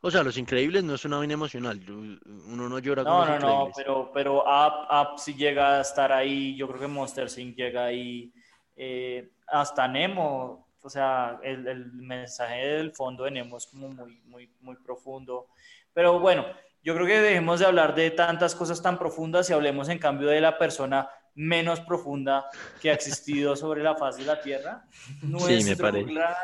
O 0.00 0.10
sea, 0.10 0.22
Los 0.22 0.38
Increíbles 0.38 0.84
no 0.84 0.94
es 0.94 1.04
una 1.04 1.18
vaina 1.18 1.34
emocional, 1.34 1.80
uno 1.88 2.68
no 2.68 2.78
llora 2.78 3.02
con 3.02 3.12
no, 3.12 3.26
No, 3.26 3.38
no, 3.38 3.70
pero, 3.74 4.10
pero 4.12 4.44
Up, 4.44 4.86
Up 4.90 5.18
sí 5.18 5.34
llega 5.34 5.78
a 5.78 5.80
estar 5.80 6.12
ahí, 6.12 6.56
yo 6.56 6.68
creo 6.68 6.80
que 6.80 6.86
Monster 6.86 7.28
Inc. 7.36 7.56
llega 7.56 7.86
ahí, 7.86 8.32
eh, 8.76 9.32
hasta 9.48 9.88
Nemo, 9.88 10.68
o 10.82 10.90
sea, 10.90 11.38
el, 11.42 11.66
el 11.66 11.92
mensaje 11.92 12.66
del 12.66 12.92
fondo 12.92 13.24
de 13.24 13.30
Nemo 13.30 13.56
es 13.56 13.66
como 13.66 13.88
muy, 13.88 14.20
muy, 14.26 14.50
muy 14.60 14.76
profundo, 14.76 15.48
pero 15.92 16.18
bueno, 16.18 16.44
yo 16.82 16.94
creo 16.94 17.06
que 17.06 17.20
dejemos 17.20 17.60
de 17.60 17.66
hablar 17.66 17.94
de 17.94 18.10
tantas 18.10 18.54
cosas 18.54 18.82
tan 18.82 18.98
profundas 18.98 19.48
y 19.48 19.52
hablemos 19.52 19.88
en 19.88 19.98
cambio 19.98 20.28
de 20.28 20.40
la 20.40 20.58
persona 20.58 21.08
menos 21.34 21.80
profunda 21.80 22.46
que 22.80 22.90
ha 22.90 22.94
existido 22.94 23.56
sobre 23.56 23.82
la 23.82 23.94
faz 23.94 24.16
de 24.16 24.24
la 24.24 24.40
Tierra. 24.40 24.84
Nuestro 25.22 25.92
gran 25.92 26.34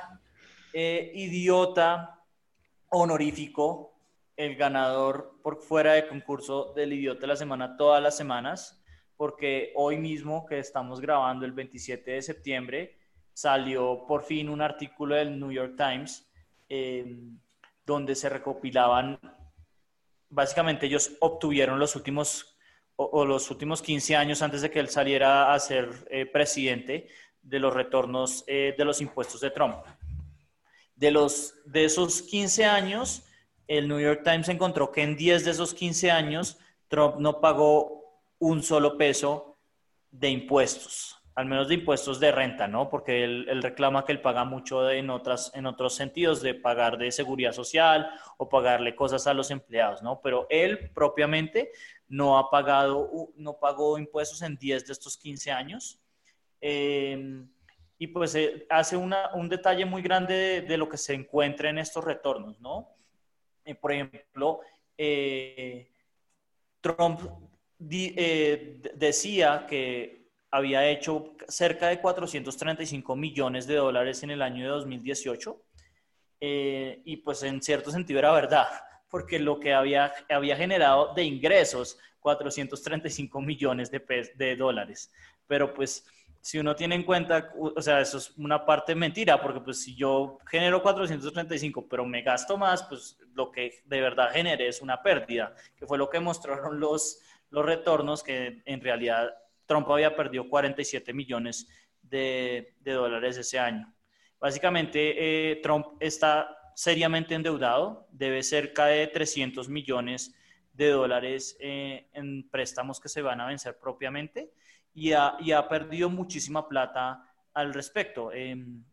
eh, 0.72 1.11
idiota 1.14 2.20
honorífico, 2.90 3.94
el 4.37 4.55
ganador 4.55 5.38
por 5.42 5.61
fuera 5.61 5.94
de 5.94 6.07
concurso 6.07 6.72
del 6.74 6.92
idiota 6.92 7.22
de 7.22 7.27
la 7.27 7.37
semana 7.37 7.77
todas 7.77 8.03
las 8.03 8.16
semanas, 8.16 8.81
porque 9.16 9.72
hoy 9.74 9.96
mismo 9.98 10.46
que 10.46 10.61
estamos 10.61 11.01
grabando 11.01 11.44
el 11.44 11.53
27 11.53 12.12
de 12.12 12.22
septiembre, 12.22 12.98
salió 13.38 14.05
por 14.09 14.24
fin 14.24 14.48
un 14.48 14.61
artículo 14.61 15.14
del 15.14 15.38
New 15.38 15.53
York 15.53 15.74
Times 15.77 16.29
eh, 16.68 17.07
donde 17.87 18.16
se 18.16 18.29
recopilaban 18.29 19.16
básicamente 20.29 20.87
ellos 20.87 21.12
obtuvieron 21.20 21.79
los 21.79 21.94
últimos, 21.94 22.59
o, 22.96 23.24
los 23.24 23.48
últimos 23.53 23.81
15 23.81 24.16
años 24.16 24.42
antes 24.42 24.61
de 24.62 24.72
que 24.72 24.81
él 24.81 24.88
saliera 24.88 25.55
a 25.55 25.61
ser 25.61 25.88
eh, 26.11 26.27
presidente 26.27 27.07
de 27.40 27.61
los 27.61 27.72
retornos 27.72 28.42
eh, 28.48 28.74
de 28.77 28.85
los 28.85 29.01
impuestos 29.01 29.40
de 29.40 29.51
Trump. 29.51 29.85
De, 30.96 31.12
los, 31.12 31.55
de 31.64 31.85
esos 31.85 32.22
15 32.22 32.64
años, 32.64 33.22
el 33.68 33.87
New 33.87 34.01
York 34.01 34.22
Times 34.24 34.48
encontró 34.48 34.90
que 34.90 35.03
en 35.03 35.16
10 35.16 35.44
de 35.44 35.53
esos 35.53 35.74
15 35.74 36.11
años 36.11 36.59
Trump 36.88 37.18
no 37.18 37.40
pagó 37.40 38.03
un 38.40 38.64
solo 38.64 38.98
peso 38.98 39.57
de 40.11 40.29
impuestos 40.29 41.17
al 41.38 41.46
menos 41.46 41.68
de 41.68 41.74
impuestos 41.74 42.18
de 42.18 42.33
renta, 42.33 42.66
¿no? 42.66 42.90
Porque 42.90 43.22
él, 43.22 43.62
reclama 43.62 44.05
que 44.05 44.11
él 44.11 44.20
paga 44.20 44.44
mucho 44.44 44.90
en, 44.90 45.09
otras, 45.09 45.53
en 45.55 45.66
otros 45.66 45.94
sentidos, 45.94 46.42
de 46.42 46.53
pagar 46.53 46.98
de 46.98 47.12
seguridad 47.12 47.53
social 47.53 48.11
o 48.38 48.48
pagarle 48.48 48.96
cosas 48.96 49.24
a 49.29 49.35
los 49.35 49.53
empleados, 49.53 50.03
¿no? 50.03 50.20
Pero 50.20 50.48
él 50.51 50.90
propiamente 50.92 51.70
no 52.09 52.38
ha 52.38 52.51
pagado, 52.51 53.31
no 53.37 53.57
pagó 53.57 53.98
impuestos 53.98 54.42
en 54.42 54.57
10 54.57 54.88
de 54.88 54.92
estos 54.92 55.16
15 55.16 55.53
años. 55.53 56.01
Em, 56.61 57.48
y 57.98 58.09
pues 58.09 58.35
eh, 58.35 58.66
hace 58.68 58.96
una, 58.96 59.33
un 59.35 59.48
detalle 59.48 59.85
muy 59.85 60.03
grande 60.03 60.62
de, 60.62 60.77
lo 60.77 60.88
que 60.88 60.96
se 60.96 61.14
encuentra 61.14 61.70
en 61.70 61.79
estos 61.79 62.03
retornos, 62.03 62.59
¿no? 62.59 62.88
Eh, 63.64 63.77
por 63.77 63.92
ejemplo, 63.92 64.59
eh, 64.96 65.88
Trump 66.81 67.20
decía 67.79 69.66
que 69.68 70.17
había 70.51 70.89
hecho 70.89 71.35
cerca 71.49 71.89
de 71.89 72.01
435 72.01 73.17
millones 73.17 73.67
de 73.67 73.77
dólares 73.77 74.23
en 74.23 74.31
el 74.31 74.43
año 74.43 74.65
de 74.65 74.71
2018. 74.71 75.63
Eh, 76.41 77.03
y 77.05 77.17
pues 77.19 77.43
en 77.43 77.61
cierto 77.61 77.91
sentido 77.91 78.21
era 78.21 78.33
verdad, 78.33 78.69
porque 79.11 79.39
lo 79.39 79.59
que 79.59 79.75
había, 79.75 80.13
había 80.29 80.57
generado 80.57 81.13
de 81.15 81.25
ingresos, 81.25 81.99
435 82.21 83.41
millones 83.41 83.91
de, 83.91 84.33
de 84.37 84.57
dólares. 84.57 85.11
Pero 85.47 85.75
pues 85.75 86.05
si 86.41 86.59
uno 86.59 86.75
tiene 86.75 86.95
en 86.95 87.03
cuenta, 87.03 87.53
o 87.59 87.83
sea, 87.83 88.01
eso 88.01 88.19
es 88.19 88.31
una 88.39 88.65
parte 88.65 88.95
mentira, 88.95 89.41
porque 89.43 89.61
pues 89.61 89.83
si 89.83 89.95
yo 89.97 90.39
genero 90.47 90.83
435, 90.83 91.89
pero 91.89 92.05
me 92.07 92.23
gasto 92.23 92.57
más, 92.57 92.85
pues 92.85 93.19
lo 93.35 93.51
que 93.51 93.83
de 93.85 94.01
verdad 94.01 94.31
genere 94.33 94.69
es 94.69 94.81
una 94.81 95.03
pérdida, 95.03 95.55
que 95.77 95.87
fue 95.87 95.99
lo 95.99 96.09
que 96.09 96.21
mostraron 96.21 96.79
los, 96.79 97.21
los 97.51 97.65
retornos, 97.65 98.23
que 98.23 98.63
en 98.65 98.81
realidad 98.81 99.35
Trump 99.68 99.88
había 99.90 100.16
perdido 100.16 100.48
47 100.48 101.12
millones 101.12 101.68
de, 102.02 102.74
dólares 102.83 103.37
ese 103.37 103.59
año. 103.59 103.94
Básicamente, 104.40 105.52
eh, 105.52 105.57
Trump 105.62 105.87
está 106.00 106.57
seriamente 106.74 107.35
endeudado, 107.35 108.09
debe 108.11 108.42
cerca 108.42 108.87
de 108.87 109.07
300 109.07 109.68
millones 109.68 110.35
de 110.72 110.90
dólares 110.90 111.57
eh, 111.61 112.09
en 112.12 112.48
préstamos 112.48 112.98
que 112.98 113.09
se 113.09 113.20
van 113.20 113.40
a 113.40 113.46
vencer 113.46 113.78
propiamente 113.78 114.52
y 114.94 115.12
ha, 115.12 115.37
ha 115.57 115.68
perdido 115.68 116.09
muchísima 116.09 116.66
plata 116.66 117.22
al 117.52 117.74
respecto. 117.74 118.33
Em, 118.33 118.85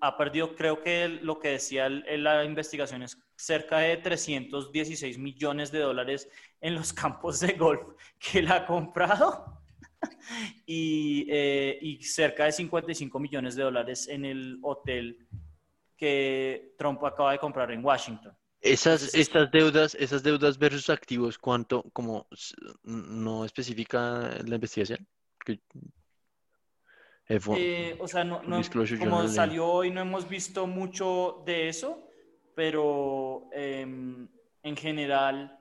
ha 0.00 0.16
perdido, 0.16 0.56
creo 0.56 0.82
que 0.82 1.08
lo 1.08 1.38
que 1.38 1.50
decía 1.50 1.88
la 1.88 2.44
investigación 2.44 3.02
es 3.02 3.16
cerca 3.42 3.78
de 3.78 3.96
316 3.96 5.18
millones 5.18 5.72
de 5.72 5.80
dólares 5.80 6.28
en 6.60 6.76
los 6.76 6.92
campos 7.02 7.40
de 7.40 7.54
golf 7.54 7.82
que 8.18 8.38
él 8.38 8.52
ha 8.52 8.64
comprado 8.64 9.60
y, 10.66 11.26
eh, 11.28 11.76
y 11.80 12.02
cerca 12.04 12.44
de 12.44 12.52
55 12.52 13.18
millones 13.18 13.56
de 13.56 13.64
dólares 13.64 14.06
en 14.08 14.24
el 14.24 14.58
hotel 14.62 15.26
que 15.96 16.74
Trump 16.78 17.04
acaba 17.04 17.32
de 17.32 17.38
comprar 17.38 17.70
en 17.72 17.84
Washington. 17.84 18.36
Esas, 18.60 19.12
estas 19.14 19.50
deudas, 19.50 19.96
esas 19.96 20.22
deudas 20.22 20.56
versus 20.56 20.88
activos, 20.88 21.36
¿cuánto, 21.36 21.82
como 21.92 22.28
no 22.84 23.44
especifica 23.44 24.38
la 24.44 24.54
investigación? 24.54 25.04
Eh, 27.56 27.96
o 27.98 28.06
sea, 28.06 28.22
no, 28.22 28.40
como 29.00 29.26
salió 29.26 29.66
hoy 29.66 29.90
no 29.90 30.00
hemos 30.00 30.28
visto 30.28 30.66
mucho 30.66 31.42
de 31.44 31.68
eso, 31.68 32.11
pero 32.54 33.48
em, 33.52 34.28
en 34.62 34.76
general 34.76 35.58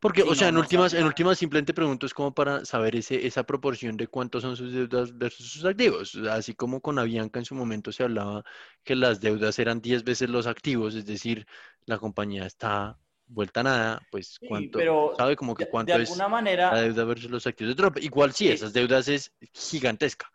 porque, 0.00 0.22
o 0.22 0.34
sea, 0.34 0.48
en 0.48 0.56
últimas, 0.56 0.94
en 0.94 1.04
últimas 1.04 1.38
simplemente 1.38 1.74
pregunto 1.74 2.06
es 2.06 2.14
como 2.14 2.34
para 2.34 2.64
saber 2.64 2.96
ese, 2.96 3.26
esa 3.26 3.44
proporción 3.44 3.96
de 3.96 4.08
cuántos 4.08 4.42
son 4.42 4.56
sus 4.56 4.72
deudas 4.72 5.16
versus 5.16 5.52
sus 5.52 5.64
activos. 5.64 6.16
Así 6.30 6.54
como 6.54 6.80
con 6.80 6.98
Avianca 6.98 7.38
en 7.38 7.44
su 7.44 7.54
momento 7.54 7.92
se 7.92 8.02
hablaba 8.02 8.44
que 8.82 8.96
las 8.96 9.20
deudas 9.20 9.58
eran 9.58 9.80
10 9.80 10.04
veces 10.04 10.30
los 10.30 10.46
activos, 10.46 10.94
es 10.94 11.06
decir, 11.06 11.46
la 11.86 11.98
compañía 11.98 12.46
está 12.46 12.98
vuelta 13.26 13.60
a 13.60 13.64
nada, 13.64 14.02
pues 14.10 14.38
cuánto, 14.48 14.80
sabe 15.16 15.36
como 15.36 15.54
que 15.54 15.68
cuánto 15.68 15.92
de, 15.92 16.00
alguna 16.00 16.24
es 16.24 16.30
manera, 16.30 16.72
la 16.72 16.80
deuda 16.80 17.04
versus 17.04 17.30
los 17.30 17.46
activos 17.46 17.76
de 17.76 17.82
Trump. 17.82 17.98
Igual 18.00 18.32
sí, 18.32 18.48
esas 18.48 18.72
deudas 18.72 19.06
es 19.08 19.32
gigantesca. 19.52 20.30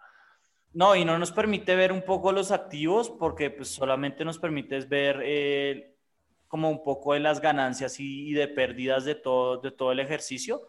No, 0.74 0.96
y 0.96 1.06
no 1.06 1.20
nos 1.20 1.32
permite 1.32 1.76
ver 1.76 1.92
un 1.92 2.04
poco 2.04 2.32
los 2.32 2.52
activos 2.52 3.10
porque 3.10 3.52
pues 3.52 3.70
solamente 3.70 4.26
nos 4.26 4.40
permite 4.40 4.80
ver 4.82 5.22
eh, 5.24 5.96
como 6.48 6.70
un 6.70 6.84
poco 6.84 7.14
de 7.14 7.20
las 7.20 7.40
ganancias 7.40 8.00
y, 8.00 8.34
de 8.34 8.48
pérdidas 8.48 9.06
de 9.06 9.16
todo, 9.16 9.58
de 9.58 9.72
todo 9.72 9.92
el 9.92 10.00
ejercicio. 10.00 10.68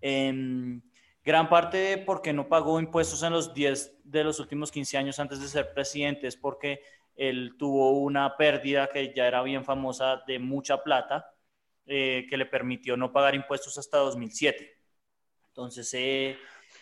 Em, 0.00 0.82
gran 1.24 1.48
parte 1.48 1.76
de 1.76 1.98
por 1.98 2.20
qué 2.20 2.32
no 2.32 2.48
pagó 2.48 2.80
impuestos 2.80 3.22
en 3.22 3.32
los 3.32 3.54
10 3.54 4.00
de 4.04 4.24
los 4.24 4.40
últimos 4.40 4.72
15 4.72 4.98
años 4.98 5.18
antes 5.20 5.40
de 5.40 5.48
ser 5.48 5.72
presidente 5.72 6.26
es 6.26 6.36
porque 6.36 6.80
él 7.16 7.54
tuvo 7.58 8.00
una 8.00 8.36
pérdida 8.36 8.88
que 8.88 9.14
ya 9.14 9.26
era 9.26 9.42
bien 9.42 9.64
famosa 9.64 10.22
de 10.26 10.38
mucha 10.38 10.82
plata 10.82 11.32
eh, 11.86 12.26
que 12.28 12.36
le 12.36 12.46
permitió 12.46 12.96
no 12.96 13.12
pagar 13.12 13.34
impuestos 13.34 13.78
hasta 13.78 13.98
2007. 13.98 14.78
Entonces, 15.48 15.92
eh, 15.94 16.36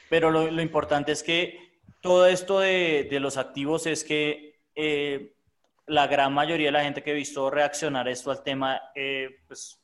pero 0.09 0.31
lo, 0.31 0.63
importante 0.63 1.13
es 1.13 1.23
que 1.23 1.72
todo 2.03 2.27
esto 2.27 2.61
de, 2.61 3.07
de 3.09 3.21
los 3.21 3.39
activos 3.39 3.87
es 3.87 4.05
que 4.05 4.61
eh, 4.75 5.35
la 5.87 6.07
gran 6.09 6.35
mayoría 6.35 6.67
de 6.67 6.73
la 6.73 6.85
gente 6.85 7.03
que 7.03 7.13
he 7.13 7.15
visto 7.15 7.49
reaccionar 7.49 8.09
esto 8.09 8.31
al 8.31 8.43
tema, 8.43 8.91
eh, 8.95 9.41
pues 9.47 9.81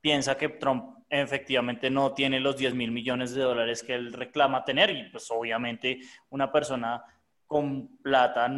piensa 0.00 0.36
que 0.36 0.48
Trump 0.48 0.98
efectivamente 1.08 1.90
no 1.90 2.12
tiene 2.12 2.40
los 2.40 2.56
10 2.56 2.74
mil 2.74 2.90
millones 2.90 3.34
de 3.34 3.42
dólares 3.42 3.82
que 3.82 3.94
él 3.94 4.12
reclama 4.12 4.64
tener 4.64 4.90
y 4.90 5.04
pues 5.10 5.30
obviamente 5.30 6.00
una 6.30 6.50
persona 6.50 7.04
con 7.46 7.98
plata 7.98 8.50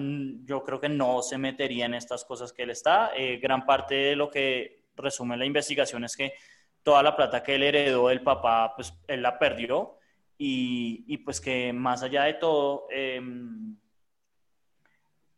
yo 0.44 0.62
creo 0.62 0.81
que 0.81 0.88
no 0.88 1.20
se 1.20 1.37
metería 1.37 1.85
en 1.85 1.94
estas 1.94 2.24
cosas 2.24 2.53
que 2.53 2.62
él 2.62 2.70
está. 2.70 3.11
Eh, 3.14 3.38
gran 3.42 3.66
parte 3.66 3.94
de 3.94 4.16
lo 4.16 4.31
que 4.31 4.85
resume 4.96 5.37
la 5.37 5.44
investigación 5.44 6.05
es 6.05 6.16
que 6.16 6.33
toda 6.83 7.03
la 7.03 7.14
plata 7.14 7.42
que 7.42 7.57
él 7.57 7.64
heredó 7.64 8.09
del 8.09 8.22
papá, 8.22 8.72
pues 8.74 8.94
él 9.09 9.20
la 9.20 9.38
perdió 9.38 9.98
y, 10.46 11.18
pues 11.18 11.40
que 11.40 11.72
más 11.72 12.02
allá 12.02 12.24
de 12.24 12.35
todo... 12.35 12.87
Eh, 12.90 13.20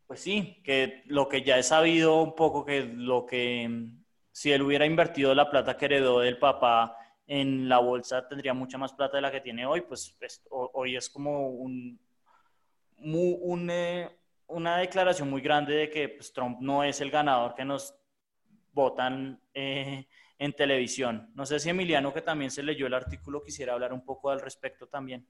pues 0.07 0.21
sí, 0.21 0.61
que 0.64 1.03
lo 1.07 1.29
que 1.29 1.42
ya 1.42 1.59
he 1.59 1.62
sabido 1.64 2.23
un 2.23 2.35
poco 2.37 2.64
que 2.64 2.83
lo 2.83 3.27
que 3.27 3.88
si 4.31 4.53
él 4.53 4.62
hubiera 4.62 4.87
invertido 4.87 5.35
la 5.35 5.51
plata 5.51 5.77
que 5.77 5.87
heredó 5.87 6.21
del 6.21 6.38
papá 6.38 6.97
en 7.27 7.69
la 7.69 7.79
bolsa 7.79 8.29
tendría 8.29 8.55
mucha 8.55 8.79
más 8.79 8.92
plata 8.92 9.16
de 9.16 9.23
la 9.23 9.33
que 9.33 9.40
tiene 9.40 9.66
hoy, 9.66 9.81
pues, 9.81 10.16
hoy 10.51 10.95
es 10.95 11.11
como 11.11 11.51
un, 11.51 11.99
eh, 13.69 14.09
una 14.47 14.77
declaración 14.79 15.29
muy 15.29 15.40
grande 15.40 15.75
de 15.75 15.90
que 15.90 16.09
pues, 16.09 16.33
Trump 16.33 16.61
no 16.61 16.85
es 16.85 17.01
el 17.01 17.11
ganador 17.11 17.57
que 17.57 17.64
nos 17.64 17.92
votan 18.73 19.40
eh, 19.55 20.07
en 20.38 20.53
televisión. 20.53 21.31
No 21.35 21.46
sé 21.46 21.61
si 21.61 21.70
Emiliano, 21.70 22.12
que 22.12 22.22
también 22.22 22.51
se 22.51 22.62
leyó 22.62 22.87
el 22.87 22.94
artículo, 22.94 23.42
quisiera 23.42 23.72
hablar 23.72 23.92
un 23.92 24.05
poco 24.05 24.31
al 24.31 24.40
respecto 24.40 24.87
también. 24.87 25.27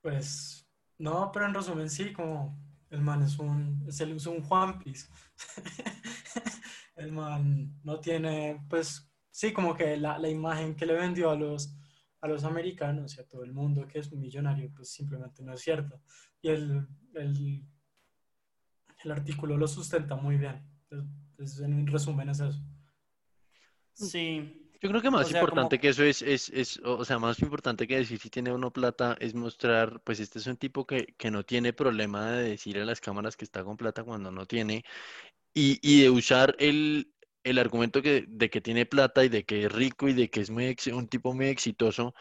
Pues 0.00 0.66
no, 0.98 1.30
pero 1.32 1.46
en 1.46 1.54
resumen 1.54 1.90
sí, 1.90 2.12
como 2.12 2.58
el 2.90 3.00
man 3.00 3.22
es 3.22 3.38
un, 3.38 3.84
es, 3.86 4.00
el, 4.00 4.12
un 4.12 4.42
Juan 4.42 4.82
el 6.96 7.12
man 7.12 7.78
no 7.82 8.00
tiene, 8.00 8.64
pues, 8.68 9.10
sí, 9.30 9.52
como 9.52 9.74
que 9.74 9.96
la, 9.96 10.18
la, 10.18 10.28
imagen 10.28 10.74
que 10.74 10.86
le 10.86 10.94
vendió 10.94 11.30
a 11.30 11.36
los, 11.36 11.76
a 12.20 12.28
los 12.28 12.44
americanos 12.44 13.16
y 13.16 13.20
a 13.20 13.26
todo 13.26 13.42
el 13.42 13.52
mundo 13.52 13.86
que 13.86 13.98
es 13.98 14.10
un 14.12 14.20
millonario, 14.20 14.70
pues 14.74 14.90
simplemente 14.90 15.42
no 15.42 15.52
es 15.52 15.60
cierto. 15.60 16.00
Y 16.40 16.48
el, 16.48 16.86
el, 17.14 17.66
el 19.04 19.10
artículo 19.10 19.56
lo 19.56 19.68
sustenta 19.68 20.16
muy 20.16 20.36
bien. 20.36 20.62
Es, 21.38 21.60
en 21.60 21.86
resumen 21.86 22.30
es 22.30 22.40
eso. 22.40 22.60
Sí, 23.98 24.68
yo 24.80 24.90
creo 24.90 25.00
que 25.00 25.10
más 25.10 25.30
importante 25.30 25.80
que 25.80 25.88
eso 25.88 26.04
es, 26.04 26.20
es, 26.20 26.50
es, 26.50 26.78
o 26.84 27.04
sea, 27.04 27.18
más 27.18 27.40
importante 27.40 27.86
que 27.86 27.96
decir 27.96 28.18
si 28.18 28.28
tiene 28.28 28.52
uno 28.52 28.70
plata 28.70 29.16
es 29.20 29.34
mostrar, 29.34 30.00
pues 30.04 30.20
este 30.20 30.38
es 30.38 30.46
un 30.46 30.58
tipo 30.58 30.86
que, 30.86 31.14
que 31.16 31.30
no 31.30 31.44
tiene 31.44 31.72
problema 31.72 32.30
de 32.32 32.50
decir 32.50 32.78
a 32.78 32.84
las 32.84 33.00
cámaras 33.00 33.36
que 33.36 33.44
está 33.46 33.64
con 33.64 33.76
plata 33.78 34.04
cuando 34.04 34.30
no 34.30 34.44
tiene 34.46 34.84
y, 35.54 35.78
y 35.82 36.02
de 36.02 36.10
usar 36.10 36.56
el, 36.58 37.12
el 37.44 37.58
argumento 37.58 38.02
que, 38.02 38.26
de 38.28 38.50
que 38.50 38.60
tiene 38.60 38.86
plata 38.86 39.24
y 39.24 39.28
de 39.30 39.44
que 39.44 39.64
es 39.64 39.72
rico 39.72 40.08
y 40.08 40.14
de 40.14 40.30
que 40.30 40.40
es 40.42 40.50
muy 40.50 40.76
un 40.92 41.08
tipo 41.08 41.34
muy 41.34 41.46
exitoso 41.46 42.14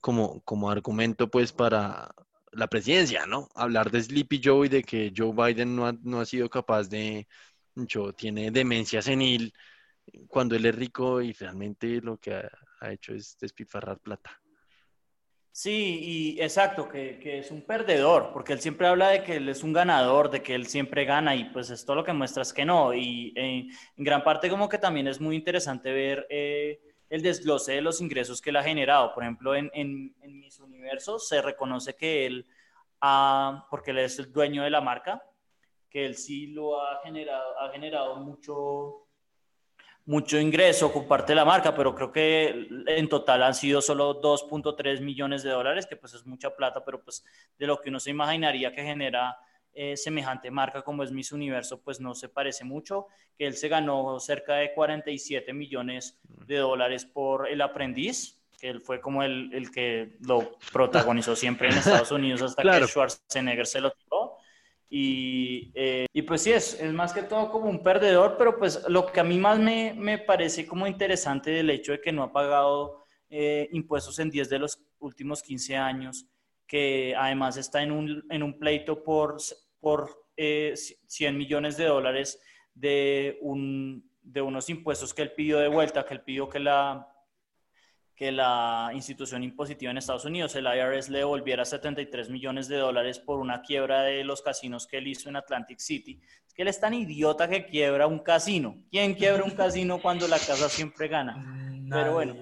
como, 0.00 0.42
como 0.42 0.70
argumento 0.70 1.30
pues 1.30 1.52
para 1.52 2.10
la 2.52 2.68
presidencia, 2.68 3.26
¿no? 3.26 3.48
Hablar 3.54 3.90
de 3.90 4.02
Sleepy 4.02 4.40
Joe 4.42 4.66
y 4.66 4.70
de 4.70 4.82
que 4.82 5.12
Joe 5.16 5.32
Biden 5.34 5.76
no 5.76 5.86
ha, 5.86 5.92
no 6.02 6.20
ha 6.20 6.26
sido 6.26 6.48
capaz 6.50 6.88
de, 6.88 7.28
yo, 7.74 8.12
tiene 8.14 8.50
demencia 8.50 9.02
senil 9.02 9.52
cuando 10.28 10.56
él 10.56 10.66
es 10.66 10.74
rico 10.74 11.20
y 11.20 11.32
realmente 11.32 12.00
lo 12.00 12.18
que 12.18 12.34
ha, 12.34 12.92
hecho 12.92 13.14
es 13.14 13.36
despilfarrar 13.38 13.98
plata. 13.98 14.40
Sí, 15.50 16.36
y 16.36 16.40
exacto, 16.40 16.88
que, 16.88 17.18
que, 17.18 17.38
es 17.38 17.50
un 17.50 17.62
perdedor, 17.62 18.30
porque 18.32 18.52
él 18.52 18.60
siempre 18.60 18.86
habla 18.86 19.08
de 19.08 19.24
que 19.24 19.36
él 19.36 19.48
es 19.48 19.64
un 19.64 19.72
ganador, 19.72 20.30
de 20.30 20.42
que 20.42 20.54
él 20.54 20.66
siempre 20.68 21.04
gana, 21.04 21.34
y 21.34 21.46
pues 21.46 21.70
esto 21.70 21.96
lo 21.96 22.04
que 22.04 22.12
muestra 22.12 22.42
es 22.42 22.52
que 22.52 22.64
no. 22.64 22.94
Y 22.94 23.32
eh, 23.36 23.66
en 23.96 24.04
gran 24.04 24.22
parte 24.22 24.48
como 24.48 24.68
que 24.68 24.78
también 24.78 25.08
es 25.08 25.20
muy 25.20 25.34
interesante 25.34 25.92
ver 25.92 26.26
eh, 26.30 26.80
el 27.10 27.22
desglose 27.22 27.72
de 27.72 27.80
los 27.80 28.00
ingresos 28.00 28.40
que 28.40 28.50
él 28.50 28.56
ha 28.56 28.62
generado. 28.62 29.12
Por 29.12 29.24
ejemplo, 29.24 29.56
en, 29.56 29.68
en, 29.74 30.14
en 30.20 30.38
mis 30.38 30.60
universos 30.60 31.26
se 31.26 31.42
reconoce 31.42 31.96
que 31.96 32.26
él, 32.26 32.46
ha, 33.00 33.66
porque 33.70 33.90
él 33.90 33.98
es 33.98 34.18
el 34.18 34.32
dueño 34.32 34.62
de 34.62 34.70
la 34.70 34.80
marca, 34.80 35.22
que 35.90 36.04
él 36.04 36.16
sí 36.16 36.48
lo 36.48 36.80
ha 36.80 37.00
generado, 37.02 37.58
ha 37.60 37.70
generado 37.70 38.16
mucho 38.16 39.07
mucho 40.08 40.40
ingreso 40.40 40.90
con 40.90 41.06
parte 41.06 41.32
de 41.32 41.36
la 41.36 41.44
marca, 41.44 41.74
pero 41.74 41.94
creo 41.94 42.10
que 42.10 42.66
en 42.86 43.08
total 43.10 43.42
han 43.42 43.54
sido 43.54 43.82
solo 43.82 44.22
2.3 44.22 45.02
millones 45.02 45.42
de 45.42 45.50
dólares, 45.50 45.86
que 45.86 45.96
pues 45.96 46.14
es 46.14 46.24
mucha 46.24 46.56
plata, 46.56 46.82
pero 46.82 47.02
pues 47.04 47.22
de 47.58 47.66
lo 47.66 47.78
que 47.78 47.90
uno 47.90 48.00
se 48.00 48.08
imaginaría 48.08 48.72
que 48.72 48.82
genera 48.82 49.36
eh, 49.74 49.98
semejante 49.98 50.50
marca 50.50 50.80
como 50.80 51.02
es 51.02 51.12
Miss 51.12 51.30
Universo, 51.30 51.82
pues 51.82 52.00
no 52.00 52.14
se 52.14 52.30
parece 52.30 52.64
mucho, 52.64 53.08
que 53.36 53.46
él 53.46 53.54
se 53.54 53.68
ganó 53.68 54.18
cerca 54.18 54.54
de 54.54 54.72
47 54.72 55.52
millones 55.52 56.18
de 56.22 56.56
dólares 56.56 57.04
por 57.04 57.46
El 57.46 57.60
Aprendiz, 57.60 58.40
que 58.58 58.70
él 58.70 58.80
fue 58.80 59.02
como 59.02 59.22
el, 59.22 59.50
el 59.52 59.70
que 59.70 60.16
lo 60.26 60.56
protagonizó 60.72 61.36
siempre 61.36 61.68
en 61.68 61.76
Estados 61.76 62.12
Unidos 62.12 62.40
hasta 62.40 62.62
que 62.62 62.86
Schwarzenegger 62.86 63.66
se 63.66 63.82
lo 63.82 63.90
tiró. 63.90 64.37
Y, 64.90 65.70
eh, 65.74 66.06
y, 66.12 66.22
pues 66.22 66.42
sí, 66.42 66.52
es, 66.52 66.80
es, 66.80 66.92
más 66.92 67.12
que 67.12 67.22
todo 67.22 67.50
como 67.50 67.68
un 67.68 67.82
perdedor, 67.82 68.36
pero 68.38 68.58
pues 68.58 68.82
lo 68.88 69.06
que 69.06 69.20
a 69.20 69.24
mí 69.24 69.36
más 69.36 69.58
me, 69.58 69.94
me 69.94 70.18
parece 70.18 70.66
como 70.66 70.86
interesante 70.86 71.50
del 71.50 71.68
hecho 71.68 71.92
de 71.92 72.00
que 72.00 72.10
no 72.10 72.22
ha 72.22 72.32
pagado 72.32 73.04
eh, 73.28 73.68
impuestos 73.72 74.18
en 74.18 74.30
10 74.30 74.48
de 74.48 74.58
los 74.58 74.78
últimos 75.00 75.42
15 75.42 75.76
años 75.76 76.26
que 76.68 77.14
además 77.16 77.56
está 77.56 77.82
en 77.82 77.90
un, 77.90 78.24
en 78.30 78.42
un 78.42 78.58
pleito 78.58 79.02
por, 79.02 79.36
por 79.80 80.26
100 80.36 80.76
eh, 81.16 81.32
millones 81.32 81.76
de 81.76 81.86
dólares 81.86 82.40
de, 82.74 83.38
un, 83.40 84.08
de 84.22 84.42
unos 84.42 84.68
impuestos 84.68 85.12
que 85.12 85.22
él 85.22 85.32
pidió 85.32 85.58
de 85.58 85.68
vuelta, 85.68 86.04
que 86.04 86.14
él 86.14 86.22
pidió 86.22 86.48
que 86.48 86.60
la, 86.60 87.08
que 88.18 88.32
la 88.32 88.90
institución 88.94 89.44
impositiva 89.44 89.92
en 89.92 89.98
Estados 89.98 90.24
Unidos, 90.24 90.56
el 90.56 90.66
IRS, 90.66 91.08
le 91.08 91.18
devolviera 91.18 91.64
73 91.64 92.28
millones 92.30 92.66
de 92.66 92.76
dólares 92.76 93.20
por 93.20 93.38
una 93.38 93.62
quiebra 93.62 94.02
de 94.02 94.24
los 94.24 94.42
casinos 94.42 94.88
que 94.88 94.98
él 94.98 95.06
hizo 95.06 95.28
en 95.28 95.36
Atlantic 95.36 95.78
City. 95.78 96.20
Es 96.44 96.52
que 96.52 96.62
él 96.62 96.68
es 96.68 96.80
tan 96.80 96.94
idiota 96.94 97.48
que 97.48 97.64
quiebra 97.66 98.08
un 98.08 98.18
casino. 98.18 98.82
¿Quién 98.90 99.14
quiebra 99.14 99.44
un 99.44 99.52
casino 99.52 100.02
cuando 100.02 100.26
la 100.26 100.40
casa 100.40 100.68
siempre 100.68 101.06
gana? 101.06 101.86
Pero 101.88 102.14
bueno, 102.14 102.34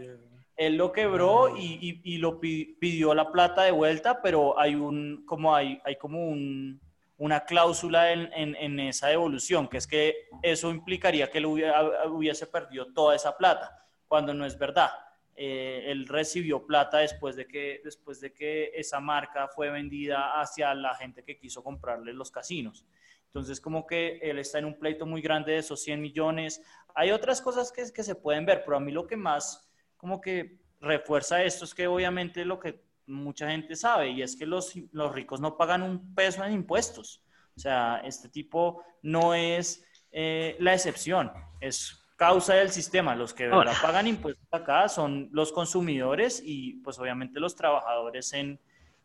él 0.57 0.77
lo 0.79 0.93
quebró 0.93 1.55
y, 1.59 2.01
y, 2.03 2.17
lo 2.17 2.41
pidió 2.41 3.15
la 3.15 3.31
plata 3.31 3.63
de 3.63 3.71
vuelta, 3.71 4.23
pero 4.23 4.59
hay 4.59 4.75
un, 4.75 5.25
como 5.27 5.55
hay, 5.55 5.79
hay 5.85 5.97
como 5.97 6.27
un, 6.27 6.81
una 7.19 7.45
cláusula 7.45 8.13
en, 8.13 8.31
en, 8.33 8.81
esa 8.81 9.09
devolución, 9.09 9.69
que 9.69 9.77
es 9.77 9.87
que 9.87 10.15
eso 10.43 10.71
implicaría 10.71 11.31
que 11.31 11.39
él 11.39 11.47
hubiese 11.47 12.47
perdido 12.47 12.87
toda 12.95 13.15
esa 13.15 13.37
plata, 13.37 13.87
cuando 14.09 14.33
no 14.33 14.47
es 14.47 14.59
verdad. 14.59 14.91
Eh, 15.37 15.85
él 15.87 16.07
recibió 16.07 16.65
plata 16.65 16.99
después 16.99 17.37
de, 17.37 17.47
que, 17.47 17.81
después 17.85 18.21
de 18.21 18.33
que 18.33 18.73
esa 18.75 19.01
marca 19.01 19.49
fue 19.49 19.71
vendida 19.71 20.41
hacia 20.41 20.75
la 20.75 20.95
gente 20.95 21.23
que 21.23 21.39
quiso 21.39 21.63
comprarle 21.63 22.13
los 22.13 22.31
casinos. 22.31 22.87
Entonces, 23.27 23.61
como 23.61 23.87
que 23.87 24.19
él 24.23 24.39
está 24.39 24.59
en 24.59 24.65
un 24.65 24.79
pleito 24.79 25.05
muy 25.05 25.21
grande 25.21 25.53
de 25.53 25.59
esos 25.59 25.83
100 25.83 26.01
millones. 26.01 26.63
Hay 26.95 27.11
otras 27.11 27.43
cosas 27.43 27.71
que, 27.71 27.85
que 27.93 28.03
se 28.03 28.15
pueden 28.15 28.47
ver, 28.47 28.63
pero 28.65 28.79
a 28.79 28.81
mí 28.81 28.93
lo 28.93 29.07
que 29.07 29.17
más 29.17 29.71
como 29.97 30.21
que 30.21 30.59
refuerza 30.81 31.43
esto 31.43 31.65
es 31.65 31.75
que 31.75 31.87
obviamente 31.87 32.45
lo 32.45 32.61
que 32.61 32.85
mucha 33.07 33.51
gente 33.51 33.77
sabe 33.77 34.11
y 34.11 34.23
es 34.23 34.37
que 34.37 34.47
los, 34.47 34.75
los 34.93 35.15
ricos 35.15 35.41
no 35.41 35.57
pagan 35.57 35.83
un 35.83 36.15
peso 36.15 36.45
en 36.45 36.53
impuestos. 36.53 37.23
O 37.57 37.61
sea, 37.61 38.03
este 38.05 38.29
tipo 38.29 38.83
no 39.03 39.35
es 39.35 39.85
eh, 40.13 40.57
la 40.61 40.75
excepción, 40.75 41.33
es 41.61 42.06
causa 42.17 42.55
del 42.55 42.71
sistema. 42.71 43.15
Los 43.15 43.33
que 43.33 43.47
verdad 43.47 43.75
pagan 43.81 44.07
impuestos 44.07 44.47
acá 44.51 44.89
son 44.89 45.29
los 45.33 45.53
consumidores 45.53 46.43
y 46.45 46.75
pues 46.83 46.99
obviamente 46.99 47.41
los 47.41 47.55
trabajadores 47.55 48.33
en, 48.33 48.59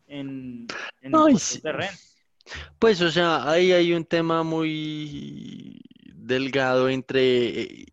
en, 0.08 0.68
en 1.02 1.12
de 1.12 1.72
renta. 1.72 1.98
Pues 2.80 3.02
o 3.02 3.12
sea, 3.12 3.50
ahí 3.50 3.72
hay 3.72 3.94
un 3.94 4.06
tema 4.06 4.44
muy 4.44 5.80
delgado 6.16 6.90
entre 6.90 7.62
eh, 7.62 7.86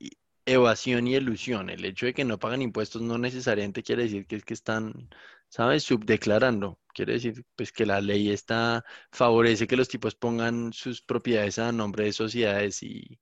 evasión 0.47 1.07
y 1.07 1.15
elusión. 1.15 1.69
El 1.69 1.85
hecho 1.85 2.07
de 2.07 2.15
que 2.15 2.25
no 2.25 2.39
pagan 2.39 2.63
impuestos 2.63 3.03
no 3.03 3.19
necesariamente 3.19 3.83
quiere 3.83 4.05
decir 4.05 4.27
que 4.27 4.37
es 4.37 4.45
que 4.45 4.55
están 4.55 5.11
¿sabes? 5.49 5.85
Subdeclarando. 5.85 6.79
Quiere 6.95 7.15
decir, 7.15 7.45
pues, 7.57 7.73
que 7.73 7.87
la 7.87 8.01
ley 8.01 8.31
está, 8.31 8.85
favorece 9.13 9.67
que 9.67 9.77
los 9.77 9.89
tipos 9.89 10.15
pongan 10.15 10.73
sus 10.73 11.03
propiedades 11.03 11.59
a 11.59 11.73
nombre 11.73 12.05
de 12.05 12.13
sociedades 12.13 12.83
y 12.83 13.19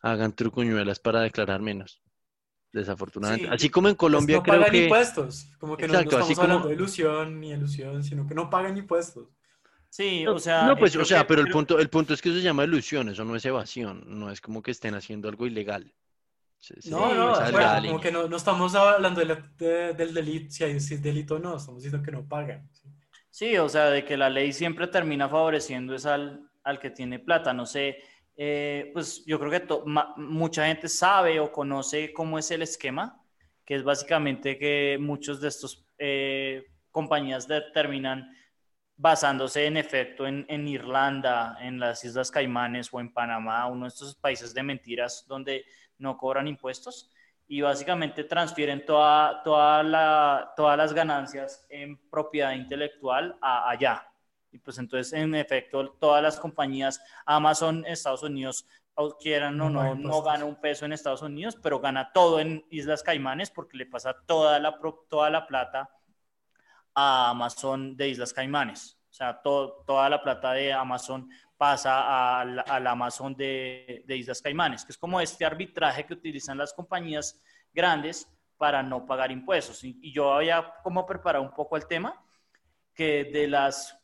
hagan 0.00 0.32
trucuñuelas 0.34 0.98
para 0.98 1.20
declarar 1.20 1.60
menos. 1.60 2.02
Desafortunadamente. 2.72 3.52
así 3.52 3.68
como 3.68 3.88
en 3.88 3.96
Colombia 3.96 4.36
no 4.36 4.42
creo 4.44 4.60
pagan 4.60 4.76
impuestos. 4.76 5.50
Como 5.58 5.76
que 5.76 5.88
no, 5.88 5.98
estamos 5.98 6.38
hablando 6.38 6.68
de 6.68 6.74
ilusión 6.74 7.40
ni 7.40 7.50
ilusión, 7.50 8.04
sino 8.04 8.26
que 8.28 8.34
no 8.34 8.48
pagan 8.48 8.76
impuestos. 8.76 9.28
Sí, 9.88 10.24
o 10.26 10.38
sea. 10.38 10.68
No, 10.68 10.76
pues, 10.76 10.94
o 10.94 11.04
sea, 11.04 11.26
pero 11.26 11.40
el 11.40 11.48
punto, 11.48 11.80
el 11.80 11.90
punto 11.90 12.14
es 12.14 12.22
que 12.22 12.28
eso 12.28 12.38
se 12.38 12.44
llama 12.44 12.62
ilusión, 12.62 13.08
eso 13.08 13.24
no 13.24 13.34
es 13.34 13.44
evasión, 13.44 14.04
no 14.06 14.30
es 14.30 14.40
como 14.40 14.62
que 14.62 14.70
estén 14.70 14.94
haciendo 14.94 15.28
algo 15.28 15.46
ilegal 15.46 15.92
no, 16.90 17.14
no, 17.14 17.34
como 17.86 18.00
que 18.00 18.12
no, 18.12 18.28
no, 18.28 18.36
estamos 18.36 18.74
hablando 18.74 19.20
del 19.20 20.14
delito, 20.14 20.50
si 20.50 20.64
hay 20.64 20.74
delito 20.74 21.36
o 21.36 21.38
no, 21.38 21.56
estamos 21.56 21.82
diciendo 21.82 22.04
que 22.04 22.12
no 22.12 22.28
pagan. 22.28 22.68
¿sí? 23.30 23.56
o 23.56 23.68
sea, 23.68 23.90
de 23.90 24.04
que 24.04 24.16
la 24.16 24.28
ley 24.28 24.52
siempre 24.52 24.86
termina 24.86 25.28
favoreciendo 25.28 25.94
es 25.94 26.04
al, 26.04 26.50
al 26.62 26.78
que 26.78 26.90
tiene 26.90 27.18
plata, 27.18 27.54
no 27.54 27.64
sé, 27.64 27.96
eh, 28.36 28.90
pues 28.92 29.24
yo 29.26 29.38
creo 29.38 29.50
que 29.50 29.66
mucha 30.16 30.66
gente 30.66 30.88
sabe 30.88 31.40
o 31.40 31.52
conoce 31.52 32.12
cómo 32.12 32.38
es 32.38 32.50
el 32.50 32.62
esquema, 32.62 33.22
que 33.64 33.74
es 33.74 33.84
básicamente 33.84 34.58
que 34.58 34.98
muchos 35.00 35.40
de 35.40 35.48
estos 35.48 35.86
eh, 35.98 36.64
compañías 36.90 37.46
terminan 37.72 38.30
basándose 38.96 39.64
en 39.64 39.78
efecto 39.78 40.26
en, 40.26 40.68
Irlanda, 40.68 41.56
en 41.60 41.80
las 41.80 42.04
Islas 42.04 42.30
Caimanes 42.30 42.88
o 42.92 43.00
en 43.00 43.12
Panamá, 43.12 43.66
uno 43.66 43.84
de 43.84 43.88
estos 43.88 44.14
países 44.14 44.52
de 44.52 44.62
mentiras 44.62 45.24
donde 45.26 45.64
no 45.96 46.18
cobran 46.18 46.46
impuestos 46.46 47.10
y 47.48 47.62
básicamente 47.62 48.24
transfieren 48.24 48.84
toda, 48.84 49.42
toda 49.42 49.82
la, 49.82 50.52
todas 50.54 50.76
las 50.76 50.92
ganancias 50.92 51.66
en 51.70 51.96
propiedad 52.10 52.52
intelectual 52.52 53.36
allá. 53.40 54.09
Y 54.52 54.58
pues 54.58 54.78
entonces, 54.78 55.12
en 55.12 55.34
efecto, 55.34 55.92
todas 56.00 56.22
las 56.22 56.38
compañías, 56.38 57.00
Amazon, 57.24 57.84
Estados 57.86 58.22
Unidos, 58.22 58.66
quieran 59.18 59.60
o 59.60 59.70
no, 59.70 59.94
no 59.94 60.22
gana 60.22 60.44
un 60.44 60.60
peso 60.60 60.84
en 60.84 60.92
Estados 60.92 61.22
Unidos, 61.22 61.56
pero 61.62 61.80
gana 61.80 62.12
todo 62.12 62.40
en 62.40 62.66
Islas 62.70 63.02
Caimanes 63.02 63.50
porque 63.50 63.76
le 63.78 63.86
pasa 63.86 64.14
toda 64.26 64.58
la, 64.58 64.78
toda 65.08 65.30
la 65.30 65.46
plata 65.46 65.88
a 66.94 67.30
Amazon 67.30 67.96
de 67.96 68.08
Islas 68.08 68.32
Caimanes. 68.32 68.98
O 69.08 69.12
sea, 69.12 69.40
toda 69.42 70.08
la 70.08 70.22
plata 70.22 70.52
de 70.52 70.72
Amazon 70.72 71.28
pasa 71.56 72.40
al, 72.40 72.64
al 72.66 72.86
Amazon 72.86 73.34
de, 73.34 74.04
de, 74.06 74.16
Islas 74.16 74.40
Caimanes, 74.40 74.84
que 74.84 74.92
es 74.92 74.98
como 74.98 75.20
este 75.20 75.44
arbitraje 75.44 76.06
que 76.06 76.14
utilizan 76.14 76.56
las 76.56 76.72
compañías 76.72 77.40
grandes 77.72 78.28
para 78.56 78.82
no 78.82 79.06
pagar 79.06 79.32
impuestos. 79.32 79.82
Y, 79.84 80.12
yo 80.12 80.32
había 80.32 80.74
como 80.82 81.06
preparado 81.06 81.42
un 81.42 81.52
poco 81.52 81.76
el 81.76 81.86
tema, 81.86 82.22
que 82.94 83.24
de 83.24 83.48
las 83.48 83.98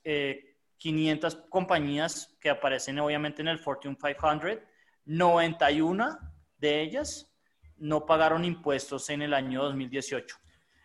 500 0.79 1.35
eh, 1.35 1.39
compañías 1.49 2.37
que 2.41 2.51
aparecen 2.51 2.99
obviamente 2.99 3.43
en 3.43 3.49
el 3.49 3.59
Fortune 3.59 3.97
500, 3.97 4.63
91 5.05 6.19
de 6.59 6.83
ellas 6.83 7.31
no 7.79 8.07
pagaron 8.07 8.45
impuestos 8.45 9.11
en 9.11 9.23
el 9.23 9.35
año 9.35 9.63
2018. 9.63 10.37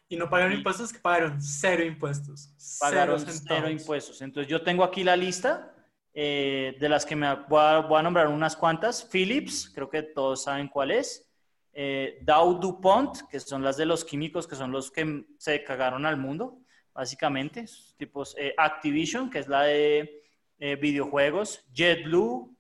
Y 0.10 0.18
no 0.18 0.30
pagaron 0.30 0.54
impuestos, 0.54 0.92
que 0.92 1.00
pagaron 1.00 1.42
cero 1.42 1.86
impuestos. 1.86 2.54
Pagaron 2.80 3.26
cero 3.26 3.70
impuestos. 3.70 4.22
Entonces 4.22 4.50
yo 4.50 4.62
tengo 4.62 4.84
aquí 4.84 5.06
la 5.06 5.16
lista 5.16 5.74
eh, 6.14 6.76
de 6.80 6.90
las 6.90 7.06
que 7.06 7.16
me 7.16 7.34
voy 7.48 7.62
a, 7.62 8.02
nombrar 8.04 8.28
unas 8.28 8.58
cuantas. 8.58 9.08
Philips, 9.10 9.72
creo 9.74 9.90
que 9.90 10.04
todos 10.04 10.44
saben 10.44 10.68
cuál 10.68 10.92
es. 10.92 11.30
Eh, 11.72 12.20
Dow 12.24 12.60
DuPont, 12.60 13.22
que 13.30 13.40
son 13.40 13.64
las 13.64 13.78
de 13.78 13.86
los 13.86 14.04
químicos, 14.04 14.48
que 14.48 14.58
son 14.58 14.74
los 14.74 14.92
que 14.92 15.26
se 15.38 15.64
cagaron 15.64 16.06
al 16.06 16.18
mundo, 16.18 16.61
básicamente. 16.94 17.66
Tipos 17.98 18.36
eh, 18.38 18.54
Activision, 18.58 19.30
que 19.30 19.40
es 19.40 19.48
la 19.48 19.64
de 19.64 20.20
videojuegos. 20.80 21.66
JetBlue. 21.74 22.56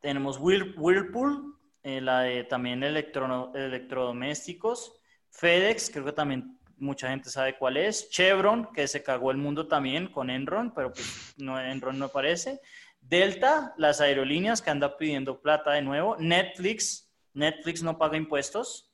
tenemos 0.00 0.38
Whirlpool, 0.40 1.54
la 1.82 2.20
de 2.20 2.44
también 2.44 2.82
electrodomésticos. 2.82 4.98
FedEx, 5.28 5.90
creo 5.90 6.06
que 6.06 6.12
también 6.12 6.56
mucha 6.78 7.08
gente 7.08 7.30
sabe 7.30 7.56
cuál 7.56 7.76
es. 7.76 8.08
Chevron, 8.10 8.72
que 8.72 8.88
se 8.88 9.02
cagó 9.02 9.30
el 9.30 9.36
mundo 9.36 9.68
también 9.68 10.08
con 10.08 10.30
Enron, 10.30 10.72
pero 10.74 10.92
pues 10.92 11.34
no, 11.38 11.60
Enron 11.60 11.98
no 11.98 12.06
aparece. 12.06 12.60
Delta, 13.00 13.74
las 13.76 14.00
aerolíneas 14.00 14.62
que 14.62 14.70
anda 14.70 14.96
pidiendo 14.96 15.40
plata 15.40 15.72
de 15.72 15.82
nuevo. 15.82 16.16
Netflix, 16.18 17.10
Netflix 17.34 17.82
no 17.82 17.98
paga 17.98 18.16
impuestos. 18.16 18.92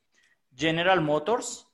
General 0.55 1.01
Motors, 1.01 1.67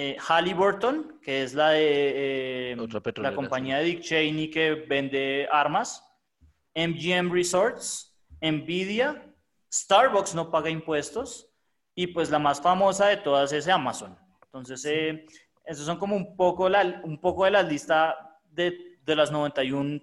eh, 0.00 0.16
Halliburton, 0.20 1.18
que 1.20 1.42
es 1.42 1.54
la 1.54 1.70
de 1.70 2.72
eh, 2.72 2.76
la 3.16 3.34
compañía 3.34 3.78
de 3.78 3.84
Dick 3.84 4.00
Cheney 4.00 4.48
que 4.48 4.86
vende 4.88 5.48
armas. 5.50 6.04
MGM 6.76 7.32
Resorts, 7.32 8.16
Nvidia, 8.40 9.20
Starbucks 9.72 10.36
no 10.36 10.52
paga 10.52 10.70
impuestos. 10.70 11.50
Y 11.96 12.06
pues 12.06 12.30
la 12.30 12.38
más 12.38 12.60
famosa 12.60 13.08
de 13.08 13.16
todas 13.16 13.52
es 13.52 13.66
Amazon. 13.66 14.16
Entonces, 14.44 14.84
eh, 14.84 15.26
esos 15.64 15.84
son 15.84 15.98
como 15.98 16.14
un 16.14 16.36
poco, 16.36 16.68
la, 16.68 17.00
un 17.02 17.20
poco 17.20 17.44
de 17.44 17.50
la 17.50 17.64
lista 17.64 18.38
de, 18.52 19.00
de 19.04 19.16
las 19.16 19.32
91 19.32 20.00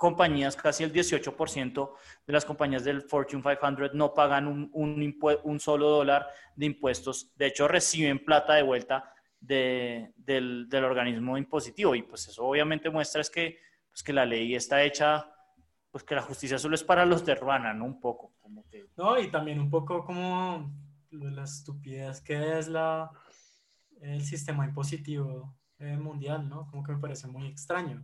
compañías, 0.00 0.56
casi 0.56 0.82
el 0.82 0.94
18% 0.94 1.92
de 2.26 2.32
las 2.32 2.46
compañías 2.46 2.84
del 2.84 3.02
Fortune 3.02 3.42
500 3.42 3.92
no 3.92 4.14
pagan 4.14 4.46
un, 4.46 4.70
un, 4.72 5.14
un, 5.44 5.60
solo 5.60 5.90
dólar 5.90 6.26
de 6.56 6.64
impuestos. 6.64 7.36
De 7.36 7.48
hecho, 7.48 7.68
reciben 7.68 8.24
plata 8.24 8.54
de 8.54 8.62
vuelta 8.62 9.12
de, 9.38 10.14
del, 10.16 10.70
del, 10.70 10.84
organismo 10.84 11.36
impositivo. 11.36 11.94
Y 11.94 12.00
pues 12.00 12.26
eso 12.28 12.46
obviamente 12.46 12.88
muestra 12.88 13.20
es 13.20 13.28
que, 13.28 13.58
pues 13.90 14.02
que 14.02 14.14
la 14.14 14.24
ley 14.24 14.54
está 14.54 14.82
hecha, 14.82 15.30
pues 15.90 16.02
que 16.02 16.14
la 16.14 16.22
justicia 16.22 16.58
solo 16.58 16.76
es 16.76 16.82
para 16.82 17.04
los 17.04 17.26
de 17.26 17.34
Ruana, 17.34 17.74
¿no? 17.74 17.84
Un 17.84 18.00
poco. 18.00 18.32
Como 18.40 18.66
que... 18.68 18.86
No, 18.96 19.20
y 19.20 19.30
también 19.30 19.60
un 19.60 19.68
poco 19.68 20.06
como 20.06 20.72
la 21.10 21.44
estupidez 21.44 22.22
que 22.22 22.58
es 22.58 22.68
la, 22.68 23.10
el 24.00 24.22
sistema 24.22 24.64
impositivo 24.64 25.58
eh, 25.78 25.98
mundial, 25.98 26.48
¿no? 26.48 26.66
Como 26.70 26.82
que 26.82 26.92
me 26.92 27.00
parece 27.00 27.26
muy 27.26 27.48
extraño. 27.48 28.02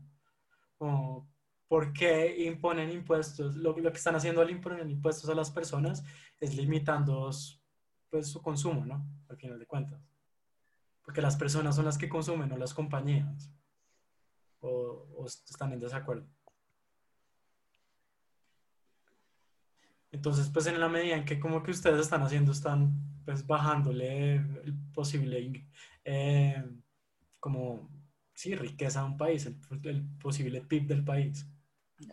Como, 0.76 1.26
¿por 1.68 1.92
qué 1.92 2.44
imponen 2.46 2.90
impuestos? 2.90 3.56
Lo, 3.56 3.74
que 3.74 3.88
están 3.88 4.16
haciendo 4.16 4.40
al 4.40 4.50
imponer 4.50 4.88
impuestos 4.88 5.28
a 5.30 5.34
las 5.34 5.50
personas 5.50 6.04
es 6.40 6.54
limitando 6.56 7.30
pues, 8.10 8.28
su 8.28 8.42
consumo, 8.42 8.84
¿no? 8.84 9.06
Al 9.28 9.36
final 9.36 9.58
de 9.58 9.66
cuentas. 9.66 10.00
Porque 11.02 11.22
las 11.22 11.36
personas 11.36 11.76
son 11.76 11.84
las 11.84 11.98
que 11.98 12.08
consumen, 12.08 12.48
no 12.48 12.56
las 12.56 12.74
compañías. 12.74 13.50
¿O, 14.60 15.06
o 15.16 15.26
están 15.26 15.72
en 15.72 15.80
desacuerdo? 15.80 16.26
Entonces, 20.16 20.48
pues 20.48 20.66
en 20.66 20.80
la 20.80 20.88
medida 20.88 21.14
en 21.14 21.24
que 21.24 21.38
como 21.38 21.62
que 21.62 21.70
ustedes 21.70 22.00
están 22.00 22.22
haciendo, 22.22 22.52
están 22.52 22.94
pues 23.26 23.46
bajándole 23.46 24.36
el 24.36 24.74
posible, 24.94 25.68
eh, 26.04 26.64
como, 27.38 27.90
sí, 28.32 28.54
riqueza 28.54 29.00
a 29.00 29.04
un 29.04 29.18
país, 29.18 29.44
el, 29.46 29.58
el, 29.82 30.08
posible 30.18 30.62
PIB 30.62 30.86
del 30.86 31.04
país. 31.04 31.46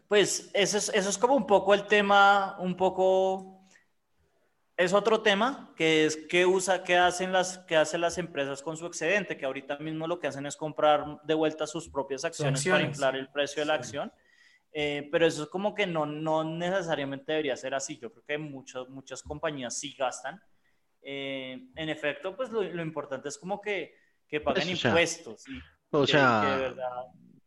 Pues 0.07 0.49
eso 0.53 0.77
es, 0.77 0.89
eso 0.89 1.09
es 1.09 1.17
como 1.17 1.36
un 1.36 1.45
poco 1.45 1.73
el 1.73 1.88
tema, 1.88 2.57
un 2.59 2.75
poco, 2.77 3.67
es 4.77 4.93
otro 4.93 5.21
tema, 5.21 5.73
que 5.75 6.05
es 6.05 6.15
qué 6.29 6.45
usa, 6.45 6.84
qué 6.84 6.97
hacen 6.97 7.34
las, 7.34 7.59
qué 7.59 7.75
hacen 7.75 8.01
las 8.01 8.17
empresas 8.17 8.61
con 8.61 8.77
su 8.77 8.86
excedente, 8.86 9.38
que 9.38 9.45
ahorita 9.45 9.77
mismo 9.79 10.07
lo 10.07 10.19
que 10.19 10.27
hacen 10.27 10.45
es 10.45 10.55
comprar 10.55 11.21
de 11.23 11.34
vuelta 11.34 11.67
sus 11.67 11.89
propias 11.89 12.23
acciones, 12.23 12.65
para 12.65 12.84
inflar 12.84 13.15
el 13.15 13.29
precio 13.29 13.61
de 13.61 13.65
la 13.65 13.73
acción. 13.73 14.11
Eh, 14.75 15.07
pero 15.11 15.27
eso 15.27 15.43
es 15.43 15.49
como 15.49 15.75
que 15.75 15.86
no, 15.86 16.05
no 16.05 16.43
necesariamente 16.43 17.31
debería 17.31 17.55
ser 17.55 17.75
así. 17.75 17.99
Yo 17.99 18.11
creo 18.11 18.23
que 18.25 18.38
muchas 18.39 18.89
muchas 18.89 19.21
compañías 19.21 19.77
sí 19.77 19.93
gastan. 19.97 20.41
Eh, 21.01 21.67
en 21.75 21.89
efecto, 21.89 22.36
pues 22.36 22.49
lo, 22.49 22.81
importante 22.81 23.29
es 23.29 23.38
como 23.38 23.61
que, 23.61 23.93
que 24.27 24.39
paguen 24.39 24.69
impuestos. 24.69 25.43
o 25.91 26.07
sea, 26.07 26.73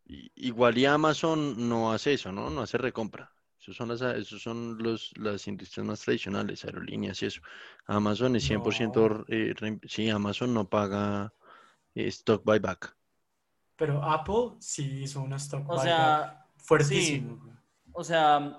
igual 0.06 0.78
y 0.78 0.86
Amazon 0.86 1.68
no 1.68 1.92
hace 1.92 2.14
eso, 2.14 2.32
¿no? 2.32 2.50
No 2.50 2.62
hace 2.62 2.78
recompra. 2.78 3.32
Esos 3.60 3.76
son, 3.76 3.88
las, 3.88 4.00
esos 4.00 4.40
son 4.40 4.78
los, 4.78 5.12
las 5.16 5.48
industrias 5.48 5.84
más 5.84 6.00
tradicionales, 6.00 6.64
aerolíneas 6.64 7.20
y 7.22 7.26
eso. 7.26 7.40
Amazon 7.86 8.36
es 8.36 8.48
100%, 8.48 9.24
eh, 9.28 9.80
sí, 9.88 10.08
Amazon 10.08 10.54
no 10.54 10.68
paga 10.68 11.32
stock 11.94 12.44
buyback. 12.44 12.96
Pero 13.74 14.02
Apple 14.04 14.56
sí 14.60 15.02
hizo 15.02 15.20
una 15.20 15.36
stock 15.36 15.64
buyback. 15.64 15.78
O 15.78 15.82
sea, 15.82 16.46
Fuertísimo. 16.58 17.60
o 17.92 18.04
sea, 18.04 18.56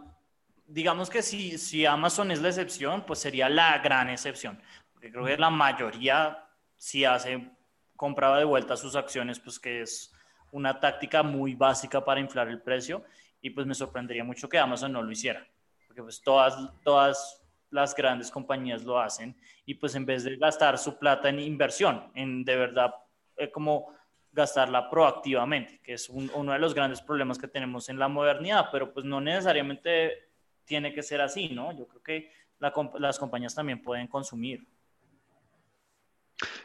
digamos 0.65 1.09
que 1.09 1.21
si, 1.21 1.57
si 1.57 1.85
Amazon 1.85 2.31
es 2.31 2.41
la 2.41 2.49
excepción, 2.49 3.05
pues 3.05 3.19
sería 3.19 3.47
la 3.47 3.77
gran 3.79 4.09
excepción. 4.09 4.61
Porque 4.91 5.11
creo 5.11 5.25
que 5.25 5.37
la 5.37 5.49
mayoría 5.49 6.43
si 6.77 7.05
hace, 7.05 7.49
compraba 7.95 8.37
de 8.37 8.45
vuelta 8.45 8.77
sus 8.77 8.95
acciones, 8.95 9.39
pues 9.39 9.59
que 9.59 9.81
es 9.81 10.13
una 10.51 10.79
táctica 10.79 11.23
muy 11.23 11.55
básica 11.55 12.03
para 12.03 12.19
inflar 12.19 12.47
el 12.47 12.61
precio. 12.61 13.03
Y 13.41 13.49
pues 13.51 13.67
me 13.67 13.75
sorprendería 13.75 14.23
mucho 14.23 14.49
que 14.49 14.57
Amazon 14.57 14.91
no 14.91 15.01
lo 15.01 15.11
hiciera. 15.11 15.45
Porque 15.87 16.01
pues 16.01 16.21
todas, 16.21 16.57
todas 16.83 17.41
las 17.69 17.95
grandes 17.95 18.31
compañías 18.31 18.83
lo 18.83 18.99
hacen. 18.99 19.35
Y 19.65 19.75
pues 19.75 19.95
en 19.95 20.05
vez 20.05 20.23
de 20.23 20.37
gastar 20.37 20.77
su 20.77 20.97
plata 20.97 21.29
en 21.29 21.39
inversión, 21.39 22.11
en 22.15 22.43
de 22.43 22.55
verdad 22.55 22.93
eh, 23.37 23.51
como 23.51 23.95
gastarla 24.31 24.89
proactivamente, 24.89 25.79
que 25.81 25.93
es 25.93 26.09
uno 26.09 26.53
de 26.53 26.59
los 26.59 26.73
grandes 26.73 27.01
problemas 27.01 27.39
que 27.39 27.47
tenemos 27.47 27.89
en 27.89 27.97
la 27.97 28.07
modernidad, 28.07 28.67
pero 28.71 28.93
pues 28.93 29.05
no 29.05 29.19
necesariamente 29.19 30.29
tiene 30.63 30.93
que 30.93 31.01
ser 31.01 31.21
así, 31.21 31.49
¿no? 31.49 31.71
Yo 31.71 31.87
creo 31.87 32.03
que 32.03 32.31
las 32.59 33.17
compañías 33.17 33.55
también 33.55 33.81
pueden 33.81 34.07
consumir. 34.07 34.67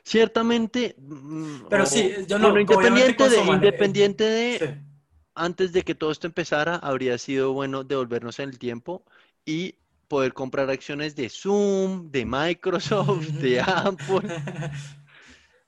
Ciertamente, 0.03 0.95
mm, 0.99 1.69
pero 1.69 1.87
sí, 1.87 2.13
yo 2.27 2.39
no, 2.39 2.59
independiente 2.59 3.29
de, 3.29 3.41
independiente 3.41 4.25
de 4.25 4.83
antes 5.35 5.73
de 5.73 5.83
que 5.83 5.95
todo 5.95 6.11
esto 6.11 6.27
empezara, 6.27 6.77
habría 6.77 7.17
sido 7.19 7.53
bueno 7.53 7.85
devolvernos 7.85 8.39
en 8.39 8.51
el 8.51 8.59
tiempo 8.59 9.05
y 9.47 9.77
poder 10.09 10.35
comprar 10.35 10.69
acciones 10.69 11.17
de 11.17 11.31
Zoom, 11.31 12.11
de 12.11 12.27
Microsoft, 12.27 13.29
de 13.29 13.61
Apple, 13.63 14.29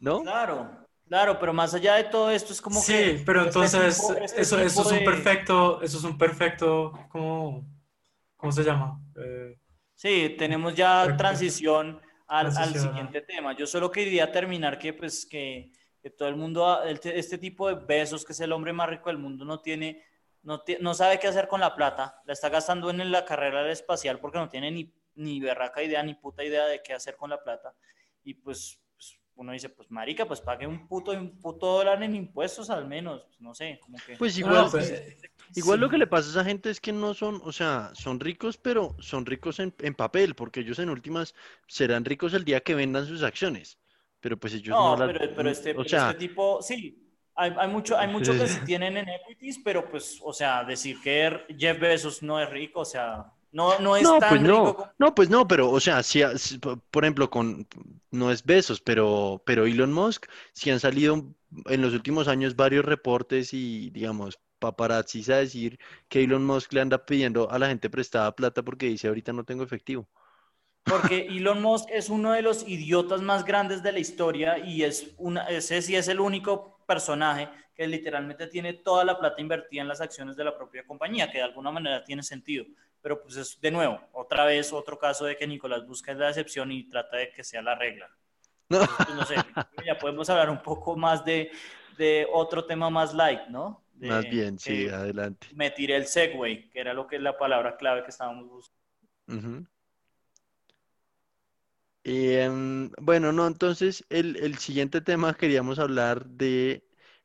¿no? 0.01 0.23
Claro, 0.23 0.85
Claro, 1.09 1.39
pero 1.39 1.53
más 1.53 1.75
allá 1.75 1.97
de 1.97 2.05
todo 2.05 2.31
esto 2.31 2.53
es 2.53 2.61
como 2.61 2.81
que... 2.81 3.17
Sí, 3.17 3.23
pero 3.27 3.41
este 3.41 3.51
entonces 3.51 3.99
este 4.23 4.41
eso, 4.41 4.59
eso 4.59 4.83
es 4.83 4.93
un 5.01 5.05
perfecto, 5.05 5.83
eso 5.83 5.99
es 5.99 6.05
un 6.05 6.17
perfecto, 6.17 6.93
¿cómo, 7.11 7.67
cómo 8.37 8.53
se 8.53 8.65
llama? 8.65 8.99
Eh, 9.17 9.57
sí, 9.95 10.35
tenemos 10.39 10.75
ya 10.75 11.15
transición 11.17 12.01
al, 12.39 12.57
al, 12.57 12.74
siguiente 12.74 13.20
tema. 13.22 13.57
Yo 13.57 13.66
solo 13.66 13.91
quería 13.91 14.30
terminar 14.30 14.78
que 14.78 14.93
pues 14.93 15.26
que, 15.26 15.70
que 16.03 16.11
todo 16.11 16.28
el 16.28 16.37
mundo, 16.37 16.82
este 16.82 17.39
tipo 17.39 17.68
de 17.68 17.74
besos, 17.74 18.24
que 18.24 18.32
es 18.32 18.41
el 18.41 18.53
hombre 18.53 18.72
más 18.72 18.89
rico 18.89 19.09
del 19.09 19.18
mundo, 19.18 19.45
no 19.45 19.61
tiene, 19.61 20.03
no, 20.43 20.62
no 20.80 20.95
sabe 20.95 21.18
qué 21.18 21.28
hacer 21.28 21.49
con 21.49 21.61
la 21.61 21.74
plata, 21.74 22.20
la 22.26 22.32
está 22.32 22.49
gastando 22.49 22.91
en 22.91 23.11
la 23.11 23.24
carrera 23.24 23.70
espacial 23.70 24.18
porque 24.20 24.39
no 24.39 24.49
tiene 24.49 24.70
ni, 24.70 24.93
ni 25.14 25.41
berraca 25.41 25.82
idea, 25.82 26.03
ni 26.03 26.14
puta 26.14 26.45
idea 26.45 26.66
de 26.66 26.82
qué 26.82 26.93
hacer 26.93 27.16
con 27.16 27.30
la 27.30 27.43
plata. 27.43 27.74
Y 28.22 28.35
pues 28.35 28.80
uno 29.37 29.53
dice, 29.53 29.68
pues 29.68 29.91
marica, 29.91 30.26
pues 30.26 30.41
pague 30.41 30.66
un 30.66 30.87
puto, 30.87 31.12
un 31.12 31.39
puto 31.41 31.66
dólar 31.66 32.03
en 32.03 32.14
impuestos 32.14 32.70
al 32.70 32.87
menos, 32.87 33.24
pues, 33.24 33.41
no 33.41 33.55
sé, 33.55 33.80
como 33.82 33.99
que... 34.07 34.16
Pues 34.16 34.39
igual, 34.39 34.68
pues, 34.70 34.91
igual 35.55 35.81
lo 35.81 35.89
que 35.89 35.99
le 35.99 36.07
pasa 36.07 36.29
a 36.29 36.31
esa 36.31 36.45
gente 36.45 36.71
es 36.71 36.81
que 36.81 36.93
no 36.93 37.15
son, 37.15 37.41
o 37.45 37.53
sea, 37.53 37.91
son 37.95 38.21
ricos, 38.21 38.57
pero 38.57 38.97
son 38.99 39.27
ricos 39.27 39.59
en, 39.61 39.73
papel, 39.95 40.35
porque 40.35 40.61
ellos 40.61 40.79
en 40.79 40.91
últimas 40.91 41.35
serán 41.67 42.05
ricos 42.05 42.35
el 42.35 42.45
día 42.45 42.61
que 42.61 42.75
vendan 42.75 43.07
sus 43.07 43.23
acciones, 43.23 43.79
pero 44.21 44.37
pues 44.37 44.55
ellos 44.55 44.69
no... 44.69 44.97
no 44.97 45.07
pero, 45.07 45.35
pero, 45.35 45.51
este, 45.51 45.75
este, 45.79 46.15
tipo, 46.15 46.61
sí, 46.63 47.13
hay, 47.35 47.55
hay, 47.59 47.69
mucho, 47.69 47.97
hay 47.99 48.09
mucho 48.13 48.33
que 48.33 48.49
sí 48.49 48.61
tienen 48.65 48.97
en 48.97 49.09
equities, 49.09 49.61
pero 49.65 49.89
pues, 49.89 50.21
o 50.23 50.33
sea, 50.33 50.65
decir 50.65 51.01
que 51.03 51.47
Jeff 51.59 51.79
Bezos 51.79 52.23
no 52.23 52.41
es 52.41 52.49
rico, 52.51 52.81
o 52.81 52.85
sea, 52.85 53.33
no, 53.55 53.79
no 53.79 53.97
es 53.97 54.03
no, 54.03 54.19
tan 54.19 54.31
pues 54.31 54.43
no, 54.43 54.77
no, 54.99 55.15
pues 55.15 55.31
no, 55.31 55.47
pero, 55.47 55.71
o 55.71 55.79
sea, 55.79 56.03
si, 56.03 56.23
por 56.91 57.05
ejemplo, 57.05 57.31
con, 57.31 57.69
no 58.11 58.33
es 58.33 58.45
besos, 58.45 58.81
pero, 58.81 59.41
pero 59.47 59.65
Elon 59.65 59.93
Musk, 59.93 60.27
si 60.53 60.71
han 60.71 60.81
salido 60.81 61.25
en 61.67 61.81
los 61.81 61.95
últimos 61.95 62.27
años 62.27 62.57
varios 62.57 62.85
reportes 62.85 63.55
y, 63.55 63.91
digamos, 63.91 64.41
paparazzis 64.67 65.29
a 65.31 65.37
decir 65.39 65.79
que 66.09 66.25
Elon 66.25 66.45
Musk 66.45 66.73
le 66.73 66.81
anda 66.81 67.05
pidiendo 67.05 67.51
a 67.51 67.59
la 67.59 67.69
gente 67.69 67.91
prestada 67.91 68.35
plata 68.35 68.62
porque 68.62 68.87
dice 68.87 69.09
ahorita 69.09 69.33
no 69.33 69.45
tengo 69.45 69.65
efectivo. 69.65 70.09
Porque 70.85 71.27
Elon 71.31 71.62
Musk 71.62 71.89
es 71.91 72.09
uno 72.09 72.33
de 72.33 72.43
los 72.43 72.67
idiotas 72.69 73.23
más 73.23 73.45
grandes 73.45 73.83
de 73.83 73.93
la 73.93 73.99
historia 73.99 74.59
y 74.59 74.83
es 74.83 75.15
una, 75.19 75.47
ese 75.49 75.81
sí 75.83 75.97
es 75.97 76.09
el 76.09 76.21
único 76.21 76.79
personaje 76.87 77.49
que 77.75 77.87
literalmente 77.87 78.47
tiene 78.47 78.75
toda 78.75 79.05
la 79.05 79.19
plata 79.19 79.41
invertida 79.41 79.83
en 79.83 79.89
las 79.89 80.01
acciones 80.01 80.37
de 80.37 80.45
la 80.45 80.57
propia 80.57 80.87
compañía, 80.87 81.31
que 81.31 81.39
de 81.39 81.45
alguna 81.45 81.71
manera 81.71 82.05
tiene 82.05 82.23
sentido 82.23 82.65
pero 83.05 83.21
pues 83.21 83.37
es 83.37 83.61
de 83.61 83.71
nuevo, 83.71 84.01
otra 84.12 84.47
vez 84.47 84.73
otro 84.73 84.99
caso 84.99 85.27
de 85.27 85.37
que 85.37 85.47
Nicolás 85.47 85.87
busca 85.87 86.15
la 86.15 86.31
excepción 86.31 86.73
y 86.73 86.89
trata 86.89 87.19
de 87.19 87.31
que 87.33 87.45
sea 87.45 87.61
la 87.61 87.75
regla. 87.75 88.11
No, 88.71 88.79
pues, 88.79 89.29
sé, 89.29 89.35
ya 89.85 89.99
podemos 89.99 90.29
hablar 90.31 90.49
un 90.49 90.62
poco 90.62 90.97
más 90.97 91.23
de, 91.23 91.53
de 91.99 92.27
otro 92.33 92.65
tema 92.65 92.89
más 92.89 93.12
light, 93.12 93.43
¿no? 93.49 93.84
Más 94.01 94.28
bien, 94.28 94.59
sí, 94.59 94.88
adelante. 94.88 95.47
Me 95.55 95.70
tiré 95.70 95.97
el 95.97 96.07
segue, 96.07 96.68
que 96.70 96.80
era 96.80 96.95
lo 96.95 97.07
que 97.07 97.16
es 97.16 97.22
la 97.22 97.36
palabra 97.36 97.76
clave 97.76 98.03
que 98.03 98.11
estábamos 98.11 98.49
buscando. 98.49 99.68
Em, 102.07 102.90
bueno, 103.01 103.32
no, 103.32 103.47
entonces 103.47 104.05
el, 104.11 104.36
el 104.36 104.59
siguiente 104.59 105.01
tema 105.01 105.34
queríamos 105.34 105.78
hablar 105.78 106.26
de 106.26 106.84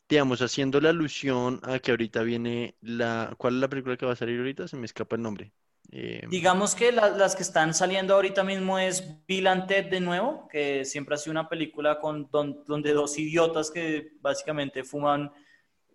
digamos, 0.09 0.41
haciendo 0.41 0.81
la 0.81 0.89
alusión 0.89 1.61
a 1.63 1.77
que 1.79 1.91
ahorita 1.91 2.23
viene 2.23 2.75
la... 2.81 3.35
¿Cuál 3.37 3.55
es 3.55 3.59
la 3.61 3.69
película 3.69 3.95
que 3.95 4.07
va 4.07 4.13
a 4.13 4.15
salir 4.15 4.39
ahorita? 4.39 4.67
Se 4.67 4.75
me 4.75 4.85
escapa 4.85 5.15
el 5.15 5.21
nombre. 5.21 5.53
Eh, 5.91 6.23
Digamos 6.29 6.73
que 6.75 6.91
las 6.91 7.35
que 7.35 7.43
están 7.43 7.73
saliendo 7.75 8.15
ahorita 8.15 8.43
mismo 8.43 8.79
es 8.79 9.23
Bill 9.27 9.47
and 9.47 9.67
Ted 9.67 9.85
de 9.85 9.99
nuevo, 9.99 10.47
que 10.51 10.83
siempre 10.83 11.13
ha 11.13 11.17
sido 11.17 11.31
una 11.31 11.47
película 11.47 11.99
con, 11.99 12.29
donde 12.31 12.93
dos 12.93 13.17
idiotas 13.19 13.69
que 13.69 14.13
básicamente 14.19 14.83
fuman 14.83 15.31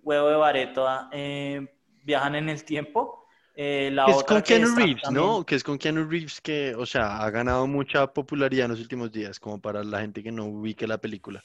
huevo 0.05 0.29
de 0.29 0.37
bareto 0.37 0.87
eh, 1.13 1.67
viajan 2.03 2.35
en 2.35 2.49
el 2.49 2.65
tiempo. 2.65 3.27
Eh, 3.57 3.91
la 3.93 4.07
es 4.07 4.25
con 4.25 4.43
Keanu 4.43 4.75
Reeves, 4.75 5.11
¿no? 5.11 5.47
Que 5.47 5.55
es 5.55 5.63
con 5.63 5.79
Keanu 5.79 6.05
Reeves 6.09 6.41
que, 6.41 6.75
o 6.75 6.85
sea, 6.85 7.19
ha 7.19 7.31
ganado 7.31 7.67
mucha 7.67 8.07
popularidad 8.07 8.65
en 8.67 8.73
los 8.73 8.81
últimos 8.81 9.13
días, 9.13 9.39
como 9.39 9.61
para 9.61 9.85
la 9.85 10.01
gente 10.01 10.23
que 10.23 10.33
no 10.33 10.47
ubique 10.47 10.87
la 10.87 10.99
película. 10.99 11.43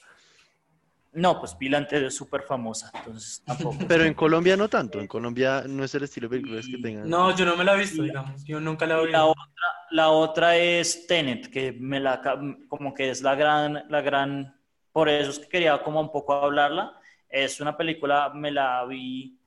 No, 1.12 1.40
pues 1.40 1.54
Pilante 1.54 2.06
es 2.06 2.14
súper 2.14 2.42
famosa, 2.42 2.90
entonces 2.94 3.42
tampoco. 3.44 3.76
Pero 3.88 4.04
en 4.04 4.14
Colombia 4.14 4.56
no 4.56 4.68
tanto, 4.68 5.00
en 5.00 5.08
Colombia 5.08 5.64
no 5.66 5.82
es 5.82 5.94
el 5.96 6.04
estilo 6.04 6.28
de 6.28 6.36
películas 6.36 6.66
que 6.66 6.78
tengan. 6.78 7.08
No, 7.08 7.34
yo 7.36 7.44
no 7.44 7.56
me 7.56 7.64
la 7.64 7.74
he 7.74 7.78
visto, 7.78 8.02
digamos, 8.02 8.44
yo 8.44 8.60
nunca 8.60 8.86
la 8.86 8.98
he 8.98 9.02
visto. 9.02 9.12
La 9.12 9.24
otra, 9.26 9.66
la 9.90 10.08
otra 10.10 10.56
es 10.56 11.08
Tenet, 11.08 11.50
que 11.50 11.72
me 11.72 11.98
la, 11.98 12.20
como 12.68 12.94
que 12.94 13.10
es 13.10 13.22
la 13.22 13.34
gran, 13.34 13.84
la 13.88 14.00
gran, 14.02 14.56
por 14.92 15.08
eso 15.08 15.30
es 15.30 15.40
que 15.40 15.48
quería 15.48 15.82
como 15.82 16.00
un 16.00 16.12
poco 16.12 16.32
hablarla. 16.32 16.99
Es 17.30 17.60
una 17.60 17.76
película, 17.76 18.30
me 18.34 18.50
la 18.50 18.84
vi, 18.84 19.38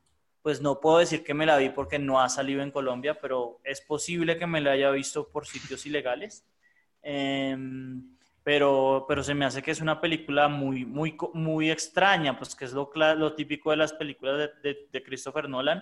pues 0.41 0.61
no 0.61 0.79
puedo 0.79 0.99
decir 0.99 1.23
que 1.23 1.34
me 1.34 1.45
la 1.45 1.57
vi 1.57 1.69
porque 1.69 1.99
no 1.99 2.19
ha 2.19 2.29
salido 2.29 2.63
en 2.63 2.71
Colombia, 2.71 3.19
pero 3.21 3.59
es 3.63 3.81
posible 3.81 4.38
que 4.38 4.47
me 4.47 4.61
la 4.61 4.71
haya 4.71 4.89
visto 4.89 5.29
por 5.29 5.45
sitios 5.45 5.86
ilegales. 5.86 6.47
Eh, 7.01 7.55
pero, 8.43 9.05
pero 9.07 9.23
se 9.23 9.34
me 9.34 9.45
hace 9.45 9.61
que 9.61 9.71
es 9.71 9.79
una 9.79 10.01
película 10.01 10.49
muy, 10.49 10.86
muy, 10.86 11.17
muy 11.34 11.71
extraña, 11.71 12.38
pues 12.38 12.55
que 12.55 12.65
es 12.65 12.73
lo, 12.73 12.91
lo 12.93 13.34
típico 13.34 13.71
de 13.71 13.77
las 13.77 13.93
películas 13.93 14.49
de, 14.61 14.88
de, 14.91 15.03
Christopher 15.03 15.47
Nolan. 15.47 15.81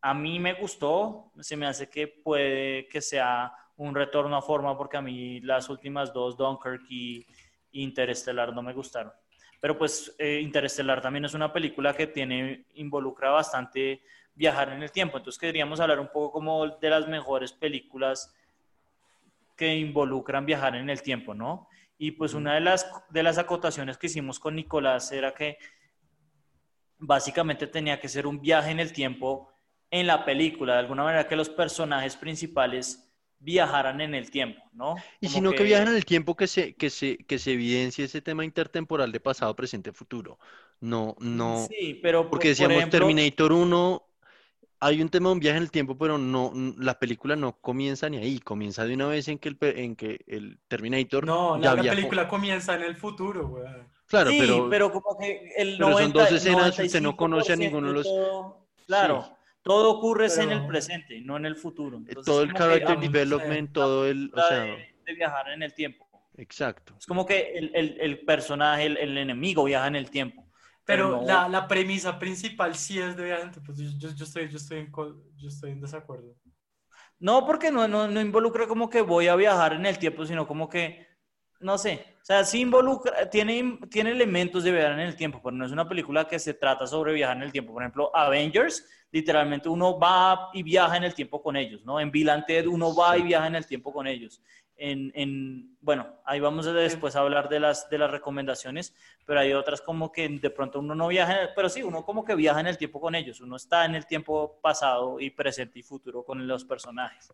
A 0.00 0.14
mí 0.14 0.38
me 0.40 0.54
gustó, 0.54 1.32
se 1.40 1.56
me 1.56 1.66
hace 1.66 1.90
que 1.90 2.08
puede 2.08 2.88
que 2.88 3.02
sea 3.02 3.52
un 3.76 3.94
retorno 3.94 4.36
a 4.36 4.42
forma, 4.42 4.76
porque 4.76 4.96
a 4.96 5.02
mí 5.02 5.40
las 5.40 5.68
últimas 5.68 6.12
dos, 6.12 6.36
Dunkirk 6.36 6.82
y 6.88 7.26
Interestelar, 7.72 8.54
no 8.54 8.62
me 8.62 8.72
gustaron. 8.72 9.12
Pero 9.62 9.78
pues 9.78 10.12
eh, 10.18 10.40
Interestelar 10.40 11.00
también 11.00 11.24
es 11.24 11.34
una 11.34 11.52
película 11.52 11.94
que 11.94 12.08
tiene, 12.08 12.66
involucra 12.74 13.30
bastante 13.30 14.02
viajar 14.34 14.70
en 14.70 14.82
el 14.82 14.90
tiempo. 14.90 15.18
Entonces 15.18 15.38
queríamos 15.38 15.78
hablar 15.78 16.00
un 16.00 16.08
poco 16.08 16.32
como 16.32 16.66
de 16.66 16.90
las 16.90 17.06
mejores 17.06 17.52
películas 17.52 18.34
que 19.56 19.76
involucran 19.76 20.44
viajar 20.44 20.74
en 20.74 20.90
el 20.90 21.00
tiempo, 21.00 21.32
¿no? 21.32 21.68
Y 21.96 22.10
pues 22.10 22.34
una 22.34 22.54
de 22.54 22.60
las, 22.60 22.90
de 23.10 23.22
las 23.22 23.38
acotaciones 23.38 23.98
que 23.98 24.08
hicimos 24.08 24.40
con 24.40 24.56
Nicolás 24.56 25.12
era 25.12 25.32
que 25.32 25.58
básicamente 26.98 27.68
tenía 27.68 28.00
que 28.00 28.08
ser 28.08 28.26
un 28.26 28.40
viaje 28.40 28.72
en 28.72 28.80
el 28.80 28.92
tiempo 28.92 29.52
en 29.92 30.08
la 30.08 30.24
película, 30.24 30.72
de 30.72 30.80
alguna 30.80 31.04
manera 31.04 31.28
que 31.28 31.36
los 31.36 31.48
personajes 31.48 32.16
principales 32.16 33.11
viajaran 33.42 34.00
en 34.00 34.14
el 34.14 34.30
tiempo, 34.30 34.62
¿no? 34.72 34.94
Y 35.20 35.28
si 35.28 35.40
no 35.40 35.52
que... 35.52 35.64
viajan 35.64 35.88
en 35.88 35.96
el 35.96 36.04
tiempo 36.04 36.36
que 36.36 36.46
se, 36.46 36.74
que 36.74 36.90
se, 36.90 37.18
que 37.18 37.38
se 37.38 37.52
evidencie 37.52 38.04
ese 38.04 38.22
tema 38.22 38.44
intertemporal 38.44 39.10
de 39.10 39.20
pasado, 39.20 39.54
presente, 39.56 39.92
futuro. 39.92 40.38
No, 40.80 41.16
no. 41.18 41.66
Sí, 41.68 41.98
pero 42.02 42.28
porque 42.30 42.48
decíamos 42.48 42.88
Terminator 42.88 43.52
1, 43.52 44.02
hay 44.80 45.02
un 45.02 45.08
tema 45.08 45.28
de 45.28 45.34
un 45.34 45.40
viaje 45.40 45.56
en 45.56 45.64
el 45.64 45.70
tiempo, 45.70 45.96
pero 45.96 46.18
no, 46.18 46.52
la 46.78 46.98
película 46.98 47.36
no 47.36 47.58
comienza 47.60 48.08
ni 48.08 48.18
ahí, 48.18 48.38
comienza 48.38 48.84
de 48.84 48.94
una 48.94 49.06
vez 49.06 49.28
en 49.28 49.38
que 49.38 49.48
el, 49.48 49.58
en 49.60 49.96
que 49.96 50.24
el 50.26 50.58
Terminator. 50.68 51.26
No, 51.26 51.58
la, 51.58 51.76
película 51.76 52.28
comienza 52.28 52.74
en 52.74 52.82
el 52.82 52.96
futuro, 52.96 53.48
güey. 53.48 53.64
Claro, 54.06 54.30
sí, 54.30 54.38
pero, 54.40 54.68
pero 54.68 54.92
como 54.92 55.16
que 55.18 55.52
el 55.56 55.78
pero 55.78 55.98
son 55.98 56.12
dos 56.12 56.30
escenas, 56.30 56.78
usted 56.78 57.00
no 57.00 57.16
conoce 57.16 57.54
a 57.54 57.56
ninguno 57.56 57.88
de 57.88 57.94
los. 57.94 58.08
Claro. 58.86 59.36
Todo 59.62 59.90
ocurre 59.90 60.26
en 60.26 60.50
el 60.50 60.66
presente, 60.66 61.20
no 61.20 61.36
en 61.36 61.46
el 61.46 61.56
futuro. 61.56 62.00
todo 62.24 62.42
el 62.42 62.52
character 62.52 62.98
development, 62.98 63.72
todo 63.72 64.06
el... 64.06 64.32
O 64.34 64.40
sea... 64.40 64.64
de, 64.64 65.14
viajar 65.14 65.50
en 65.50 65.62
el 65.62 65.74
tiempo. 65.74 66.08
Exacto. 66.36 66.94
Es 66.98 67.06
como 67.06 67.26
que 67.26 67.52
el, 67.54 67.70
el, 67.74 68.00
el 68.00 68.24
personaje, 68.24 68.86
el, 68.86 69.18
enemigo 69.18 69.64
viaja 69.64 69.86
en 69.86 69.96
el 69.96 70.10
tiempo. 70.10 70.48
Pero, 70.84 71.22
la, 71.24 71.48
la, 71.48 71.68
premisa 71.68 72.18
principal 72.18 72.74
sí 72.74 72.98
es 72.98 73.16
de 73.16 73.24
viajar 73.24 73.44
en 73.44 73.50
tiempo. 73.52 73.72
Yo, 73.72 74.08
yo, 74.14 74.24
estoy, 74.24 74.48
yo, 74.48 74.56
estoy, 74.56 74.78
en, 74.78 74.92
yo 74.92 75.48
estoy 75.48 75.70
en 75.70 75.80
desacuerdo. 75.80 76.34
No, 77.20 77.46
porque 77.46 77.70
no, 77.70 77.86
no, 77.86 78.08
no 78.08 78.20
involucra 78.20 78.66
como 78.66 78.90
que 78.90 79.00
voy 79.00 79.28
a 79.28 79.36
viajar 79.36 79.74
en 79.74 79.86
el 79.86 79.98
tiempo, 79.98 80.26
sino 80.26 80.46
como 80.46 80.68
que 80.68 81.06
no 81.62 81.78
sé, 81.78 82.11
o 82.22 82.24
sea, 82.24 82.44
sí 82.44 82.60
involucra, 82.60 83.28
tiene, 83.28 83.80
tiene 83.90 84.12
elementos 84.12 84.62
de 84.62 84.70
viajar 84.70 84.92
en 84.92 85.00
el 85.00 85.16
tiempo, 85.16 85.40
pero 85.42 85.56
no 85.56 85.66
es 85.66 85.72
una 85.72 85.88
película 85.88 86.28
que 86.28 86.38
se 86.38 86.54
trata 86.54 86.86
sobre 86.86 87.12
viajar 87.12 87.36
en 87.36 87.42
el 87.42 87.50
tiempo. 87.50 87.72
Por 87.72 87.82
ejemplo, 87.82 88.14
Avengers, 88.14 88.88
literalmente 89.10 89.68
uno 89.68 89.98
va 89.98 90.50
y 90.52 90.62
viaja 90.62 90.96
en 90.96 91.02
el 91.02 91.14
tiempo 91.14 91.42
con 91.42 91.56
ellos, 91.56 91.84
¿no? 91.84 91.98
En 91.98 92.12
Bill 92.12 92.30
uno 92.68 92.94
va 92.94 93.18
y 93.18 93.22
viaja 93.22 93.48
en 93.48 93.56
el 93.56 93.66
tiempo 93.66 93.92
con 93.92 94.06
ellos. 94.06 94.40
En, 94.76 95.10
en, 95.16 95.76
bueno, 95.80 96.20
ahí 96.24 96.38
vamos 96.38 96.64
a 96.68 96.72
después 96.72 97.16
a 97.16 97.20
hablar 97.20 97.48
de 97.48 97.58
las, 97.58 97.90
de 97.90 97.98
las 97.98 98.10
recomendaciones, 98.10 98.94
pero 99.26 99.40
hay 99.40 99.52
otras 99.52 99.80
como 99.80 100.12
que 100.12 100.28
de 100.28 100.50
pronto 100.50 100.78
uno 100.78 100.94
no 100.94 101.08
viaja, 101.08 101.50
pero 101.56 101.68
sí, 101.68 101.82
uno 101.82 102.04
como 102.04 102.24
que 102.24 102.36
viaja 102.36 102.60
en 102.60 102.68
el 102.68 102.78
tiempo 102.78 103.00
con 103.00 103.16
ellos, 103.16 103.40
uno 103.40 103.56
está 103.56 103.84
en 103.84 103.96
el 103.96 104.06
tiempo 104.06 104.60
pasado 104.62 105.18
y 105.18 105.30
presente 105.30 105.80
y 105.80 105.82
futuro 105.82 106.22
con 106.22 106.46
los 106.46 106.64
personajes. 106.64 107.32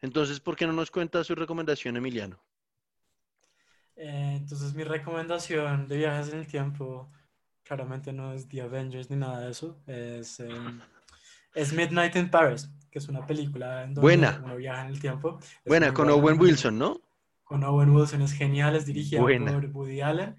Entonces, 0.00 0.38
¿por 0.38 0.54
qué 0.54 0.68
no 0.68 0.72
nos 0.72 0.92
cuenta 0.92 1.24
su 1.24 1.34
recomendación, 1.34 1.96
Emiliano? 1.96 2.40
Eh, 3.98 4.34
entonces, 4.36 4.74
mi 4.74 4.84
recomendación 4.84 5.88
de 5.88 5.96
viajes 5.96 6.32
en 6.32 6.38
el 6.38 6.46
tiempo 6.46 7.10
claramente 7.64 8.12
no 8.12 8.32
es 8.32 8.48
The 8.48 8.62
Avengers 8.62 9.10
ni 9.10 9.16
nada 9.16 9.40
de 9.40 9.50
eso. 9.50 9.76
Es, 9.86 10.38
em, 10.38 10.80
es 11.52 11.72
Midnight 11.72 12.14
in 12.14 12.30
Paris, 12.30 12.70
que 12.90 13.00
es 13.00 13.08
una 13.08 13.26
película 13.26 13.82
en 13.82 13.94
donde 13.94 14.00
buena. 14.00 14.40
uno 14.44 14.56
viaja 14.56 14.82
en 14.82 14.88
el 14.88 15.00
tiempo. 15.00 15.40
buena, 15.66 15.92
con 15.92 16.08
Owen 16.08 16.40
Wilson, 16.40 16.78
¿no? 16.78 17.00
Con 17.42 17.64
Owen 17.64 17.90
Wilson, 17.90 18.22
es 18.22 18.32
genial, 18.32 18.76
es 18.76 18.86
dirigida 18.86 19.20
por 19.20 19.66
Woody 19.66 20.00
Allen. 20.00 20.36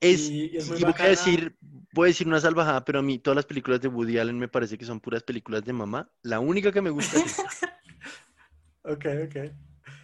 Es, 0.00 0.30
y, 0.30 0.56
es 0.56 0.70
muy 0.70 0.80
voy, 0.80 0.94
a 0.98 1.08
decir, 1.08 1.56
voy 1.92 2.06
a 2.06 2.08
decir 2.08 2.26
una 2.26 2.40
salvajada, 2.40 2.84
pero 2.84 3.00
a 3.00 3.02
mí 3.02 3.18
todas 3.18 3.36
las 3.36 3.46
películas 3.46 3.80
de 3.82 3.88
Woody 3.88 4.18
Allen 4.18 4.38
me 4.38 4.48
parece 4.48 4.78
que 4.78 4.84
son 4.86 4.98
puras 4.98 5.22
películas 5.22 5.62
de 5.62 5.72
mamá. 5.74 6.10
La 6.22 6.40
única 6.40 6.72
que 6.72 6.80
me 6.80 6.90
gusta 6.90 7.18
es 7.18 7.38
ok, 8.82 9.06
ok. 9.26 9.52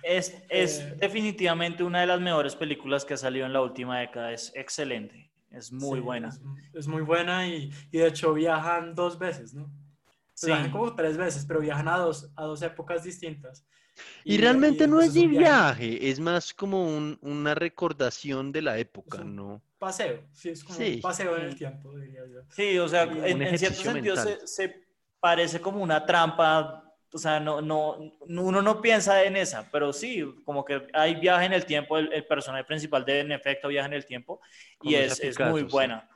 Es, 0.02 0.34
es 0.48 0.80
eh, 0.80 0.96
definitivamente 0.98 1.82
una 1.82 2.00
de 2.00 2.06
las 2.06 2.20
mejores 2.20 2.56
películas 2.56 3.04
que 3.04 3.14
ha 3.14 3.16
salido 3.16 3.46
en 3.46 3.52
la 3.52 3.62
última 3.62 4.00
década. 4.00 4.32
Es 4.32 4.52
excelente. 4.54 5.30
Es 5.50 5.72
muy 5.72 6.00
buena. 6.00 6.30
Es, 6.72 6.86
muy 6.86 7.02
buena 7.02 7.46
y, 7.48 7.70
y, 7.90 7.98
de 7.98 8.06
hecho 8.06 8.32
viajan 8.32 8.94
dos 8.94 9.18
veces, 9.18 9.52
¿no? 9.52 9.70
Sí. 10.32 10.46
Viajan 10.46 10.70
como 10.70 10.94
tres 10.94 11.16
veces, 11.16 11.44
pero 11.44 11.60
viajan 11.60 11.88
a 11.88 11.98
dos, 11.98 12.30
a 12.36 12.44
dos 12.44 12.62
épocas 12.62 13.02
distintas. 13.02 13.66
Y, 14.24 14.38
realmente 14.38 14.86
no 14.86 15.00
es 15.00 15.12
de 15.12 15.26
viaje, 15.26 16.08
es 16.08 16.20
más 16.20 16.54
como 16.54 16.86
un, 16.86 17.18
una 17.20 17.54
recordación 17.54 18.52
de 18.52 18.62
la 18.62 18.78
época, 18.78 19.24
¿no? 19.24 19.60
Paseo, 19.78 20.22
sí, 20.32 20.50
es 20.50 20.62
como 20.62 20.78
un 20.78 21.00
paseo 21.00 21.36
en 21.36 21.46
el 21.46 21.56
tiempo, 21.56 21.98
diría 21.98 22.20
yo. 22.26 22.40
Sí, 22.50 22.78
o 22.78 22.88
sea, 22.88 23.02
en, 23.02 23.42
en, 23.42 23.58
cierto 23.58 23.80
sentido 23.80 24.16
se, 24.16 24.46
se, 24.46 24.86
parece 25.18 25.60
como 25.60 25.82
una 25.82 26.04
trampa 26.06 26.89
o 27.12 27.18
sea, 27.18 27.40
no, 27.40 27.60
no, 27.60 27.96
uno 28.26 28.62
no 28.62 28.80
piensa 28.80 29.24
en 29.24 29.36
esa, 29.36 29.68
pero 29.70 29.92
sí, 29.92 30.24
como 30.44 30.64
que 30.64 30.86
hay 30.92 31.16
viaje 31.16 31.46
en 31.46 31.52
el 31.52 31.66
tiempo, 31.66 31.98
el, 31.98 32.24
personaje 32.26 32.64
principal 32.64 33.04
de 33.04 33.20
en 33.20 33.32
efecto 33.32 33.68
viaja 33.68 33.86
en 33.86 33.94
el 33.94 34.06
tiempo 34.06 34.40
y 34.82 34.94
es, 34.94 35.18
es, 35.20 35.38
muy 35.38 35.62
buena. 35.64 36.08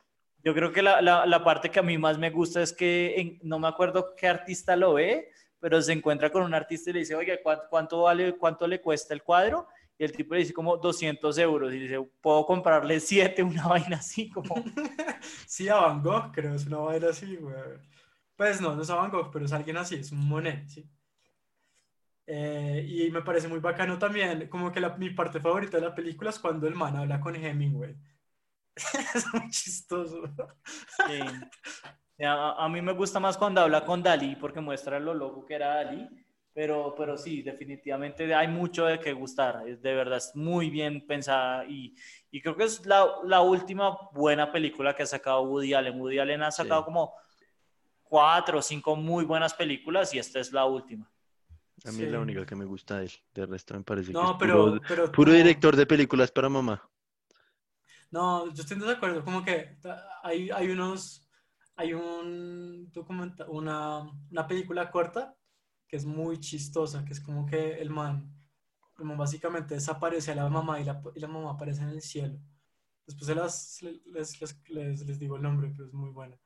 Yo 0.43 0.53
creo 0.53 0.71
que 0.71 0.81
la, 0.81 1.01
la, 1.01 1.25
la, 1.25 1.43
parte 1.43 1.69
que 1.69 1.79
a 1.79 1.83
mí 1.83 1.97
más 1.97 2.17
me 2.17 2.29
gusta 2.29 2.61
es 2.61 2.71
que 2.71 3.39
no 3.41 3.59
me 3.59 3.67
acuerdo 3.67 4.15
qué 4.15 4.27
artista 4.27 4.75
lo 4.75 4.93
ve, 4.93 5.31
pero 5.59 5.81
se 5.81 5.93
encuentra 5.93 6.29
con 6.29 6.43
un 6.43 6.53
artista 6.53 6.91
y 6.91 6.93
le 6.93 6.99
dice, 6.99 7.15
oye, 7.15 7.41
¿cuánto, 7.69 8.03
vale, 8.03 8.35
cuánto 8.37 8.67
le 8.67 8.79
cuesta 8.79 9.13
el 9.13 9.23
cuadro? 9.23 9.67
Y 9.97 10.03
el 10.03 10.11
tipo 10.11 10.35
le 10.35 10.41
dice 10.41 10.53
como 10.53 10.77
200 10.77 11.37
euros 11.39 11.73
y 11.73 11.79
dice, 11.79 11.99
¿puedo 12.21 12.45
comprarle 12.45 12.99
siete? 12.99 13.41
Una 13.43 13.67
vaina 13.67 13.97
así 13.97 14.29
como... 14.29 14.55
sí, 15.47 15.67
a 15.67 15.77
Van 15.77 16.03
Gogh 16.03 16.31
creo, 16.31 16.53
es 16.53 16.67
una 16.67 16.77
vaina 16.77 17.09
así, 17.09 17.35
güey. 17.37 17.55
Pues 18.35 18.59
no, 18.61 18.75
no 18.75 18.81
es 18.81 18.89
a 18.89 18.95
Van 18.95 19.11
Gogh, 19.11 19.31
pero 19.31 19.45
es 19.45 19.53
alguien 19.53 19.77
así, 19.77 19.95
es 19.95 20.11
un 20.11 20.27
Monet, 20.27 20.67
¿sí? 20.67 20.89
Eh, 22.27 22.85
y 22.87 23.11
me 23.11 23.21
parece 23.21 23.47
muy 23.47 23.59
bacano 23.59 23.99
también, 23.99 24.47
como 24.49 24.71
que 24.71 24.79
la, 24.79 24.97
mi 24.97 25.11
parte 25.11 25.39
favorita 25.39 25.77
de 25.77 25.83
la 25.83 25.95
película 25.95 26.31
es 26.31 26.39
cuando 26.39 26.67
el 26.67 26.75
man 26.75 26.95
habla 26.95 27.19
con 27.19 27.35
Hemingway. 27.35 27.95
es 29.15 29.25
muy 29.33 29.49
chistoso. 29.49 30.23
A, 32.19 32.65
a, 32.65 32.69
mí 32.69 32.81
me 32.81 32.93
gusta 32.93 33.19
más 33.19 33.37
cuando 33.37 33.61
habla 33.61 33.85
con 33.85 34.01
Dalí, 34.01 34.35
porque 34.35 34.59
muestra 34.59 34.99
lo 34.99 35.13
loco 35.13 35.45
que 35.45 35.55
era 35.55 35.75
Dalí. 35.75 36.07
Pero, 36.53 36.95
pero 36.97 37.17
sí, 37.17 37.41
definitivamente 37.41 38.33
hay 38.33 38.47
mucho 38.47 38.85
de 38.85 38.97
que 38.97 39.11
gustar. 39.11 39.67
Es, 39.67 39.81
de 39.81 39.93
verdad, 39.93 40.17
es 40.17 40.33
muy 40.35 40.69
bien 40.69 41.05
pensada 41.05 41.65
y, 41.65 41.93
y 42.31 42.41
creo 42.41 42.55
que 42.55 42.63
es 42.63 42.85
la, 42.85 43.05
la, 43.25 43.41
última 43.41 43.97
buena 44.13 44.49
película 44.53 44.95
que 44.95 45.03
ha 45.03 45.05
sacado 45.05 45.41
Woody 45.43 45.73
Allen. 45.73 45.99
Woody 45.99 46.17
Allen 46.17 46.43
ha 46.43 46.51
sacado 46.51 46.85
como 46.85 47.13
cuatro 48.05 48.59
o 48.59 48.61
cinco 48.61 48.95
muy 48.95 49.25
buenas 49.25 49.53
películas 49.53 50.13
y 50.13 50.19
esta 50.19 50.39
es 50.39 50.51
la 50.53 50.65
última. 50.65 51.11
A 51.83 51.91
mí 51.91 52.03
es 52.03 52.11
la 52.11 52.19
única 52.19 52.45
que 52.45 52.55
me 52.55 52.65
gusta 52.65 52.99
de 52.99 53.05
él. 53.05 53.11
De 53.33 53.45
resto 53.45 53.73
me 53.73 53.83
parece 53.83 54.13
que 54.13 54.17
es 54.17 54.31
puro, 54.39 55.11
puro 55.11 55.31
director 55.33 55.75
de 55.75 55.85
películas 55.85 56.31
para 56.31 56.49
mamá. 56.49 56.89
No, 58.11 58.51
yo 58.53 58.61
estoy 58.61 58.79
de 58.79 58.91
acuerdo. 58.91 59.23
Como 59.23 59.43
que 59.43 59.77
hay, 60.23 60.49
hay 60.49 60.69
unos. 60.69 61.21
Hay 61.77 61.93
un 61.93 62.89
documental, 62.93 63.47
una, 63.49 64.09
una 64.31 64.47
película 64.47 64.89
corta 64.89 65.35
que 65.89 65.97
es 65.97 66.05
muy 66.05 66.39
chistosa, 66.39 67.03
que 67.03 67.11
es 67.11 67.19
como 67.19 67.45
que 67.45 67.73
el 67.73 67.89
man, 67.89 68.33
como 68.95 69.17
básicamente 69.17 69.75
desaparece 69.75 70.31
a 70.31 70.35
la 70.35 70.49
mamá 70.49 70.79
y 70.79 70.85
la, 70.85 71.01
y 71.13 71.19
la 71.19 71.27
mamá 71.27 71.51
aparece 71.51 71.83
en 71.83 71.89
el 71.89 72.01
cielo. 72.01 72.39
Después 73.05 73.29
les, 73.35 74.01
les, 74.05 74.41
les, 74.69 75.05
les, 75.05 75.19
digo 75.19 75.35
el 75.35 75.41
nombre, 75.41 75.69
pero 75.75 75.87
es 75.89 75.93
muy 75.93 76.11
bueno. 76.11 76.39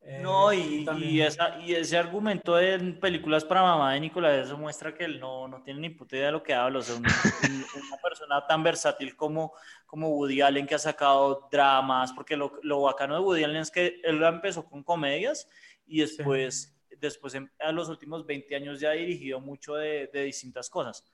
Eh, 0.00 0.20
no, 0.22 0.52
y, 0.52 0.86
y, 1.00 1.20
esa, 1.20 1.58
y, 1.58 1.74
ese 1.74 1.98
argumento 1.98 2.58
en 2.58 2.98
películas 2.98 3.44
para 3.44 3.62
mamá 3.62 3.92
de 3.92 4.00
Nicolás, 4.00 4.46
eso 4.46 4.56
muestra 4.56 4.94
que 4.94 5.04
él 5.04 5.20
no, 5.20 5.48
no 5.48 5.62
tiene 5.62 5.80
ni 5.80 5.90
puta 5.90 6.16
idea 6.16 6.26
de 6.26 6.32
lo 6.32 6.42
que 6.42 6.54
habla. 6.54 6.78
O 6.78 6.82
sea, 6.82 6.96
una, 6.96 7.10
persona 8.02 8.46
tan 8.46 8.62
versátil 8.62 9.14
como, 9.16 9.52
como 9.86 10.08
Woody 10.10 10.40
Allen 10.40 10.66
que 10.66 10.76
ha 10.76 10.78
sacado 10.78 11.48
dramas, 11.50 12.12
porque 12.12 12.36
lo, 12.36 12.58
lo 12.62 12.82
bacano 12.82 13.14
de 13.14 13.20
Woody 13.20 13.44
Allen 13.44 13.62
es 13.62 13.70
que 13.70 14.00
él 14.02 14.22
empezó 14.22 14.64
con 14.64 14.82
comedias 14.82 15.46
y 15.86 16.00
después, 16.00 16.74
después 16.98 17.34
a 17.58 17.72
los 17.72 17.88
últimos 17.88 18.24
20 18.24 18.56
años 18.56 18.80
ya 18.80 18.90
ha 18.90 18.92
dirigido 18.92 19.40
mucho 19.40 19.74
de, 19.74 20.08
de 20.12 20.24
distintas 20.24 20.70
cosas. 20.70 21.04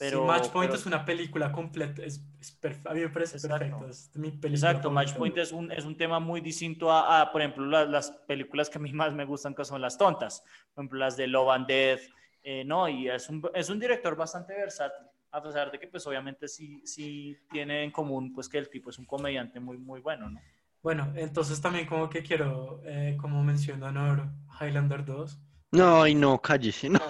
Pero, 0.00 0.24
Match 0.24 0.48
Point 0.48 0.72
es 0.72 0.86
una 0.86 1.04
película 1.04 1.52
completa, 1.52 2.02
es, 2.02 2.24
es 2.40 2.58
a 2.86 2.94
mí 2.94 3.00
me 3.00 3.10
parece 3.10 3.38
perfecto. 3.38 3.86
Es 3.86 4.10
mi 4.14 4.30
película 4.30 4.70
exacto, 4.70 4.90
Match 4.90 5.12
Point 5.12 5.36
es 5.36 5.52
un, 5.52 5.70
es 5.70 5.84
un 5.84 5.94
tema 5.94 6.18
muy 6.18 6.40
distinto 6.40 6.90
a, 6.90 7.20
a 7.20 7.30
por 7.30 7.42
ejemplo, 7.42 7.66
las, 7.66 7.86
las, 7.86 8.10
películas 8.26 8.70
que 8.70 8.78
a 8.78 8.80
mí 8.80 8.90
más 8.94 9.12
me 9.12 9.26
gustan, 9.26 9.54
que 9.54 9.62
son 9.62 9.78
las 9.82 9.98
tontas. 9.98 10.42
Por 10.72 10.82
ejemplo, 10.82 10.98
las 11.00 11.18
de 11.18 11.26
Love 11.26 11.50
and 11.50 11.66
Death, 11.66 12.00
eh, 12.42 12.64
¿no? 12.64 12.88
Y 12.88 13.10
es 13.10 13.28
un, 13.28 13.46
es 13.52 13.68
un 13.68 13.78
director 13.78 14.16
bastante 14.16 14.54
versátil, 14.54 15.06
a 15.32 15.42
pesar 15.42 15.70
de 15.70 15.78
que, 15.78 15.86
pues, 15.86 16.06
obviamente 16.06 16.48
sí, 16.48 16.80
sí 16.86 17.36
tiene 17.50 17.84
en 17.84 17.90
común, 17.90 18.32
pues, 18.32 18.48
que 18.48 18.56
el 18.56 18.70
tipo 18.70 18.88
es 18.88 18.98
un 18.98 19.04
comediante 19.04 19.60
muy, 19.60 19.76
muy 19.76 20.00
bueno, 20.00 20.30
¿no? 20.30 20.40
Bueno, 20.82 21.12
entonces 21.14 21.60
también 21.60 21.86
como 21.86 22.08
que 22.08 22.22
quiero, 22.22 22.80
eh, 22.86 23.18
como 23.20 23.44
mencionó 23.44 23.88
Honor, 23.88 24.30
Highlander 24.58 25.04
2. 25.04 25.38
No, 25.72 26.06
y 26.06 26.14
no, 26.14 26.40
cállese, 26.40 26.88
no. 26.88 27.00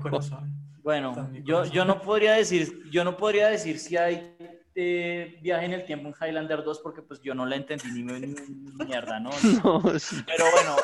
Corazón. 0.00 0.64
Bueno, 0.88 1.30
yo, 1.44 1.66
yo 1.66 1.84
no 1.84 2.00
podría 2.08 2.32
decir, 2.32 2.82
yo 2.90 3.04
no 3.04 3.14
podría 3.14 3.48
decir 3.48 3.78
si 3.78 3.98
hay 3.98 4.34
eh, 4.74 5.38
viaje 5.42 5.66
en 5.66 5.74
el 5.74 5.84
tiempo 5.84 6.08
en 6.08 6.14
Highlander 6.18 6.64
2 6.64 6.80
porque 6.82 7.02
pues 7.02 7.20
yo 7.20 7.34
no 7.34 7.44
la 7.44 7.56
entendí 7.56 8.02
ni, 8.02 8.04
ni- 8.20 8.26
ni 8.28 8.86
mierda, 8.86 9.20
¿no? 9.20 9.28
No, 9.62 9.98
sí. 9.98 10.16
Pero 10.26 10.46
bueno, 10.50 10.76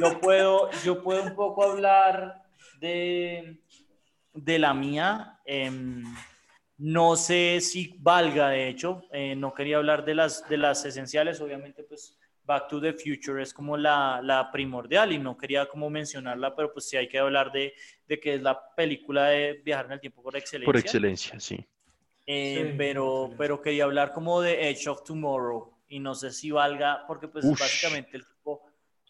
yo 0.00 0.18
puedo, 0.20 0.68
yo 0.84 1.00
puedo 1.04 1.22
un 1.22 1.36
poco 1.36 1.62
hablar 1.62 2.42
de, 2.80 3.60
de 4.34 4.58
la 4.58 4.74
mía. 4.74 5.38
em, 5.44 6.02
no 6.78 7.14
sé 7.14 7.60
si 7.60 7.94
valga, 8.00 8.48
de 8.48 8.68
hecho, 8.68 9.02
eh, 9.12 9.36
no 9.36 9.54
quería 9.54 9.76
hablar 9.76 10.04
de 10.04 10.14
las, 10.16 10.48
de 10.48 10.56
las 10.56 10.84
esenciales, 10.84 11.40
obviamente 11.40 11.84
pues 11.84 12.18
Back 12.50 12.68
to 12.68 12.80
the 12.80 12.92
Future 12.94 13.40
es 13.42 13.54
como 13.54 13.76
la, 13.76 14.20
la 14.22 14.50
primordial 14.50 15.12
y 15.12 15.18
no 15.18 15.36
quería 15.36 15.66
como 15.68 15.88
mencionarla, 15.90 16.54
pero 16.56 16.72
pues 16.72 16.88
sí 16.88 16.96
hay 16.96 17.08
que 17.08 17.18
hablar 17.18 17.52
de, 17.52 17.72
de 18.08 18.18
que 18.20 18.34
es 18.34 18.42
la 18.42 18.58
película 18.74 19.26
de 19.26 19.62
viajar 19.64 19.86
en 19.86 19.92
el 19.92 20.00
tiempo 20.00 20.22
por 20.22 20.36
excelencia. 20.36 20.66
Por 20.66 20.76
excelencia, 20.76 21.38
sí. 21.40 21.66
Eh, 22.26 22.74
Sí, 22.74 22.74
pero, 22.76 23.34
pero 23.36 23.60
quería 23.60 23.84
hablar 23.84 24.12
como 24.12 24.40
de 24.40 24.70
Edge 24.70 24.88
of 24.88 25.02
Tomorrow 25.04 25.72
y 25.88 25.98
no 25.98 26.14
sé 26.14 26.30
si 26.30 26.50
valga 26.50 27.04
porque 27.06 27.28
pues 27.28 27.44
Ush. 27.44 27.58
básicamente 27.58 28.16
el 28.16 28.24
tipo 28.26 28.62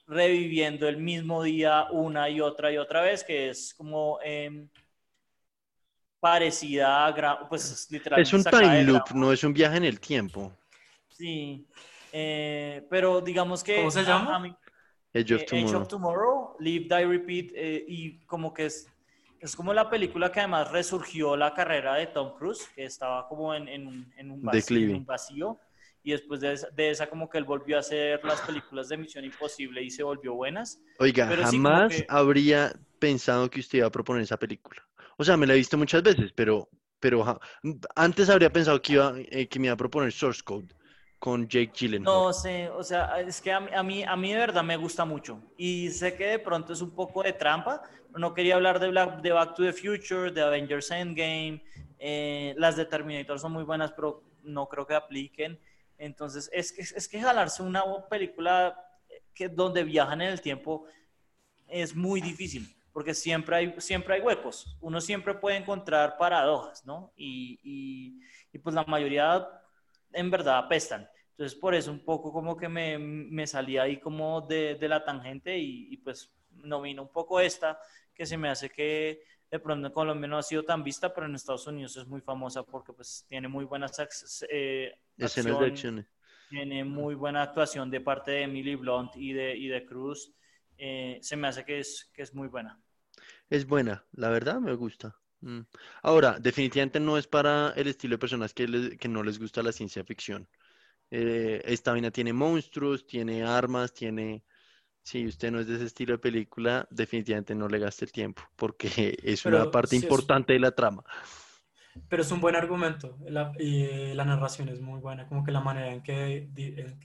reviviendo 0.07 0.89
el 0.89 0.97
mismo 0.99 1.43
día 1.43 1.87
una 1.93 2.31
y 2.31 2.41
otra 2.41 2.73
y 2.73 2.79
otra 2.79 3.03
vez 3.03 3.23
que 3.25 3.51
es 3.51 3.75
como 3.75 4.19
em, 4.23 4.69
parecida 6.21 7.07
a 7.07 7.49
pues 7.49 7.89
literalmente 7.91 8.31
Es 8.31 8.33
un 8.33 8.45
time 8.45 8.85
loop, 8.85 9.11
no 9.15 9.33
es 9.33 9.43
un 9.43 9.53
viaje 9.53 9.77
en 9.79 9.85
el 9.85 10.01
tiempo. 10.01 10.53
sí 11.09 11.67
Eh, 12.13 12.87
pero 12.91 13.21
digamos 13.21 13.63
que 13.63 13.77
¿Cómo 13.77 13.91
se 13.91 14.01
a- 14.01 14.05
llama? 14.05 14.37
a 14.37 14.39
mí- 14.41 14.57
Edge 15.13 15.35
of 15.35 15.41
eh, 15.43 15.45
Edge 15.45 15.51
Tomorrow. 15.51 15.81
of 15.83 15.89
Tomorrow, 15.89 16.57
Live, 16.61 16.87
Die, 16.89 17.07
Repeat, 17.07 17.47
eh, 17.55 17.85
y 17.89 18.19
como 18.27 18.53
que 18.55 18.67
es, 18.67 18.89
es 19.41 19.57
como 19.57 19.73
la 19.75 19.89
película 19.91 20.31
que 20.31 20.41
además 20.41 20.71
resurgió 20.71 21.37
la 21.37 21.53
carrera 21.55 21.95
de 21.95 22.07
Tom 22.09 22.37
Cruise, 22.39 22.69
que 22.75 22.85
estaba 22.85 23.27
como 23.29 23.55
en, 23.55 23.69
en 23.69 23.87
un, 23.87 24.13
en 24.17 24.31
un 24.31 24.43
vacío, 24.43 24.79
en 24.79 24.95
un 24.97 25.07
vacío, 25.07 25.59
y 26.03 26.13
después 26.13 26.41
de 26.41 26.53
esa, 26.53 26.69
de 26.71 26.91
esa 26.91 27.09
como 27.09 27.29
que 27.29 27.39
él 27.39 27.45
volvió 27.45 27.77
a 27.77 27.81
hacer 27.81 28.25
las 28.25 28.41
películas 28.43 28.89
de 28.89 28.97
Misión 28.97 29.25
Imposible 29.25 29.83
y 29.83 29.91
se 29.91 30.03
volvió 30.03 30.35
buenas. 30.35 30.81
Oiga, 30.99 31.29
Pero 31.29 31.43
sí, 31.47 31.57
jamás 31.59 31.93
que- 31.93 32.07
habría 32.09 32.73
pensado 32.99 33.49
que 33.51 33.61
usted 33.61 33.79
iba 33.79 33.87
a 33.87 33.91
proponer 33.91 34.23
esa 34.23 34.39
película. 34.39 34.83
O 35.17 35.25
sea, 35.25 35.37
me 35.37 35.47
la 35.47 35.55
he 35.55 35.57
visto 35.57 35.77
muchas 35.79 36.03
veces, 36.03 36.33
pero, 36.35 36.69
pero 36.99 37.23
ja- 37.25 37.41
antes 37.97 38.29
habría 38.31 38.53
pensado 38.53 38.81
que 38.81 38.95
iba, 38.95 39.15
eh, 39.19 39.49
que 39.49 39.59
me 39.59 39.67
iba 39.67 39.75
a 39.75 39.77
proponer 39.77 40.13
Source 40.13 40.43
Code 40.43 40.69
con 41.21 41.47
Jake 41.47 41.71
Gyllenhaal. 41.75 42.03
No 42.03 42.33
sé, 42.33 42.71
o 42.71 42.83
sea, 42.83 43.21
es 43.21 43.43
que 43.43 43.53
a 43.53 43.61
mí, 43.61 43.71
a 43.73 43.83
mí, 43.83 44.03
a 44.03 44.17
mí 44.17 44.33
de 44.33 44.39
verdad 44.39 44.65
me 44.65 44.77
gusta 44.79 45.05
mucho. 45.05 45.41
Y 45.57 45.91
sé 45.91 46.17
que 46.17 46.27
de 46.27 46.39
pronto 46.39 46.73
es 46.73 46.81
un 46.81 46.91
poco 46.91 47.23
de 47.23 47.35
trampa. 47.35 47.83
No 48.17 48.33
quería 48.33 48.55
hablar 48.55 48.81
de, 48.81 48.89
Black, 48.89 49.21
de 49.21 49.31
Back 49.31 49.55
to 49.55 49.63
the 49.63 49.73
Future, 49.75 50.33
de 50.33 50.41
Avengers 50.41 50.91
Endgame. 50.91 51.63
eh, 51.99 52.55
las 52.57 52.77
de 52.77 52.87
Terminator 52.87 53.39
son 53.39 53.53
muy 53.53 53.65
buenas, 53.65 53.93
pero 53.93 54.25
no 54.43 54.67
creo 54.67 54.87
que 54.87 54.95
apliquen. 54.95 55.61
Entonces, 55.99 56.49
es 56.55 56.73
que, 56.73 56.81
es 56.81 57.07
que 57.07 57.21
jalarse 57.21 57.63
una 57.63 57.85
película 58.09 58.75
que, 59.35 59.49
donde 59.49 59.85
viajan 59.85 60.23
en 60.23 60.31
el 60.31 60.41
tiempo 60.41 60.87
es 61.69 61.95
muy 61.95 62.23
difícil, 62.23 62.67
porque 62.95 63.13
siempre 63.13 63.57
hay, 63.57 63.75
siempre 63.77 64.15
hay 64.15 64.23
huecos. 64.23 64.79
Uno 64.81 65.03
siempre 65.03 65.35
puede 65.35 65.59
encontrar 65.59 66.17
paradojas, 66.17 66.87
¿no? 66.87 67.13
Y, 67.15 67.61
y, 67.63 68.21
y 68.51 68.59
pues 68.59 68.75
la 68.75 68.85
mayoría 68.85 69.47
en 70.13 70.31
verdad 70.31 70.59
apestan. 70.59 71.09
Entonces, 71.31 71.59
por 71.59 71.75
eso 71.75 71.91
un 71.91 72.05
poco 72.05 72.33
como 72.33 72.57
que 72.57 72.69
me, 72.69 72.99
me 72.99 73.47
salí 73.47 73.79
ahí 73.79 73.99
como 73.99 74.43
de, 74.43 74.75
de 74.75 74.89
la 74.89 75.05
tangente 75.05 75.59
y, 75.59 75.93
y, 75.93 75.97
pues 75.99 76.31
nomino 76.51 77.03
un 77.03 77.13
poco 77.13 77.41
esta, 77.41 77.81
que 78.13 78.27
se 78.27 78.37
me 78.37 78.51
hace 78.51 78.69
que 78.69 79.23
de 79.51 79.59
pronto 79.59 79.87
en 79.89 79.93
Colombia 79.93 80.29
no 80.29 80.39
ha 80.39 80.43
sido 80.43 80.65
tan 80.65 80.85
vista, 80.85 81.13
pero 81.13 81.27
en 81.27 81.35
Estados 81.35 81.67
Unidos 81.67 81.97
es 81.97 82.07
muy 82.07 82.21
famosa 82.21 82.63
porque 82.63 82.93
pues 82.93 83.25
tiene 83.29 83.49
muy 83.49 83.65
buenas 83.65 83.99
eh, 84.49 84.95
Escenas 85.17 85.59
de 85.59 85.67
acción, 85.67 85.99
acciones. 85.99 86.07
tiene 86.49 86.85
muy 86.85 87.15
buena 87.15 87.43
actuación 87.43 87.91
de 87.91 88.01
parte 88.01 88.33
de 88.33 88.43
Emily 88.43 88.77
Blunt 88.77 89.17
y 89.17 89.33
de, 89.33 89.57
y 89.57 89.69
de 89.69 89.85
Cruz. 89.87 90.33
Eh, 90.79 91.19
se 91.23 91.37
me 91.37 91.49
hace 91.49 91.65
que 91.65 91.81
es, 91.81 92.11
que 92.13 92.23
es 92.23 92.35
muy 92.35 92.49
buena. 92.49 92.81
Es 93.49 93.67
buena, 93.67 94.05
la 94.13 94.29
verdad 94.31 94.61
me 94.61 94.75
gusta. 94.75 95.20
Mm. 95.43 95.61
Ahora, 96.03 96.39
definitivamente 96.39 97.01
no 97.01 97.17
es 97.17 97.27
para 97.27 97.71
el 97.77 97.87
estilo 97.89 98.15
de 98.15 98.19
personas 98.19 98.53
que, 98.55 98.69
les- 98.69 98.99
que 98.99 99.09
no 99.09 99.23
les 99.23 99.39
gusta 99.39 99.63
la 99.63 99.73
ciencia 99.73 100.05
ficción. 100.05 100.49
Eh, 101.11 101.63
esta 101.67 101.93
vaina 101.93 102.11
tiene 102.11 102.33
monstruos, 102.33 103.07
tiene 103.07 103.45
armas, 103.45 103.95
tiene... 103.95 104.45
Si 105.05 105.27
usted 105.27 105.53
no 105.53 105.61
es 105.61 105.67
de 105.69 105.77
ese 105.77 105.87
estilo 105.87 106.15
de 106.15 106.19
película, 106.21 106.87
definitivamente 106.91 107.55
no 107.55 107.69
le 107.69 107.79
gaste 107.81 108.07
el 108.07 108.13
tiempo, 108.13 108.43
porque 108.57 108.89
es 109.25 109.47
una 109.47 109.67
parte 109.71 109.97
sí 109.97 110.07
es- 110.07 110.07
importante 110.07 110.53
de 110.55 110.61
la 110.61 110.73
trama. 110.73 111.05
Pero 112.09 112.23
es 112.23 112.31
un 112.33 112.41
buen 112.41 112.57
argumento 112.57 113.17
la- 113.29 113.53
y 113.59 113.85
eh, 113.85 114.15
la 114.15 114.25
narración 114.25 114.69
es 114.69 114.81
muy 114.81 115.01
buena, 115.01 115.27
como 115.29 115.45
que 115.45 115.53
la 115.53 115.61
manera 115.61 115.93
en 115.93 116.03
que, 116.03 116.49
en 116.57 116.99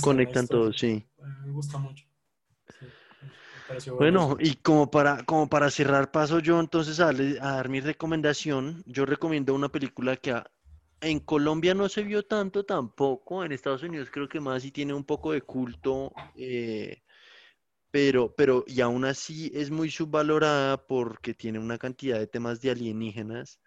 Conectan 0.00 0.48
todo, 0.48 0.72
sí. 0.72 1.06
Mí 1.18 1.46
me 1.46 1.52
gusta 1.52 1.78
mucho. 1.78 2.04
Sí, 2.78 2.92
Bueno, 3.98 4.36
y 4.40 4.56
como 4.56 4.90
para, 4.90 5.24
como 5.24 5.48
para 5.48 5.70
cerrar, 5.70 6.10
paso 6.10 6.38
yo 6.40 6.58
entonces 6.60 7.00
a, 7.00 7.06
darle- 7.12 7.38
a 7.40 7.52
dar 7.56 7.68
mi 7.68 7.80
recomendación. 7.80 8.82
Yo 8.86 9.04
recomiendo 9.06 9.54
una 9.54 9.68
película 9.68 10.16
que 10.16 10.32
a- 10.32 10.50
en 11.02 11.20
Colombia 11.20 11.74
no 11.74 11.88
se 11.88 12.02
vio 12.02 12.24
tanto 12.24 12.64
tampoco, 12.64 13.44
en 13.44 13.52
Estados 13.52 13.82
Unidos 13.82 14.10
creo 14.12 14.28
que 14.28 14.40
más 14.40 14.64
y 14.64 14.70
tiene 14.72 14.92
un 14.94 15.04
poco 15.04 15.32
de 15.32 15.42
culto, 15.42 16.12
eh, 16.34 17.02
pero, 17.90 18.34
pero 18.36 18.64
y 18.66 18.80
aún 18.82 19.04
así 19.04 19.50
es 19.54 19.70
muy 19.70 19.90
subvalorada 19.90 20.86
porque 20.86 21.34
tiene 21.34 21.58
una 21.58 21.78
cantidad 21.78 22.18
de 22.18 22.26
temas 22.28 22.60
de 22.60 22.70
alienígenas, 22.72 23.60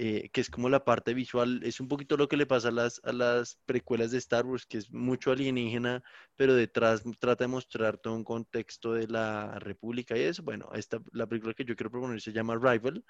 eh, 0.00 0.30
que 0.32 0.40
es 0.40 0.48
como 0.48 0.68
la 0.68 0.84
parte 0.84 1.12
visual, 1.12 1.60
es 1.64 1.80
un 1.80 1.88
poquito 1.88 2.16
lo 2.16 2.28
que 2.28 2.36
le 2.36 2.46
pasa 2.46 2.68
a 2.68 2.70
las, 2.70 3.00
a 3.02 3.12
las 3.12 3.58
precuelas 3.66 4.12
de 4.12 4.18
Star 4.18 4.46
Wars, 4.46 4.64
que 4.64 4.78
es 4.78 4.92
mucho 4.92 5.32
alienígena 5.32 6.04
pero 6.36 6.54
detrás 6.54 7.02
trata 7.18 7.42
de 7.42 7.48
mostrar 7.48 7.98
todo 7.98 8.14
un 8.14 8.22
contexto 8.22 8.92
de 8.92 9.08
la 9.08 9.58
República 9.58 10.16
y 10.16 10.20
eso. 10.20 10.44
Bueno, 10.44 10.70
esta, 10.72 11.00
la 11.10 11.26
película 11.26 11.52
que 11.52 11.64
yo 11.64 11.74
quiero 11.74 11.90
proponer 11.90 12.20
se 12.20 12.32
llama 12.32 12.54
Rival, 12.54 13.04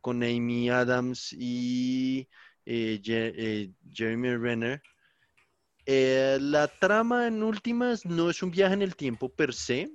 con 0.00 0.22
Amy 0.22 0.70
Adams 0.70 1.34
y 1.34 2.26
eh, 2.64 3.02
eh, 3.06 3.70
Jeremy 3.92 4.36
Renner. 4.36 4.82
La 5.86 6.68
trama 6.68 7.26
en 7.26 7.42
últimas 7.42 8.06
no 8.06 8.30
es 8.30 8.42
un 8.42 8.50
viaje 8.50 8.72
en 8.72 8.82
el 8.82 8.96
tiempo 8.96 9.28
per 9.28 9.52
se, 9.52 9.90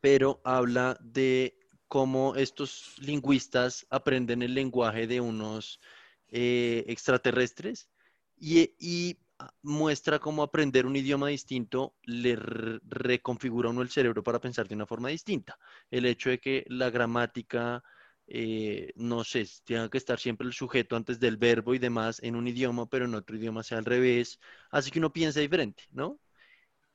pero 0.00 0.40
habla 0.44 0.96
de 1.00 1.59
cómo 1.90 2.36
estos 2.36 2.94
lingüistas 3.00 3.86
aprenden 3.90 4.42
el 4.42 4.54
lenguaje 4.54 5.06
de 5.08 5.20
unos 5.20 5.80
eh, 6.28 6.84
extraterrestres 6.88 7.90
y, 8.38 9.18
muestra 9.62 10.18
cómo 10.18 10.42
aprender 10.42 10.86
un 10.86 10.96
idioma 10.96 11.28
distinto 11.28 11.94
le 12.04 12.36
re- 12.36 12.80
reconfigura 12.84 13.70
uno 13.70 13.82
el 13.82 13.90
cerebro 13.90 14.22
para 14.22 14.40
pensar 14.40 14.68
de 14.68 14.74
una 14.74 14.86
forma 14.86 15.08
distinta. 15.08 15.58
El 15.90 16.06
hecho 16.06 16.30
de 16.30 16.38
que 16.38 16.64
la 16.68 16.90
gramática, 16.90 17.82
eh, 18.26 18.92
no 18.96 19.24
sé, 19.24 19.46
tenga 19.64 19.88
que 19.90 19.98
estar 19.98 20.18
siempre 20.18 20.46
el 20.46 20.52
sujeto 20.52 20.96
antes 20.96 21.18
del 21.20 21.36
verbo 21.38 21.74
y 21.74 21.78
demás 21.78 22.20
en 22.22 22.36
un 22.36 22.48
idioma, 22.48 22.86
pero 22.88 23.06
en 23.06 23.14
otro 23.14 23.36
idioma 23.36 23.62
sea 23.62 23.78
al 23.78 23.84
revés, 23.86 24.38
hace 24.70 24.90
que 24.90 24.98
uno 24.98 25.12
piense 25.12 25.40
diferente, 25.40 25.84
¿no? 25.90 26.20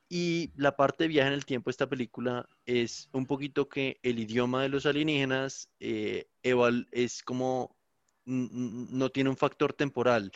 Y 0.08 0.52
la 0.56 0.76
parte 0.76 1.04
de 1.04 1.08
viaje 1.08 1.28
en 1.28 1.34
el 1.34 1.44
tiempo 1.46 1.68
de 1.68 1.72
esta 1.72 1.88
película 1.88 2.48
es 2.64 3.08
un 3.12 3.26
poquito 3.26 3.68
que 3.68 3.98
el 4.02 4.18
idioma 4.20 4.62
de 4.62 4.68
los 4.68 4.86
alienígenas 4.86 5.68
eh, 5.80 6.28
es 6.92 7.22
como, 7.22 7.76
no 8.24 9.10
tiene 9.10 9.30
un 9.30 9.36
factor 9.36 9.72
temporal. 9.72 10.30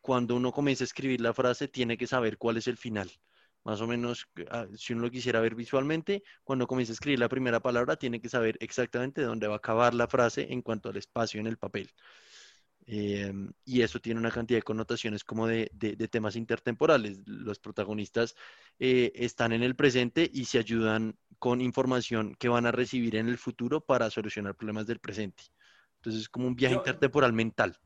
Cuando 0.00 0.36
uno 0.36 0.52
comienza 0.52 0.84
a 0.84 0.86
escribir 0.86 1.20
la 1.20 1.34
frase, 1.34 1.68
tiene 1.68 1.96
que 1.96 2.06
saber 2.06 2.38
cuál 2.38 2.56
es 2.56 2.66
el 2.66 2.76
final. 2.76 3.10
Más 3.64 3.80
o 3.80 3.86
menos, 3.86 4.26
ah, 4.50 4.66
si 4.76 4.94
uno 4.94 5.02
lo 5.02 5.10
quisiera 5.10 5.40
ver 5.40 5.54
visualmente, 5.54 6.22
cuando 6.42 6.66
comienza 6.66 6.92
a 6.92 6.94
escribir 6.94 7.18
la 7.20 7.28
primera 7.28 7.60
palabra, 7.60 7.96
tiene 7.96 8.20
que 8.20 8.28
saber 8.28 8.56
exactamente 8.60 9.22
dónde 9.22 9.46
va 9.46 9.54
a 9.54 9.58
acabar 9.58 9.94
la 9.94 10.08
frase 10.08 10.52
en 10.52 10.62
cuanto 10.62 10.88
al 10.88 10.96
espacio 10.96 11.40
en 11.40 11.46
el 11.46 11.58
papel. 11.58 11.90
Eh, 12.90 13.34
y 13.66 13.82
eso 13.82 14.00
tiene 14.00 14.18
una 14.18 14.30
cantidad 14.30 14.56
de 14.58 14.62
connotaciones 14.62 15.22
como 15.22 15.46
de, 15.46 15.70
de- 15.74 15.94
de 15.94 16.08
temas 16.08 16.36
intertemporales. 16.36 17.20
Los 17.26 17.58
protagonistas 17.58 18.34
eh, 18.78 19.12
están 19.14 19.52
en 19.52 19.62
el 19.62 19.76
presente 19.76 20.28
y 20.32 20.46
se 20.46 20.58
ayudan 20.58 21.14
con 21.38 21.60
información 21.60 22.34
que 22.36 22.48
van 22.48 22.64
a 22.64 22.72
recibir 22.72 23.16
en 23.16 23.28
el 23.28 23.36
futuro 23.36 23.82
para 23.82 24.08
solucionar 24.08 24.54
problemas 24.56 24.86
del 24.86 25.00
presente. 25.00 25.44
Entonces 25.96 26.22
es 26.22 26.28
como 26.30 26.46
un 26.46 26.56
viaje 26.56 26.76
Yo- 26.76 26.80
intertemporal 26.80 27.34
mental. 27.34 27.76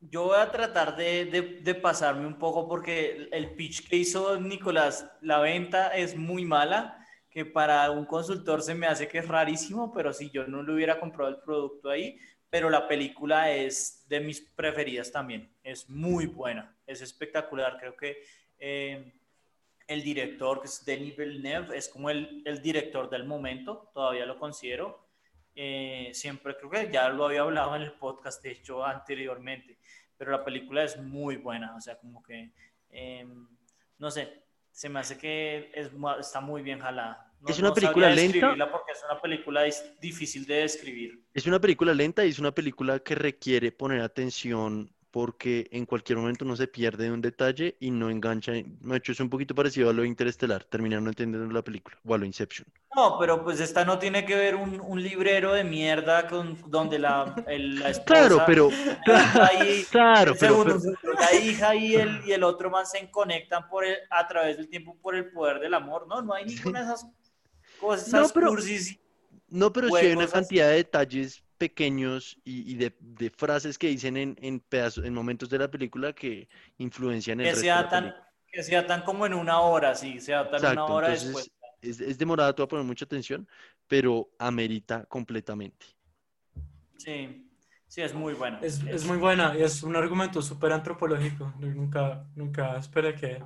Yo 0.00 0.24
voy 0.24 0.38
a 0.38 0.50
tratar 0.50 0.96
de, 0.96 1.24
de- 1.26 1.60
de 1.62 1.74
pasarme 1.74 2.26
un 2.26 2.38
poco 2.38 2.68
porque 2.68 3.28
el 3.32 3.54
pitch 3.56 3.88
que 3.88 3.96
hizo 3.96 4.40
Nicolás, 4.40 5.08
la 5.20 5.38
venta 5.40 5.88
es 5.88 6.16
muy 6.16 6.44
mala, 6.44 6.98
que 7.30 7.44
para 7.46 7.90
un 7.90 8.04
consultor 8.04 8.62
se 8.62 8.74
me 8.74 8.86
hace 8.86 9.08
que 9.08 9.18
es 9.18 9.28
rarísimo, 9.28 9.92
pero 9.92 10.12
si 10.12 10.28
yo 10.30 10.46
no 10.46 10.62
le 10.62 10.74
hubiera 10.74 11.00
comprado 11.00 11.30
el 11.30 11.40
producto 11.42 11.88
ahí, 11.88 12.18
pero 12.52 12.68
la 12.68 12.86
película 12.86 13.50
es 13.50 14.06
de 14.10 14.20
mis 14.20 14.42
preferidas 14.42 15.10
también, 15.10 15.50
es 15.62 15.88
muy 15.88 16.26
buena, 16.26 16.76
es 16.86 17.00
espectacular, 17.00 17.78
creo 17.80 17.96
que 17.96 18.22
eh, 18.58 19.10
el 19.86 20.02
director, 20.02 20.60
que 20.60 20.66
es 20.66 20.84
Denis 20.84 21.16
Villeneuve, 21.16 21.74
es 21.74 21.88
como 21.88 22.10
el, 22.10 22.42
el 22.44 22.60
director 22.60 23.08
del 23.08 23.24
momento, 23.24 23.90
todavía 23.94 24.26
lo 24.26 24.38
considero, 24.38 25.08
eh, 25.54 26.10
siempre 26.12 26.54
creo 26.58 26.68
que 26.68 26.92
ya 26.92 27.08
lo 27.08 27.24
había 27.24 27.40
hablado 27.40 27.74
en 27.74 27.80
el 27.80 27.92
podcast, 27.94 28.42
de 28.42 28.50
hecho, 28.50 28.84
anteriormente. 28.84 29.78
pero 30.18 30.30
la 30.32 30.44
película 30.44 30.84
es 30.84 30.98
muy 31.00 31.36
buena, 31.36 31.74
o 31.74 31.80
sea, 31.80 31.96
como 31.96 32.22
que, 32.22 32.52
em, 32.90 33.48
no 33.96 34.10
sé, 34.10 34.42
se 34.70 34.90
me 34.90 35.00
hace 35.00 35.16
que 35.16 35.70
es, 35.72 35.90
está 36.20 36.42
muy 36.42 36.60
bien 36.60 36.80
jalada. 36.80 37.31
Es 37.46 37.58
una 37.58 37.72
película 37.72 38.10
lenta. 38.10 38.54
Porque 38.70 38.92
es 38.92 39.02
una 39.08 39.20
película 39.20 39.64
difícil 40.00 40.46
de 40.46 40.54
describir. 40.56 41.22
Es 41.34 41.46
una 41.46 41.60
película 41.60 41.94
lenta 41.94 42.24
y 42.24 42.30
es 42.30 42.38
una 42.38 42.52
película 42.52 43.00
que 43.00 43.14
requiere 43.14 43.72
poner 43.72 44.00
atención 44.00 44.90
porque 45.12 45.68
en 45.70 45.84
cualquier 45.84 46.18
momento 46.18 46.44
no 46.44 46.56
se 46.56 46.66
pierde 46.66 47.10
un 47.10 47.20
detalle 47.20 47.76
y 47.78 47.90
no 47.90 48.08
engancha. 48.08 48.52
De 48.52 48.96
hecho, 48.96 49.12
es 49.12 49.20
un 49.20 49.28
poquito 49.28 49.54
parecido 49.54 49.90
a 49.90 49.92
lo 49.92 50.06
interestelar, 50.06 50.64
terminar 50.64 51.02
no 51.02 51.10
entendiendo 51.10 51.52
la 51.52 51.62
película, 51.62 51.98
o 52.04 52.14
a 52.14 52.18
lo 52.18 52.24
Inception. 52.24 52.66
No, 52.96 53.18
pero 53.18 53.44
pues 53.44 53.60
esta 53.60 53.84
no 53.84 53.98
tiene 53.98 54.24
que 54.24 54.34
ver 54.34 54.56
un, 54.56 54.80
un 54.80 55.02
librero 55.02 55.52
de 55.52 55.64
mierda 55.64 56.26
con, 56.28 56.58
donde 56.66 56.98
la, 56.98 57.34
la 57.46 57.88
esposa... 57.90 58.04
Claro, 58.04 58.42
pero... 58.46 58.70
claro, 59.90 60.34
pero, 60.40 60.64
La 60.64 61.34
hija 61.38 61.74
y 61.74 61.94
el, 61.94 62.22
y 62.26 62.32
el 62.32 62.42
otro 62.42 62.70
más 62.70 62.90
se 62.90 63.10
conectan 63.10 63.68
por 63.68 63.84
a 64.08 64.26
través 64.26 64.56
del 64.56 64.68
tiempo 64.68 64.96
por 64.96 65.14
el 65.14 65.30
poder 65.30 65.60
del 65.60 65.74
amor, 65.74 66.06
¿no? 66.08 66.22
No 66.22 66.32
hay 66.32 66.46
ninguna 66.46 66.80
de 66.80 66.86
esas 66.86 67.06
cosas, 67.82 68.12
no, 68.12 68.28
pero, 68.28 68.54
no, 69.48 69.72
pero 69.72 69.88
sí 69.88 69.96
hay 69.96 70.12
una 70.12 70.28
cantidad 70.28 70.68
de 70.68 70.76
detalles 70.76 71.42
pequeños 71.58 72.38
y, 72.44 72.74
de, 72.74 73.30
frases 73.36 73.78
que 73.78 73.88
dicen 73.88 74.16
en, 74.16 74.36
en, 74.40 74.58
pedazos, 74.58 75.04
en 75.04 75.14
momentos 75.14 75.48
de 75.48 75.58
la 75.58 75.70
película 75.70 76.12
que 76.12 76.48
influencian 76.78 77.40
el 77.40 77.54
que 77.54 77.54
sea 77.54 77.88
tan, 77.88 78.14
Que 78.50 78.62
sea 78.62 78.86
tan 78.86 79.02
como 79.02 79.26
en 79.26 79.34
una 79.34 79.60
hora, 79.60 79.94
sí, 79.94 80.20
sea 80.20 80.50
tan 80.50 80.72
una 80.72 80.84
hora 80.86 81.10
después. 81.10 81.52
Es, 81.80 82.00
es 82.00 82.18
demorada, 82.18 82.52
tú 82.52 82.62
vas 82.62 82.66
a 82.66 82.70
poner 82.70 82.84
mucha 82.84 83.04
atención, 83.04 83.46
pero 83.86 84.30
amerita 84.38 85.04
completamente. 85.04 85.86
Sí, 86.96 87.48
sí, 87.86 88.02
es 88.02 88.14
muy 88.14 88.34
buena. 88.34 88.58
Es, 88.60 88.82
es 88.82 89.04
muy 89.04 89.18
buena 89.18 89.56
y 89.56 89.62
es 89.62 89.82
un 89.82 89.94
argumento 89.96 90.42
súper 90.42 90.72
antropológico. 90.72 91.52
Nunca, 91.58 92.24
nunca 92.34 92.76
esperé 92.76 93.14
que, 93.14 93.42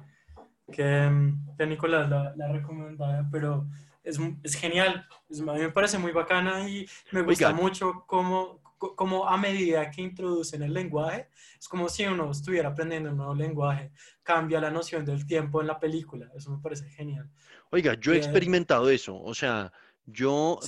que, 0.73 1.35
que 1.59 1.67
Nicolás 1.67 2.09
la, 2.09 2.33
la 2.37 2.53
recomendara, 2.53 3.29
pero 3.31 3.67
es, 4.07 4.19
es 4.43 4.55
genial. 4.55 5.07
a 5.31 5.53
mí 5.53 5.61
me 5.61 5.71
parece 5.71 5.99
muy 5.99 6.13
bacana 6.13 6.69
y 6.69 6.89
me 7.11 7.23
gusta 7.23 7.53
mucho 7.53 8.05
cómo, 8.07 8.61
cómo 8.79 9.29
a 9.29 9.37
medida 9.37 9.91
que 9.91 10.01
introducen 10.01 10.63
el 10.63 10.73
lenguaje, 10.73 11.29
es 11.59 11.69
como 11.69 11.89
si 11.89 12.07
uno 12.07 12.31
estuviera 12.31 12.69
aprendiendo 12.71 13.11
un 13.11 13.17
nuevo 13.17 13.35
lenguaje, 13.35 13.91
cambia 14.23 14.61
la 14.61 14.71
noción 14.71 15.05
del 15.05 15.27
tiempo 15.27 15.61
en 15.61 15.67
la 15.67 15.79
película. 15.79 16.31
Eso 16.37 16.51
me 16.51 16.63
parece 16.63 16.89
genial. 16.89 17.29
Oiga, 17.71 17.95
yo 17.95 18.13
he 18.13 18.17
experimentado 18.17 18.89
eso, 18.89 19.21
o 19.21 19.35
sea, 19.35 19.73
yo, 20.07 20.61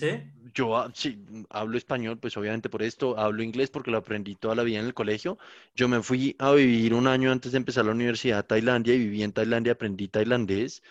yo 0.52 0.76
ah, 0.76 0.90
sí, 0.92 1.24
hablo 1.50 1.78
español, 1.78 2.18
pues 2.18 2.36
obviamente 2.36 2.68
por 2.68 2.82
esto, 2.82 3.16
hablo 3.16 3.44
inglés 3.44 3.70
porque 3.70 3.92
lo 3.92 3.98
aprendí 3.98 4.34
toda 4.34 4.56
la 4.56 4.64
vida 4.64 4.80
en 4.80 4.86
el 4.86 4.94
colegio. 4.94 5.38
Yo 5.76 5.86
me 5.86 6.02
fui 6.02 6.34
a 6.40 6.50
vivir 6.50 6.92
un 6.92 7.06
año 7.06 7.30
antes 7.30 7.52
de 7.52 7.58
empezar 7.58 7.84
la 7.84 7.92
universidad 7.92 8.40
a 8.40 8.42
Tailandia 8.42 8.94
y 8.94 8.98
viví 8.98 9.22
en 9.22 9.30
Tailandia, 9.30 9.74
aprendí 9.74 10.08
tailandés 10.08 10.82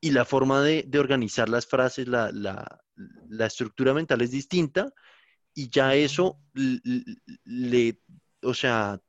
y 0.00 0.10
la 0.10 0.24
forma 0.24 0.62
de, 0.62 0.88
organizar 0.98 1.48
las 1.48 1.66
frases, 1.66 2.06
la, 2.08 2.80
estructura 3.40 3.94
mental 3.94 4.20
es 4.20 4.30
distinta 4.30 4.92
y 5.54 5.68
ya 5.68 5.94
eso 5.94 6.40
le, 7.44 8.00
o 8.42 8.54
sea, 8.54 9.00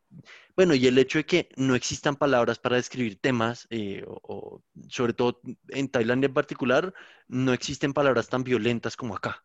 bueno, 0.56 0.74
y 0.74 0.88
el 0.88 0.98
hecho 0.98 1.20
de 1.20 1.26
que 1.26 1.50
no 1.56 1.76
existan 1.76 2.16
palabras 2.16 2.58
para 2.58 2.78
describir 2.78 3.20
temas, 3.20 3.68
eh, 3.70 4.04
o, 4.08 4.64
sobre 4.90 5.14
todo 5.14 5.42
en 5.70 5.90
Tailandia 5.90 6.28
en 6.28 6.34
particular, 6.34 6.94
no 7.28 7.54
existen 7.54 7.94
palabras 7.94 8.28
tan 8.28 8.44
violentas 8.44 8.96
como 8.96 9.16
acá. 9.16 9.44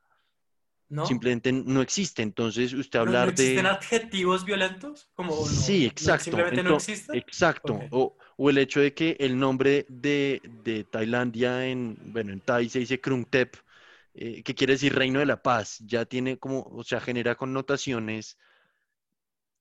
¿No? 0.88 1.07
Simplemente 1.07 1.53
no 1.53 1.80
existe. 1.80 2.22
Entonces, 2.22 2.72
usted 2.74 2.99
hablar 2.99 3.26
¿No 3.26 3.32
existen 3.32 3.66
adjetivos 3.66 4.45
violentos? 4.45 5.11
Como, 5.14 5.47
sí, 5.47 5.86
exacto. 5.86 6.24
simplemente 6.24 6.62
no 6.62 6.76
existen. 6.76 7.16
Exacto. 7.16 7.80
O, 7.90 8.16
o 8.36 8.50
el 8.50 8.58
hecho 8.58 8.80
de 8.80 8.94
que 8.94 9.16
el 9.20 9.38
nombre 9.38 9.86
de, 9.88 10.40
de 10.64 10.84
Tailandia 10.84 11.66
en, 11.66 11.96
bueno, 12.12 12.32
en 12.32 12.40
Thai 12.40 12.68
se 12.68 12.80
dice 12.80 13.00
Krungtep, 13.00 13.56
eh, 14.14 14.42
que 14.42 14.54
quiere 14.54 14.74
decir 14.74 14.94
reino 14.94 15.20
de 15.20 15.26
la 15.26 15.42
paz, 15.42 15.78
ya 15.86 16.04
tiene 16.04 16.38
como, 16.38 16.62
o 16.62 16.84
sea, 16.84 17.00
genera 17.00 17.34
connotaciones 17.34 18.38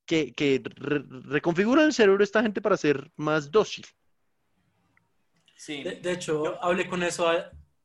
que, 0.04 0.32
que 0.32 0.62
reconfiguran 0.76 1.86
el 1.86 1.92
cerebro 1.94 2.18
de 2.18 2.24
esta 2.24 2.42
gente 2.42 2.60
para 2.60 2.76
ser 2.76 3.10
más 3.16 3.50
dócil. 3.50 3.86
Sí. 5.56 5.82
De, 5.82 6.12
hecho, 6.12 6.62
hablé 6.62 6.88
con 6.88 7.02
eso, 7.02 7.30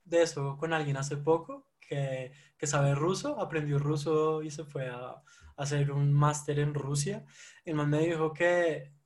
de 0.03 0.21
eso 0.21 0.57
con 0.57 0.73
alguien 0.73 0.97
hace 0.97 1.15
poco 1.15 1.69
que, 1.79 2.31
que 2.57 2.67
sabe 2.67 2.95
ruso, 2.95 3.39
aprendió 3.39 3.77
ruso 3.77 4.41
y 4.41 4.49
se 4.49 4.63
fue 4.63 4.87
a, 4.87 4.97
a 4.97 5.23
hacer 5.55 5.91
un 5.91 6.11
máster 6.11 6.59
en 6.59 6.73
Rusia. 6.73 7.23
El 7.63 7.75
man 7.75 7.89
me 7.89 7.99
dijo 7.99 8.33
que 8.33 8.96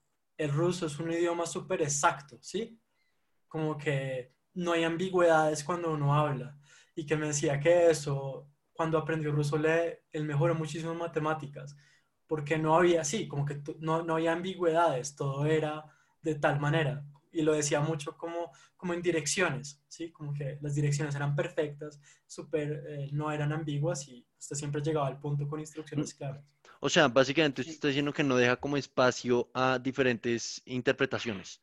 el 0.41 0.51
ruso 0.51 0.87
es 0.87 0.97
un 0.97 1.11
idioma 1.11 1.45
súper 1.45 1.83
exacto, 1.83 2.39
¿sí? 2.41 2.79
Como 3.47 3.77
que 3.77 4.33
no 4.55 4.71
hay 4.71 4.83
ambigüedades 4.83 5.63
cuando 5.63 5.93
uno 5.93 6.15
habla. 6.15 6.57
Y 6.95 7.05
que 7.05 7.15
me 7.15 7.27
decía 7.27 7.59
que 7.59 7.91
eso, 7.91 8.49
cuando 8.73 8.97
aprendió 8.97 9.31
ruso, 9.31 9.55
le, 9.59 10.05
él 10.11 10.25
mejoró 10.25 10.55
muchísimo 10.55 10.95
matemáticas, 10.95 11.77
porque 12.25 12.57
no 12.57 12.75
había, 12.75 13.03
sí, 13.03 13.27
como 13.27 13.45
que 13.45 13.61
no, 13.79 14.01
no 14.01 14.15
había 14.15 14.33
ambigüedades, 14.33 15.15
todo 15.15 15.45
era 15.45 15.85
de 16.23 16.33
tal 16.33 16.59
manera. 16.59 17.05
Y 17.31 17.43
lo 17.43 17.53
decía 17.53 17.79
mucho 17.79 18.17
como, 18.17 18.51
como 18.75 18.95
en 18.95 19.01
direcciones, 19.03 19.79
¿sí? 19.87 20.11
Como 20.11 20.33
que 20.33 20.57
las 20.59 20.73
direcciones 20.73 21.13
eran 21.13 21.35
perfectas, 21.35 22.01
súper, 22.25 22.83
eh, 22.87 23.09
no 23.11 23.31
eran 23.31 23.53
ambiguas 23.53 24.07
y 24.07 24.25
usted 24.39 24.55
siempre 24.55 24.81
llegaba 24.81 25.05
al 25.05 25.19
punto 25.19 25.47
con 25.47 25.59
instrucciones 25.59 26.15
claras. 26.15 26.43
O 26.83 26.89
sea, 26.89 27.07
básicamente 27.07 27.61
usted 27.61 27.73
está 27.75 27.87
diciendo 27.89 28.11
que 28.11 28.23
no 28.23 28.35
deja 28.35 28.55
como 28.55 28.75
espacio 28.75 29.47
a 29.53 29.77
diferentes 29.77 30.63
interpretaciones 30.65 31.61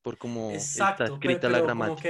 por 0.00 0.16
cómo 0.16 0.50
está 0.52 0.96
escrita 1.04 1.50
la 1.50 1.60
gramática. 1.60 2.08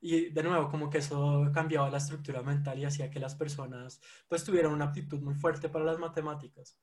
y 0.00 0.30
de 0.30 0.42
nuevo, 0.42 0.70
como 0.70 0.88
que 0.88 0.98
eso 0.98 1.50
cambiaba 1.52 1.90
la 1.90 1.98
estructura 1.98 2.42
mental 2.42 2.78
y 2.78 2.86
hacía 2.86 3.10
que 3.10 3.20
las 3.20 3.34
personas 3.34 4.00
pues 4.28 4.44
tuvieran 4.44 4.72
una 4.72 4.86
aptitud 4.86 5.20
muy 5.20 5.34
fuerte 5.34 5.68
para 5.68 5.84
las 5.84 5.98
matemáticas. 5.98 6.78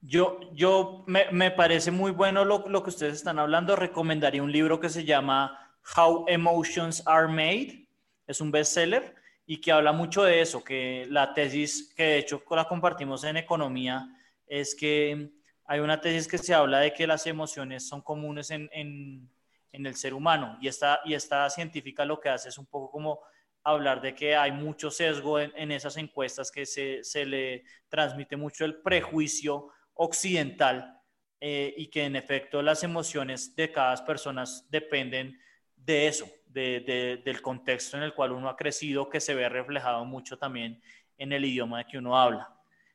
Yo, 0.00 0.40
yo 0.54 1.04
me, 1.06 1.30
me 1.30 1.50
parece 1.50 1.90
muy 1.90 2.10
bueno 2.10 2.46
lo, 2.46 2.66
lo, 2.66 2.82
que 2.82 2.90
ustedes 2.90 3.16
están 3.16 3.38
hablando. 3.38 3.76
Recomendaría 3.76 4.42
un 4.42 4.52
libro 4.52 4.80
que 4.80 4.88
se 4.88 5.04
llama 5.04 5.76
How 5.96 6.24
Emotions 6.28 7.02
Are 7.06 7.28
Made. 7.28 7.88
Es 8.26 8.40
un 8.40 8.50
bestseller 8.50 9.14
y 9.46 9.60
que 9.60 9.72
habla 9.72 9.92
mucho 9.92 10.22
de 10.22 10.40
eso, 10.40 10.64
que 10.64 11.06
la 11.10 11.34
tesis, 11.34 11.92
que 11.94 12.04
de 12.04 12.18
hecho 12.18 12.42
la 12.50 12.66
compartimos 12.66 13.24
en 13.24 13.36
economía, 13.36 14.08
es 14.46 14.74
que 14.74 15.30
hay 15.66 15.80
una 15.80 16.00
tesis 16.00 16.28
que 16.28 16.38
se 16.38 16.54
habla 16.54 16.80
de 16.80 16.92
que 16.92 17.06
las 17.06 17.26
emociones 17.26 17.88
son 17.88 18.02
comunes 18.02 18.50
en, 18.50 18.68
en, 18.72 19.30
el 19.72 19.94
ser 19.96 20.14
humano 20.14 20.56
y 20.60 20.68
esta, 20.68 21.00
y 21.04 21.14
esta 21.14 21.50
científica 21.50 22.04
lo 22.04 22.20
que 22.20 22.28
hace 22.28 22.48
es 22.48 22.58
un 22.58 22.66
poco 22.66 22.90
como 22.92 23.20
hablar 23.64 24.00
de 24.00 24.14
que 24.14 24.36
hay 24.36 24.52
mucho 24.52 24.90
sesgo 24.90 25.40
en, 25.40 25.52
en 25.56 25.72
esas 25.72 25.96
encuestas, 25.96 26.50
que 26.50 26.64
se, 26.64 27.02
se, 27.02 27.24
le 27.26 27.64
transmite 27.88 28.36
mucho 28.36 28.64
el 28.64 28.80
prejuicio 28.82 29.68
occidental 29.94 31.00
eh, 31.40 31.74
y 31.76 31.88
que 31.88 32.04
en 32.04 32.16
efecto 32.16 32.62
las 32.62 32.82
emociones 32.84 33.54
de 33.56 33.70
cada 33.70 34.02
persona 34.04 34.44
dependen 34.70 35.38
de 35.76 36.08
eso, 36.08 36.26
del 36.46 37.42
contexto 37.42 37.96
en 37.96 38.04
el 38.04 38.14
cual 38.14 38.32
uno 38.32 38.48
ha 38.48 38.56
crecido, 38.56 39.10
que 39.10 39.20
se 39.20 39.34
ve 39.34 39.48
reflejado 39.48 40.04
mucho 40.04 40.38
también 40.38 40.80
en 41.18 41.32
el 41.32 41.44
idioma 41.44 41.78
de 41.78 41.86
que 41.86 41.98
uno 41.98 42.18
habla. 42.18 42.48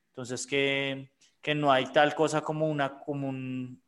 Entonces, 0.08 0.47
que, 0.47 1.12
que 1.42 1.56
no 1.56 1.72
hay 1.72 1.86
tal 1.88 2.16
cosa 2.16 2.42
como 2.42 2.68
una 2.68 3.00
común, 3.00 3.82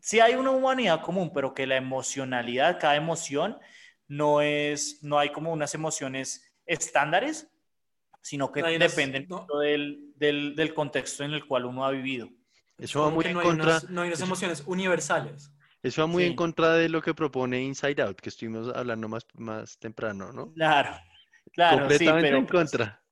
sí 0.00 0.20
hay 0.20 0.34
una 0.34 0.50
humanidad 0.50 1.02
común, 1.02 1.32
pero 1.32 1.54
que 1.54 1.66
la 1.66 1.76
emocionalidad, 1.76 2.78
cada 2.78 2.96
emoción, 2.96 3.58
no 4.06 4.40
es, 4.40 5.02
no 5.02 5.18
hay 5.18 5.30
como 5.30 5.52
unas 5.52 5.74
emociones 5.74 6.54
estándares, 6.66 7.48
sino 8.20 8.52
que 8.52 8.62
dependen 8.62 9.28
del, 9.60 10.12
del, 10.16 10.54
del, 10.54 10.74
contexto 10.74 11.24
en 11.24 11.32
el 11.32 11.46
cual 11.46 11.66
uno 11.66 11.84
ha 11.84 11.90
vivido. 11.90 12.28
Eso 12.76 13.02
va 13.02 13.10
muy 13.10 13.24
en 13.24 13.34
contra. 13.34 13.80
no 13.88 14.02
hay 14.02 14.08
unas 14.08 14.20
emociones 14.20 14.62
universales. 14.66 15.52
Eso 15.82 16.02
va 16.02 16.06
muy 16.06 16.24
en 16.24 16.34
contra 16.34 16.74
de 16.74 16.88
lo 16.88 17.00
que 17.00 17.14
propone 17.14 17.62
Inside 17.62 18.02
Out, 18.02 18.20
que 18.20 18.28
estuvimos 18.28 18.74
hablando 18.74 19.08
más, 19.08 19.26
más 19.34 19.78
temprano, 19.78 20.32
¿no? 20.32 20.52
Claro, 20.52 20.96
claro. 21.52 21.78
Completamente 21.78 22.28
pero, 22.28 22.38
en 22.38 22.46
contra. 22.46 23.02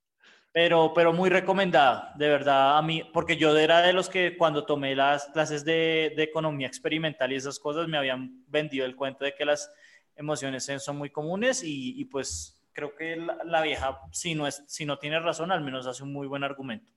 Pero, 0.57 0.93
pero 0.95 1.13
muy 1.13 1.29
recomendada, 1.29 2.15
de 2.17 2.31
verdad, 2.31 2.79
a 2.79 2.81
mí, 2.81 3.03
porque 3.13 3.37
yo 3.37 3.55
era 3.59 3.83
de 3.83 3.93
los 3.93 4.09
que 4.09 4.39
cuando 4.39 4.65
tomé 4.65 4.97
las 4.97 5.27
clases 5.27 5.67
de, 5.67 6.15
de 6.17 6.23
economía 6.23 6.67
experimental 6.67 7.31
y 7.31 7.35
esas 7.35 7.59
cosas 7.59 7.89
me 7.89 7.99
habían 7.99 8.43
vendido 8.49 8.87
el 8.87 8.97
cuento 8.97 9.27
de 9.27 9.35
que 9.35 9.45
las 9.45 9.71
emociones 10.15 10.67
son 10.79 10.97
muy 10.97 11.11
comunes 11.11 11.63
y, 11.63 12.01
y 12.01 12.07
pues 12.07 12.59
creo 12.73 12.97
que 12.97 13.17
la, 13.45 13.61
vieja, 13.61 14.01
si 14.13 14.35
no, 14.35 14.47
es, 14.47 14.65
si 14.67 14.87
no 14.87 14.99
tiene 14.99 15.21
razón, 15.21 15.53
al 15.53 15.61
menos 15.61 15.87
hace 15.87 16.03
un 16.03 16.15
muy 16.15 16.27
buen 16.27 16.43
argumento. 16.43 16.91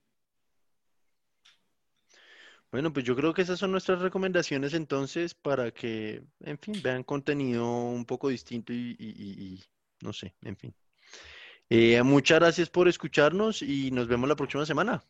Bueno, 2.72 2.94
pues 2.94 3.04
yo 3.04 3.14
creo 3.14 3.34
que 3.34 3.42
esas 3.42 3.58
son 3.58 3.72
nuestras 3.72 4.00
recomendaciones 4.00 4.72
entonces 4.72 5.34
para 5.34 5.70
que, 5.70 6.22
en 6.40 6.58
fin, 6.58 6.80
vean 6.82 7.04
contenido 7.04 7.70
un 7.70 8.06
poco 8.06 8.30
distinto 8.30 8.72
y, 8.72 9.62
no 10.00 10.14
sé, 10.14 10.34
en 10.40 10.56
fin. 10.56 10.74
Eh, 11.70 12.02
muchas 12.02 12.40
gracias 12.40 12.68
por 12.68 12.88
escucharnos 12.88 13.62
y 13.62 13.92
nos 13.92 14.08
vemos 14.08 14.28
la 14.28 14.34
próxima 14.34 14.66
semana. 14.66 15.02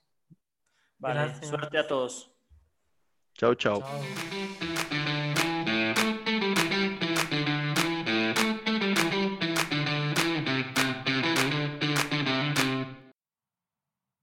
Vale, 0.99 1.35
suerte 1.43 1.79
a 1.79 1.87
todos. 1.87 2.31
chao. 3.35 3.55
chao. 3.55 3.83